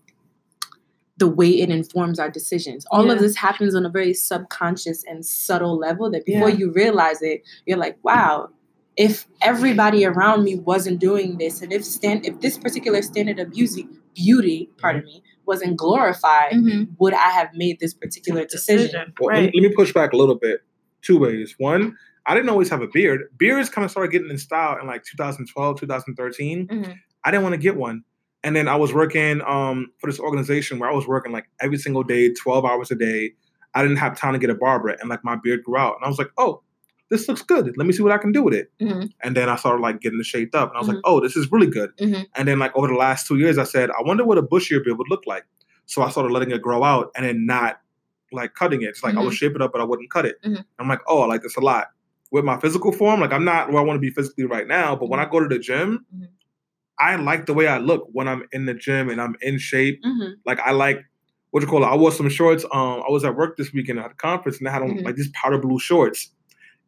[1.17, 2.85] the way it informs our decisions.
[2.91, 6.55] All of this happens on a very subconscious and subtle level that before Yeah.
[6.57, 8.49] you realize it, you're like, wow,
[8.99, 13.49] if everybody around me wasn't doing this, and if stand if this particular standard of
[13.51, 16.89] beauty, beauty, pardon me, wasn't glorified, Mhm.
[16.99, 19.13] would I have made this particular decision?
[19.19, 19.53] Well, let, Right.
[19.53, 20.59] me, let me push back a little bit.
[21.01, 21.55] Two ways.
[21.57, 21.95] One,
[22.25, 23.21] I didn't always have a beard.
[23.37, 26.67] Beards kind of started getting in style in like 2012, 2013.
[26.67, 26.95] Mhm.
[27.23, 28.03] I didn't want to get one.
[28.43, 31.77] And then I was working um, for this organization where I was working like every
[31.77, 33.33] single day, 12 hours a day.
[33.73, 35.95] I didn't have time to get a barber and like my beard grew out.
[35.95, 36.61] And I was like, oh,
[37.09, 37.75] this looks good.
[37.77, 38.71] Let me see what I can do with it.
[38.81, 39.11] Mhm.
[39.23, 40.69] And then I started like getting it shaped up.
[40.69, 40.93] And I was Mhm.
[40.95, 41.91] like, oh, this is really good.
[41.97, 42.27] Mhm.
[42.35, 44.83] And then like over the last two years, I said, I wonder what a bushier
[44.83, 45.45] beard would look like.
[45.85, 47.81] So I started letting it grow out and then not
[48.31, 48.89] like cutting it.
[48.89, 50.37] It's like I would shape it up, but I wouldn't cut it.
[50.45, 50.63] Mhm.
[50.77, 51.87] I'm like, oh, I like this a lot.
[52.31, 54.95] With my physical form, like I'm not where I want to be physically right now,
[54.95, 56.05] but when I go to the gym.
[57.01, 60.03] I like the way I look when I'm in the gym and I'm in shape.
[60.45, 61.05] Like I like
[61.51, 61.87] what you call it.
[61.87, 62.65] I wore some shorts.
[62.65, 65.15] Um, I was at work this weekend at a conference and I had on like
[65.15, 66.29] these powder blue shorts.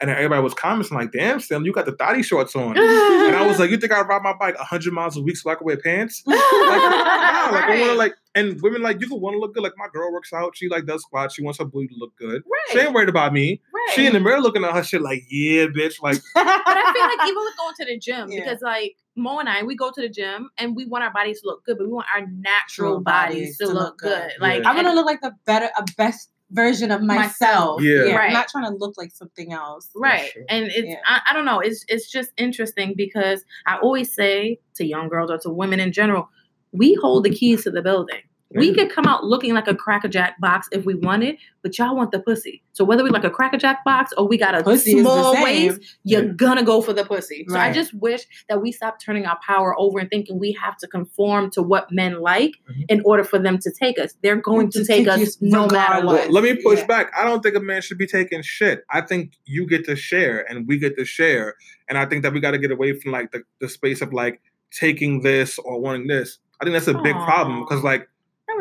[0.02, 3.46] And everybody was commenting like, "Damn, Sam, you got the thotty shorts on." And I
[3.48, 5.66] was like, "You think I ride my bike 100 miles a week so I can
[5.66, 9.36] wear pants?" Like, nah, like I want to like, and women like you can want
[9.36, 9.64] to look good.
[9.64, 12.16] Like my girl works out, she like does squats, she wants her booty to look
[12.18, 12.44] good.
[12.72, 13.62] She ain't worried about me.
[13.74, 13.96] Right.
[13.96, 17.04] She in the mirror looking at her shit like, "Yeah, bitch." Like, But I feel
[17.04, 18.40] like even with going to the gym, Yeah.
[18.42, 21.42] because like Mo and I, we go to the gym and we want our bodies
[21.42, 24.32] to look good, but we want our natural Natural bodies, to, look good.
[24.40, 24.72] Like Yeah.
[24.72, 27.80] I want to look like the better, a best version of myself.
[27.80, 27.82] Myself.
[27.82, 28.16] Yeah.
[28.16, 28.28] Right.
[28.28, 29.90] I'm not trying to look like something else.
[29.96, 30.46] right, true.
[30.50, 31.02] and it's Yeah.
[31.06, 31.60] I, I don't know.
[31.60, 35.92] It's it's just interesting because I always say to young girls or to women in
[35.92, 36.30] general,
[36.72, 38.22] we hold the keys to the building.
[38.54, 42.12] We could come out looking like a crackerjack box if we wanted, but y'all want
[42.12, 42.62] the pussy.
[42.74, 46.24] So whether we like a crackerjack box or we got a Pussy small waist, you're
[46.26, 46.32] Yeah.
[46.36, 47.46] gonna go for the pussy.
[47.48, 50.76] So I just wish that we stop turning our power over and thinking we have
[50.78, 52.86] to conform to what men like Mhm.
[52.90, 54.16] in order for them to take us.
[54.22, 56.26] They're going to, To take, take us you no matter regardless.
[56.28, 56.32] what.
[56.32, 56.86] Let me push Yeah.
[56.88, 57.12] back.
[57.18, 58.84] I don't think a man should be taking shit.
[58.90, 61.56] I think you get to share and we get to share.
[61.88, 64.12] And I think that we got to get away from like the, the space of
[64.14, 64.42] like
[64.72, 66.40] taking this or wanting this.
[66.60, 68.08] I think that's a big problem because like That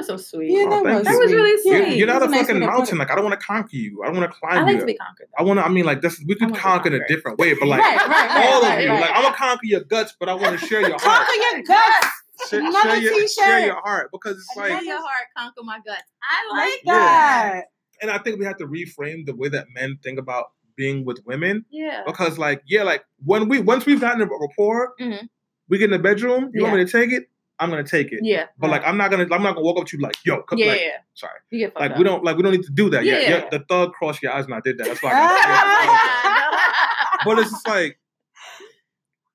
[0.01, 0.51] was so sweet.
[0.53, 1.05] Yeah, Oh, that thank was you.
[1.05, 1.37] That was sweet.
[1.37, 1.97] really you're, sweet.
[1.99, 2.99] you're not That's a a nice fucking way to put mountain.
[2.99, 4.03] Like I don't want to conquer you.
[4.03, 4.81] I don't want to I climb like you.
[4.81, 5.29] to be conquered.
[5.39, 5.65] I want to.
[5.65, 6.23] I mean, like this.
[6.27, 8.79] We I could conquer in a different way, but like Right, right, right, all right,
[8.79, 8.89] of you.
[8.91, 9.01] right.
[9.01, 11.01] Like I'm gonna conquer your guts, but I want to share your heart.
[11.27, 12.07] Conquer your guts.
[12.49, 13.31] Share, Another share your, t-shirt.
[13.31, 16.05] share your heart because it's Share like your heart, conquer my guts.
[16.23, 16.95] I Like like Yeah.
[16.95, 17.53] that.
[17.53, 17.65] that.
[18.03, 21.21] and I think we have to reframe the way that men think about being with
[21.27, 22.03] women Yeah.
[22.07, 25.29] because, like, yeah, like when we once we've gotten a rapport, Mhm.
[25.69, 26.51] we get in the bedroom.
[26.55, 27.29] You want me to take it?
[27.61, 28.21] I'm gonna take it.
[28.23, 28.47] Yeah.
[28.59, 29.25] But like, I'm not gonna.
[29.25, 30.67] I'm not gonna walk up to you like, yo, come, Yeah.
[30.67, 30.97] like, yeah.
[31.15, 31.71] sorry.
[31.79, 31.99] Like up.
[31.99, 33.05] we don't like we don't need to do that.
[33.05, 33.29] Yeah, Yeah.
[33.29, 33.49] yeah.
[33.51, 34.87] The thug crossed your eyes and I did that.
[34.87, 35.11] That's why.
[35.15, 37.99] I but it's just like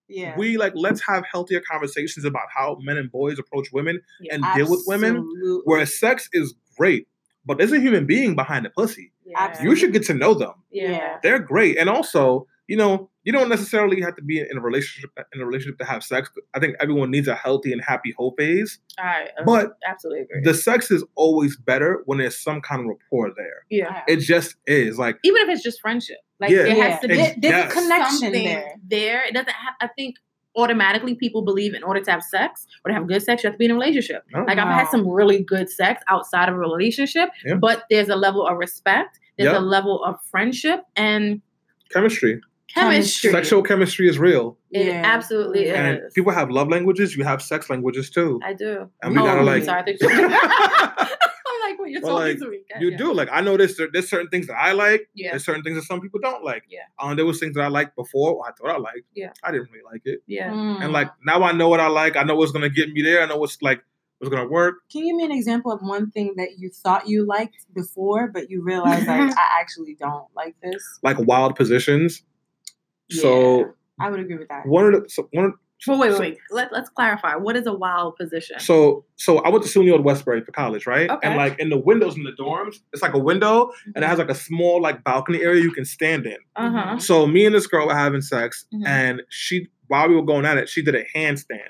[0.08, 0.36] Yeah.
[0.38, 4.70] we like let's have healthier conversations about how men and boys approach women and deal
[4.70, 5.62] with women.
[5.66, 7.08] Where sex is great,
[7.46, 9.12] but there's a human being behind the pussy.
[9.26, 9.62] Yeah.
[9.64, 10.54] You should get to know them.
[10.72, 11.18] Yeah.
[11.24, 15.12] They're great, and also, you know, you don't necessarily have to be in a relationship
[15.34, 16.30] in a relationship to have sex.
[16.54, 18.80] I think everyone needs a healthy and happy whole phase.
[19.00, 20.42] I But absolutely agree.
[20.44, 23.66] the sex is always better when there's some kind of rapport there.
[23.70, 24.02] yeah.
[24.08, 26.64] It just is like Even if it's just friendship, like Yeah.
[26.64, 26.88] there Yeah.
[26.90, 27.72] has to be there's yes.
[27.72, 28.76] a connection there.
[28.88, 29.26] there.
[29.26, 29.76] It doesn't have.
[29.82, 30.16] I think
[30.58, 33.56] automatically people believe in order to have sex or to have good sex, you have
[33.56, 34.24] to be in a relationship.
[34.34, 34.44] No.
[34.44, 37.56] Like I've had some really good sex outside of a relationship, Yeah.
[37.56, 39.60] but there's a level of respect, there's Yeah.
[39.60, 41.42] a level of friendship and
[41.92, 42.40] chemistry.
[42.74, 43.32] Chemistry.
[43.32, 44.58] Sexual chemistry is real.
[44.72, 45.02] It Yeah.
[45.06, 46.14] absolutely And is.
[46.14, 48.40] people have love languages, you have sex languages too.
[48.44, 48.90] I do.
[49.02, 51.10] And we Oh, gotta I'm like sorry, I thought you-
[51.48, 52.60] I'm like, well, you're Well, talking like, to me.
[52.80, 52.98] You yeah.
[52.98, 53.14] do.
[53.14, 55.32] Like I know there's there's certain things that I like, Yeah.
[55.32, 56.64] there's certain things that some people don't like.
[56.70, 56.82] Yeah.
[57.00, 59.06] Um, there was things that I liked before, I thought I liked.
[59.16, 59.32] Yeah.
[59.44, 60.22] I didn't really like it.
[60.28, 60.50] Yeah.
[60.52, 60.84] Mm.
[60.84, 62.16] And like now I know what I like.
[62.18, 63.22] I know what's gonna get me there.
[63.22, 63.84] I know what's like
[64.20, 64.76] what's gonna work.
[64.92, 68.28] Can you give me an example of one thing that you thought you liked before,
[68.28, 70.84] but you realized like I actually don't like this?
[71.04, 72.24] Like wild positions.
[73.12, 74.66] So I would agree with that.
[74.66, 75.54] one of the so one of,
[75.88, 76.38] But wait, wait, So- wait.
[76.52, 77.36] Let, let's clarify.
[77.36, 78.60] What is a wild position?
[78.60, 81.10] so so I went to SUNY Old Westbury for college, right?
[81.10, 81.28] Okay.
[81.28, 84.18] And like in the windows in the dorms, it's like a window and it has
[84.20, 86.38] like a small like balcony area you can stand in.
[86.56, 87.00] uh huh.
[87.00, 88.88] So me and this girl were having sex, Mhm.
[88.88, 91.70] and she while we were going at it, she did a handstand.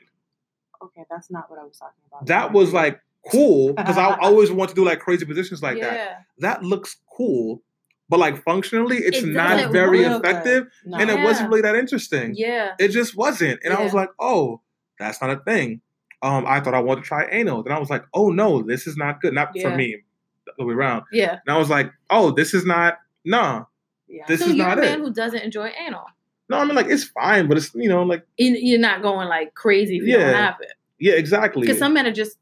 [0.84, 2.26] Okay, that's not what I was talking about.
[2.28, 3.00] That was like
[3.32, 5.94] cool because I always want to do like crazy positions like that.
[5.94, 6.18] yeah.
[6.40, 7.62] That looks cool,
[8.10, 10.98] but like functionally, it's It not very real effective, No.
[10.98, 12.34] and it wasn't really that interesting.
[12.36, 12.74] Yeah.
[12.80, 14.62] It just wasn't, and I was like, oh,
[15.00, 15.82] that's not a thing.
[16.22, 18.88] Um, I thought I wanted to try anal, then I was like, oh no, this
[18.88, 19.98] is not good, not for me,
[20.46, 21.04] the other way around.
[21.12, 21.40] Yeah.
[21.46, 23.66] And I was like, oh, this is not, nah,
[24.08, 24.24] yeah.
[24.28, 25.04] this so is you're not a man it.
[25.04, 26.06] who doesn't enjoy anal.
[26.48, 29.28] No, I mean like it's fine, but it's you know like You- You're not going
[29.28, 30.46] like crazy if you don't Yeah.
[30.46, 30.74] have it.
[31.00, 31.62] yeah, exactly.
[31.62, 32.38] Because some men are just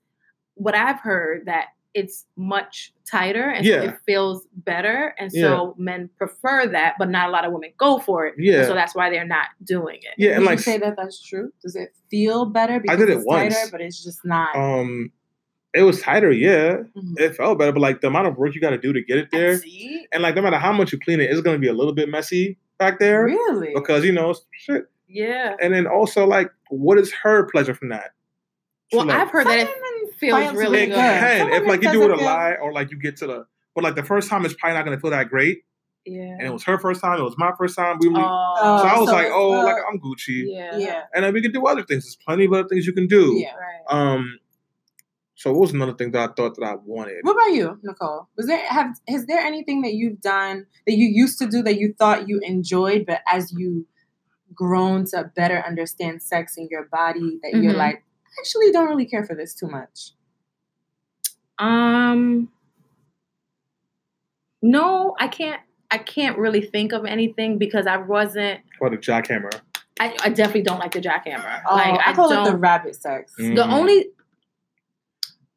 [0.55, 3.81] what I've heard that it's much tighter and Yeah.
[3.81, 5.13] so it feels better.
[5.19, 8.35] And so men prefer that, but not a lot of women go for it.
[8.37, 8.65] And Yeah.
[8.65, 10.13] so that's why they're not doing it.
[10.17, 11.51] yeah, Would and you like say that that's true?
[11.61, 13.53] Does it feel better because did it it's once.
[13.55, 14.55] tighter, but it's just not?
[14.55, 15.11] um,
[15.75, 16.77] it was tighter, yeah.
[16.95, 17.19] Mhm.
[17.19, 19.17] It felt better, but like the amount of work you got to do to get
[19.17, 20.07] it there, See?
[20.11, 22.09] and like no matter how much you clean it, it's gonna be a little bit
[22.09, 23.71] messy back there Really?
[23.75, 24.85] because you know shit.
[25.07, 25.55] Yeah.
[25.61, 28.11] And then also like, what is her pleasure from that?
[28.91, 29.92] So, Well, like, I've heard that it Some women
[30.31, 30.95] feels really it good.
[30.95, 33.27] can if like you do it it a feels- lie or like you get to
[33.27, 33.45] the,
[33.75, 35.63] but like the first time it's probably not gonna feel that great.
[36.05, 36.21] Yeah.
[36.37, 37.17] And it was her first time.
[37.17, 37.97] It was my first time.
[37.99, 40.43] We, we so Oh, I was so like, oh, the- like I'm Gucci.
[40.47, 40.77] yeah.
[40.77, 41.01] Yeah.
[41.15, 42.03] And then we could do other things.
[42.03, 43.35] There's plenty of other things you can do.
[43.37, 43.53] Yeah.
[43.55, 43.81] Right.
[43.87, 44.39] Um.
[45.35, 47.17] So what was another thing that I thought that I wanted?
[47.23, 48.27] What about you, Nicole?
[48.37, 51.77] Was there have is there anything that you've done that you used to do that
[51.79, 53.85] you thought you enjoyed, but as you
[54.53, 57.77] grown to better understand sex in your body, that you're Mhm.
[57.77, 58.01] like, I
[58.39, 60.11] actually don't really care for this too much.
[61.59, 62.49] Um
[64.61, 65.61] No, I can't
[65.91, 69.51] I can't really think of anything because I wasn't Or the jackhammer.
[69.99, 71.61] I, I definitely don't like the jackhammer.
[71.69, 73.33] Oh, like I, call don't it the rabbit sex.
[73.39, 73.55] Mm.
[73.55, 74.07] the only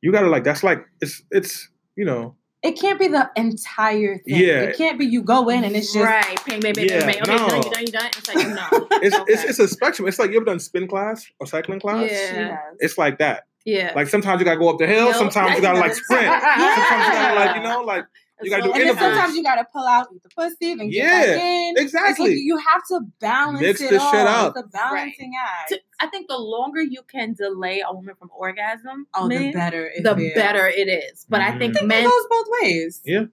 [0.02, 2.36] You gotta like that's like it's it's you know
[2.66, 4.34] It can't be the entire thing.
[4.34, 4.62] Yeah.
[4.62, 7.22] It can't be you go in and it's just right, bang, bang, bang, Yeah, bang,
[7.22, 7.22] bang.
[7.22, 7.48] Okay, you no.
[7.48, 8.06] done, you done, you done.
[8.16, 8.88] It's like no.
[9.02, 9.48] it's it's Okay.
[9.50, 10.08] it's a spectrum.
[10.08, 12.08] It's like you ever done spin class or cycling class?
[12.10, 12.58] she Yeah.
[12.80, 13.44] It's like that.
[13.64, 13.92] Yeah.
[13.94, 15.14] Like sometimes you gotta go up the hill, Hill.
[15.14, 16.24] sometimes you gotta like sprint.
[16.26, 18.04] Sometimes you gotta like, you know, like
[18.42, 19.12] you gotta do and then intervals.
[19.14, 21.74] sometimes you gotta pull out the pussy, then get Yeah, back in.
[21.78, 22.28] Exactly.
[22.30, 24.10] like you have to balance Mix it the all.
[24.12, 24.54] shit up.
[24.56, 25.74] It's a balancing act.
[26.00, 29.86] I think the longer you can delay a woman from orgasm, Oh, the better.
[29.94, 30.34] It the is.
[30.34, 31.24] better it is.
[31.28, 31.58] But I Mhm.
[31.58, 33.00] think I think men it goes both ways.
[33.04, 33.24] Yeah.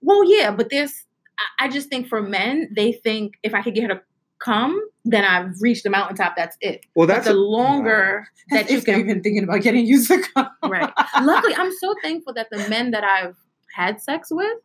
[0.00, 1.04] Well, yeah, but there's.
[1.38, 4.00] I- I just think for men, they think if I could get her to
[4.40, 6.34] come, then I've reached the mountaintop.
[6.36, 6.84] That's it.
[6.94, 9.62] Well But that's the a, longer that That you if they're can, even thinking about
[9.62, 10.48] getting used to come.
[10.64, 10.92] right?
[11.22, 13.36] Luckily, I'm so thankful that the men that I've
[13.78, 14.58] had sex with,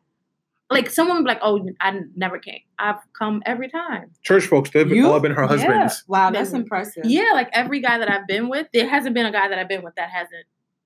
[0.70, 2.62] like someone would be like, "Oh, I never came.
[2.80, 5.08] I've come every time." church folks, they've You?
[5.12, 5.48] all been her Yeah.
[5.48, 6.04] husbands.
[6.08, 6.64] Wow, that's Never.
[6.64, 7.04] impressive.
[7.06, 9.68] Yeah, like every guy that I've been with, there hasn't been a guy that I've
[9.70, 10.46] been with that hasn't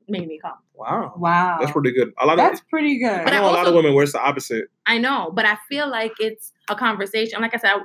[0.09, 0.57] made me come.
[0.73, 1.13] Wow.
[1.17, 1.57] Wow.
[1.59, 2.13] That's pretty good.
[2.17, 3.09] A lot That's of pretty good.
[3.11, 4.69] I But I know a lot of women where it's the opposite.
[4.85, 7.41] I know, but I feel like it's a conversation.
[7.41, 7.79] Like I said, I,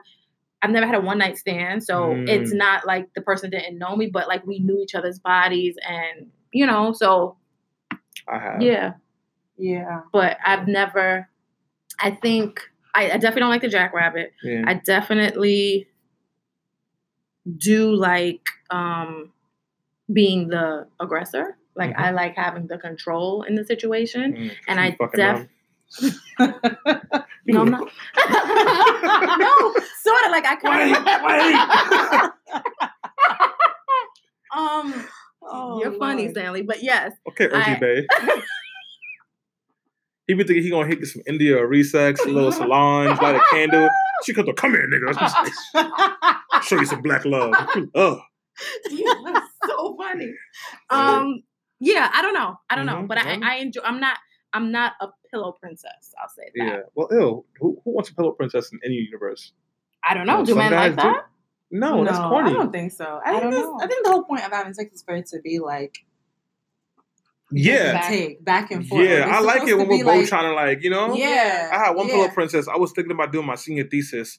[0.63, 2.29] I've never had a one night stand, so Mm.
[2.29, 5.75] it's not like the person didn't know me, but like we knew each other's bodies,
[5.89, 7.37] and you know, so
[8.29, 8.63] I have.
[8.63, 8.93] yeah.
[9.59, 10.01] Yeah.
[10.13, 11.29] But I've never
[12.01, 12.61] I think
[12.95, 14.33] I, I definitely don't like the jackrabbit.
[14.43, 14.65] Yeah.
[14.67, 15.89] I definitely
[17.57, 19.33] do like um
[20.13, 21.57] being the aggressor.
[21.75, 22.01] Like Mhm.
[22.01, 24.33] I like having the control in the situation.
[24.35, 25.49] Mm, And I fucking def-
[27.47, 27.91] No, I'm not.
[29.39, 31.03] no, sort of like I kind of.
[34.57, 35.07] um,
[35.45, 36.35] Oh, you're funny, Lord.
[36.37, 36.63] Stanley.
[36.63, 38.07] But yes, Okay, Urgy I- Bay.
[40.37, 43.37] He be thinking he gonna hit you some India or Resex, a little Solange, light
[43.37, 43.89] a candle.
[44.25, 45.15] She comes to come here, nigga.
[46.53, 47.55] I'll show you some black love.
[47.95, 48.21] Oh,
[48.91, 50.33] you're so funny.
[50.91, 51.43] Um,
[51.81, 52.57] yeah, I don't know.
[52.71, 53.39] I don't know, Mhm, but I, yeah.
[53.43, 53.81] I enjoy.
[53.85, 54.19] I'm not.
[54.55, 56.13] I'm not a pillow princess.
[56.21, 56.65] I'll say that.
[56.65, 56.81] yeah.
[56.95, 57.45] Well, ew.
[57.59, 59.53] Who, who wants a pillow princess in any universe?
[60.07, 60.37] I don't know.
[60.37, 61.11] Well, do some men like guys do.
[61.11, 61.27] that?
[61.71, 62.51] No, that's corny.
[62.51, 63.19] I don't think so.
[63.25, 63.79] I, I think don't know.
[63.83, 65.97] I think the whole point of having sex is for it to be like
[67.55, 69.05] yeah, back, take back and forth.
[69.09, 69.27] yeah.
[69.29, 71.15] It's I like it when we're both like- trying to like, you know.
[71.15, 72.15] Yeah, I had one yeah.
[72.15, 72.69] pillow princess.
[72.69, 74.39] I was thinking about doing my senior thesis,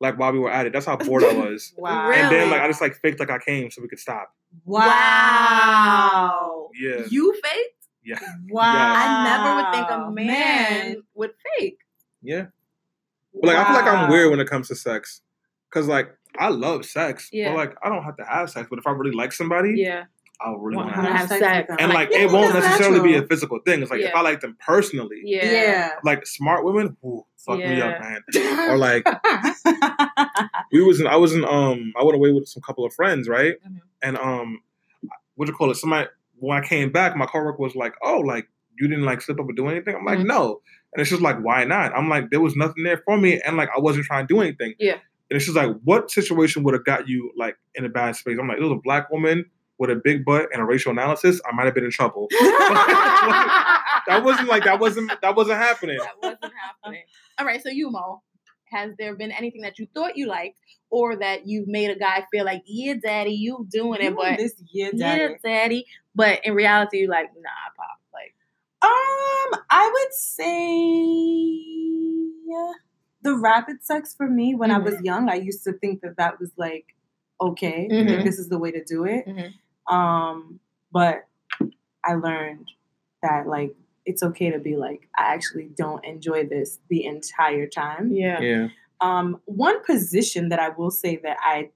[0.00, 0.72] like while we were at it.
[0.72, 1.72] That's how bored I was.
[1.78, 2.10] Wow.
[2.12, 4.32] And then like I just like faked like I came so we could stop.
[5.58, 6.68] wow.
[6.78, 7.74] Yeah, You fake?
[8.04, 8.18] yeah,
[8.50, 8.62] Wow.
[8.74, 8.94] Yeah.
[8.96, 11.78] I never would think a man, would fake.
[12.22, 12.46] yeah.
[13.34, 15.20] But like I feel like I'm weird when it comes to sex,
[15.70, 17.50] cause like I love sex, Yeah.
[17.52, 18.66] but like I don't have to have sex.
[18.70, 20.04] But if I really like somebody, Yeah.
[20.40, 21.18] I'll really Want want to to have.
[21.18, 21.76] have sex sex.
[21.80, 23.82] And like Yeah, it won't that's necessarily be a physical thing.
[23.82, 25.44] It's like if I like them personally, Yeah.
[25.50, 25.90] Yeah.
[26.04, 28.22] like smart women, ooh, fuck me up, man.
[28.70, 29.04] Or like
[30.72, 33.28] we was in, I was in um I went away with some couple of friends,
[33.28, 33.54] right?
[33.66, 33.80] Mhm.
[34.02, 34.60] And um
[35.34, 35.76] what do you call it?
[35.76, 36.08] Somebody
[36.38, 38.48] when I came back, my coworker was like, Oh, like
[38.78, 39.96] you didn't like slip up or do anything?
[39.96, 40.26] I'm like, Mhm.
[40.26, 40.60] no.
[40.92, 41.92] And it's just like, why not?
[41.96, 44.40] I'm like, there was nothing there for me, and like I wasn't trying to do
[44.40, 44.74] anything.
[44.78, 44.92] Yeah.
[45.30, 48.38] And it's just like, what situation would have got you like in a bad space?
[48.40, 49.44] I'm like, it was a black woman
[49.78, 51.40] with a big butt and a racial analysis.
[51.48, 52.28] I might have been in trouble.
[52.30, 55.98] that wasn't like that wasn't that wasn't happening.
[55.98, 57.02] that wasn't happening.
[57.38, 58.22] All right, so you Mo,
[58.70, 60.58] has there been anything that you thought you liked,
[60.90, 64.54] or that you've made a guy feel like, yeah, daddy, you doing it, but this
[64.72, 65.22] yeah, daddy.
[65.22, 68.34] yeah, daddy, but in reality, you're like, nah, pop, like,
[68.82, 70.54] Um, I would say
[73.22, 74.84] the rapid sex for me when I Mhm.
[74.84, 75.28] was young.
[75.28, 76.94] I used to think that that was like
[77.40, 78.08] okay, Mhm.
[78.08, 79.24] that this is the way to do it.
[79.24, 79.52] Mhm.
[79.88, 80.60] Um,
[80.92, 81.26] but
[82.04, 82.70] I learned
[83.22, 83.74] that like
[84.06, 88.12] it's okay to be like I actually don't enjoy this the entire time.
[88.12, 88.68] yeah, Yeah.
[89.00, 91.70] Um, one position that I will say that I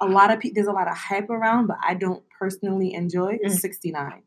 [0.00, 3.34] a lot of people there's a lot of hype around, but I don't personally enjoy
[3.38, 3.46] Mm.
[3.46, 4.22] is 69.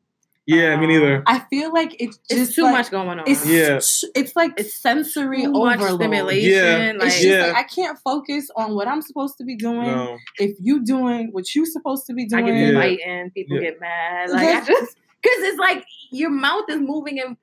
[0.48, 1.18] Yeah, me neither.
[1.18, 3.24] Um, I feel like it's just it's too like- much going on.
[3.28, 3.80] it's Yeah.
[4.16, 6.00] it's like It's sensory too much overload.
[6.02, 6.52] stimulation.
[6.52, 6.94] Yeah.
[6.98, 7.46] Like, It's just Yeah.
[7.48, 9.86] like I can't focus on what I'm supposed to be doing.
[9.86, 10.18] No.
[10.40, 12.80] If you doing what you supposed to be I doing, get Yeah.
[12.80, 13.64] biting, people Yeah.
[13.70, 14.30] get mad.
[14.32, 17.38] Like, I just because it's like your mouth is moving and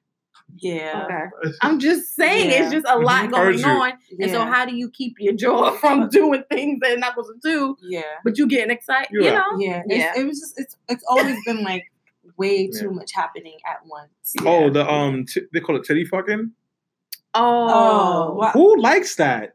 [0.57, 1.53] yeah, okay.
[1.63, 2.63] I'm just saying, Yeah.
[2.65, 3.67] it's just a lot going Heard you.
[3.67, 3.93] on.
[4.11, 7.11] yeah, And so, how do you keep your jaw from doing things that you're not
[7.15, 9.09] supposed to do, yeah, but you getting excited?
[9.13, 9.35] You Yeah.
[9.35, 9.59] know?
[9.59, 9.83] yeah.
[9.87, 10.11] Yeah.
[10.11, 11.85] It's, it was just it's it's always been like
[12.39, 12.81] way Yeah.
[12.81, 14.35] too much happening at once.
[14.47, 16.53] Oh, the um, t- they call it titty fucking.
[17.35, 18.51] Oh, Oh, wow.
[18.53, 19.55] Who likes that?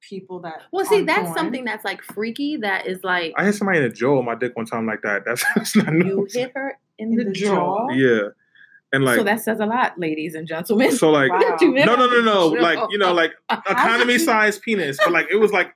[0.00, 1.34] people that well, see, that's porn.
[1.34, 2.58] something that's like freaky.
[2.58, 5.00] That is like I hit somebody in the jaw on my dick one time like
[5.02, 5.22] that.
[5.26, 6.26] That's, that's not new.
[6.30, 7.88] you hit her in, In the, the jaw.
[7.88, 7.88] jaw?
[7.94, 8.20] Yeah,
[8.92, 10.92] and like so that says a lot, ladies and gentlemen.
[10.92, 11.56] so like Wow.
[11.62, 15.36] No no no no like you know like economy you- size penis, but like it
[15.36, 15.74] was like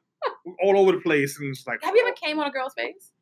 [0.62, 3.12] all over the place and it's like Have you ever came on a girl's face?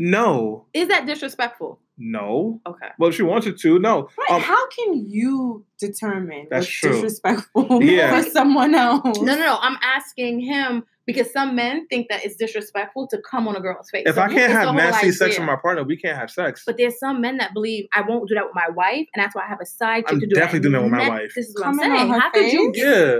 [0.00, 1.78] No Is that disrespectful?
[2.02, 2.60] no.
[2.66, 2.88] Okay.
[2.98, 4.08] Well, if she wanted to, no.
[4.18, 6.92] Right, Um, how can you determine That's what's true.
[6.92, 8.22] disrespectful Yeah.
[8.22, 9.02] for someone else?
[9.20, 9.58] No, no, no.
[9.60, 13.90] I'm asking him because some men think that it's disrespectful to come on a girl's
[13.90, 14.04] face.
[14.06, 16.62] if So I can't have whole nasty sex with my partner, we can't have sex.
[16.64, 19.34] But there's some men that believe I won't do that with my wife, and that's
[19.34, 20.62] why I have a side chick I'm to do definitely that.
[20.70, 21.32] doing that with my Ne- wife.
[21.36, 22.08] This is what Coming I'm saying.
[22.12, 23.18] her How could you yeah,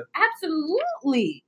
[0.55, 1.45] absolutely?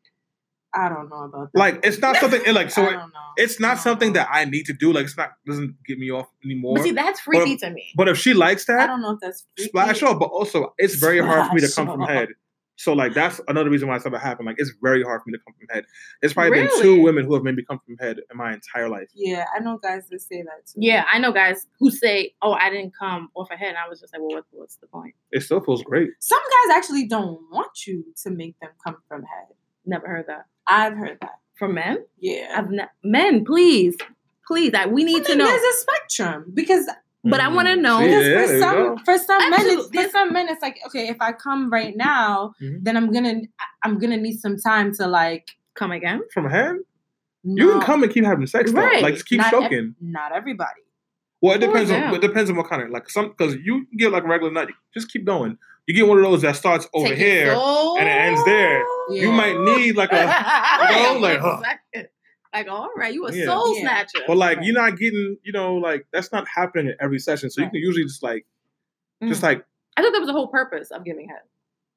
[0.75, 1.59] I don't know about that.
[1.59, 2.83] like it's not something like so.
[2.85, 3.21] I It, don't know.
[3.37, 4.21] it's not don't something know.
[4.21, 4.93] that I need to do.
[4.93, 6.75] Like it's not doesn't get me off anymore.
[6.77, 7.93] But see, that's But freaky if- to me.
[7.97, 9.69] But if she likes that, I don't know if that's freaky.
[9.69, 10.19] splash off.
[10.19, 12.29] But also, it's very hard for me to come from head.
[12.77, 14.47] So like that's another reason why it's never happened.
[14.47, 15.85] Like it's very hard for me to come from head.
[16.21, 18.89] There's probably been two women who have made me come from head in my entire
[18.89, 19.09] life.
[19.15, 20.79] Yeah, I know guys that say that too.
[20.81, 23.89] Yeah, I know guys who say, "Oh, I didn't come off a head." And I
[23.89, 26.11] was just like, "Well, what, what's the point?" It still feels great.
[26.21, 29.55] Some guys actually don't want you to make them come from head.
[29.87, 31.39] Never heard that I've heard that.
[31.57, 31.99] from men.
[32.21, 32.55] Yeah.
[32.57, 33.97] I've ne- men, please,
[34.47, 34.73] please.
[34.75, 35.45] I, we I need to know.
[35.47, 36.89] There's a spectrum because
[37.25, 38.99] But I wanna know- because yeah, there for you some go.
[39.05, 42.53] for some men it's, for some men it's like okay if I come right now
[42.61, 42.83] Mhm.
[42.85, 43.43] then I'm gonna
[43.85, 46.21] I'm gonna need some time to like Come again?
[46.35, 46.85] from him.
[47.45, 48.81] no, You can come and keep having sex though.
[48.81, 50.83] Like just keep not ev- not everybody
[51.41, 52.03] Well, it Cool depends down.
[52.09, 54.53] on it depends on what kind of like some because you get like a regular
[54.53, 54.69] nut.
[54.95, 55.59] Just keep going.
[55.87, 57.53] You get one of those that starts over Take here.
[57.55, 57.97] slow.
[57.97, 58.85] and it ends there.
[59.11, 59.23] Yeah.
[59.23, 61.61] You might need like a, Right, know, like, huh.
[62.55, 63.47] like, all right, you a Yeah.
[63.47, 63.81] soul Yeah.
[63.83, 64.25] snatcher.
[64.27, 64.67] but like Right.
[64.67, 67.51] you're not getting, you know, like that's not happening in every session.
[67.51, 68.47] So you can usually just like,
[69.23, 69.45] just Mm.
[69.45, 69.65] like
[69.97, 71.41] I thought that was the whole purpose of giving head.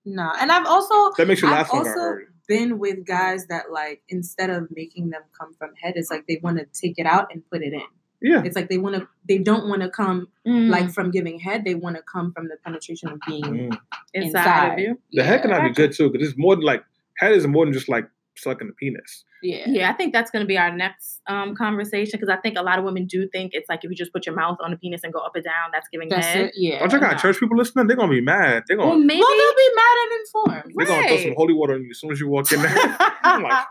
[0.03, 1.67] No, and I've also that makes you laugh.
[1.71, 1.89] I've last longer.
[1.89, 6.11] I also been with guys that like instead of making them come from head, it's
[6.11, 7.81] like they want to take it out and put it in.
[8.27, 10.69] Yeah, It's like they want to, they don't want to come Mm.
[10.69, 11.63] like from giving head.
[11.63, 13.77] They want to come from the penetration of being Mm.
[14.13, 14.73] inside, inside.
[14.73, 14.99] of you.
[15.13, 15.67] the head can Yeah.
[15.67, 16.83] be good too because it's more than like
[17.19, 18.05] head is more than just like
[18.37, 19.23] sucking the penis.
[19.43, 19.63] Yeah.
[19.67, 22.61] Yeah, I think that's going to be our next um, conversation because I think a
[22.63, 24.77] lot of women do think it's like if you just put your mouth on the
[24.77, 26.45] penis and go up and down, that's giving That's head.
[26.47, 26.53] it.
[26.55, 26.79] Yeah.
[26.79, 27.85] Don't you got church people listening?
[27.87, 28.63] They're gonna be mad.
[28.67, 29.19] They're gonna Well, maybe.
[29.21, 30.73] Well, they'll be mad and informed.
[30.75, 32.75] they're gonna throw some holy water on you as soon as you walk in there.
[33.23, 33.65] I'm like,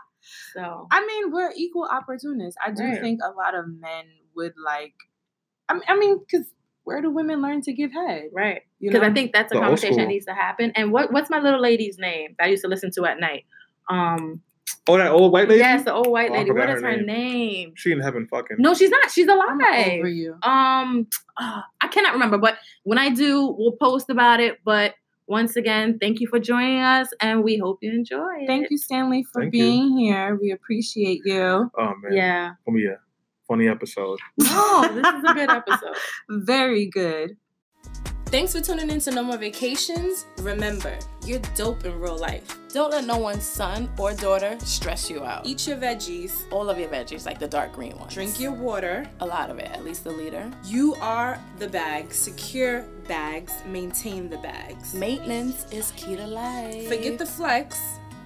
[0.53, 2.57] so I mean, we're equal opportunists.
[2.65, 2.99] I do Right.
[3.01, 4.05] think a lot of men
[4.35, 4.93] would like.
[5.69, 6.47] I mean, I mean, because
[6.83, 8.29] where do women learn to give head?
[8.33, 9.01] right because?
[9.01, 10.71] I think that's a The conversation that needs to happen.
[10.75, 13.45] And what what's my little lady's name that I used to listen to at night?
[13.89, 14.41] Um,
[14.87, 15.59] oh, that old white lady.
[15.59, 16.51] yes, the old white Oh, lady.
[16.51, 17.05] What forgot is her her name.
[17.05, 17.73] name?
[17.75, 18.57] she in heaven fucking.
[18.59, 19.09] No, she's not.
[19.11, 19.99] She's I'm alive.
[19.99, 20.35] over you.
[20.43, 21.07] Um,
[21.37, 24.59] uh, I cannot remember, but when I do, we'll post about it.
[24.63, 24.93] But
[25.27, 28.47] once again, thank you for joining us, and we hope you enjoy it.
[28.47, 29.63] Thank you, Stanley, for Thank you.
[29.63, 30.37] being here.
[30.39, 31.71] We appreciate you.
[31.75, 32.51] Oh man, Yeah.
[32.65, 32.99] gonna be a
[33.47, 34.19] funny episode.
[34.37, 35.95] No, oh, this is a good episode.
[36.29, 37.37] Very good.
[38.27, 40.25] Thanks for tuning in to No More Vacations.
[40.39, 42.57] Remember, you're dope in real life.
[42.73, 45.45] Don't let no one's son or daughter stress you out.
[45.45, 48.13] Eat Eat your veggies, all of your veggies, like the dark green ones.
[48.13, 49.05] drink your water.
[49.21, 50.51] a lot of it, at least a liter.
[50.65, 52.11] You are the bag.
[52.11, 54.93] Secure bags, maintain the bags.
[54.93, 56.87] Maintenance is key to life.
[56.89, 57.79] Forget the flex.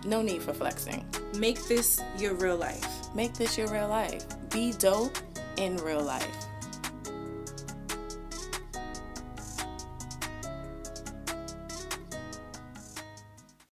[0.06, 1.06] No need for flexing.
[1.38, 2.86] Make this your real life.
[3.14, 4.26] Make this your real life.
[4.50, 5.18] Be dope
[5.58, 6.49] in real life.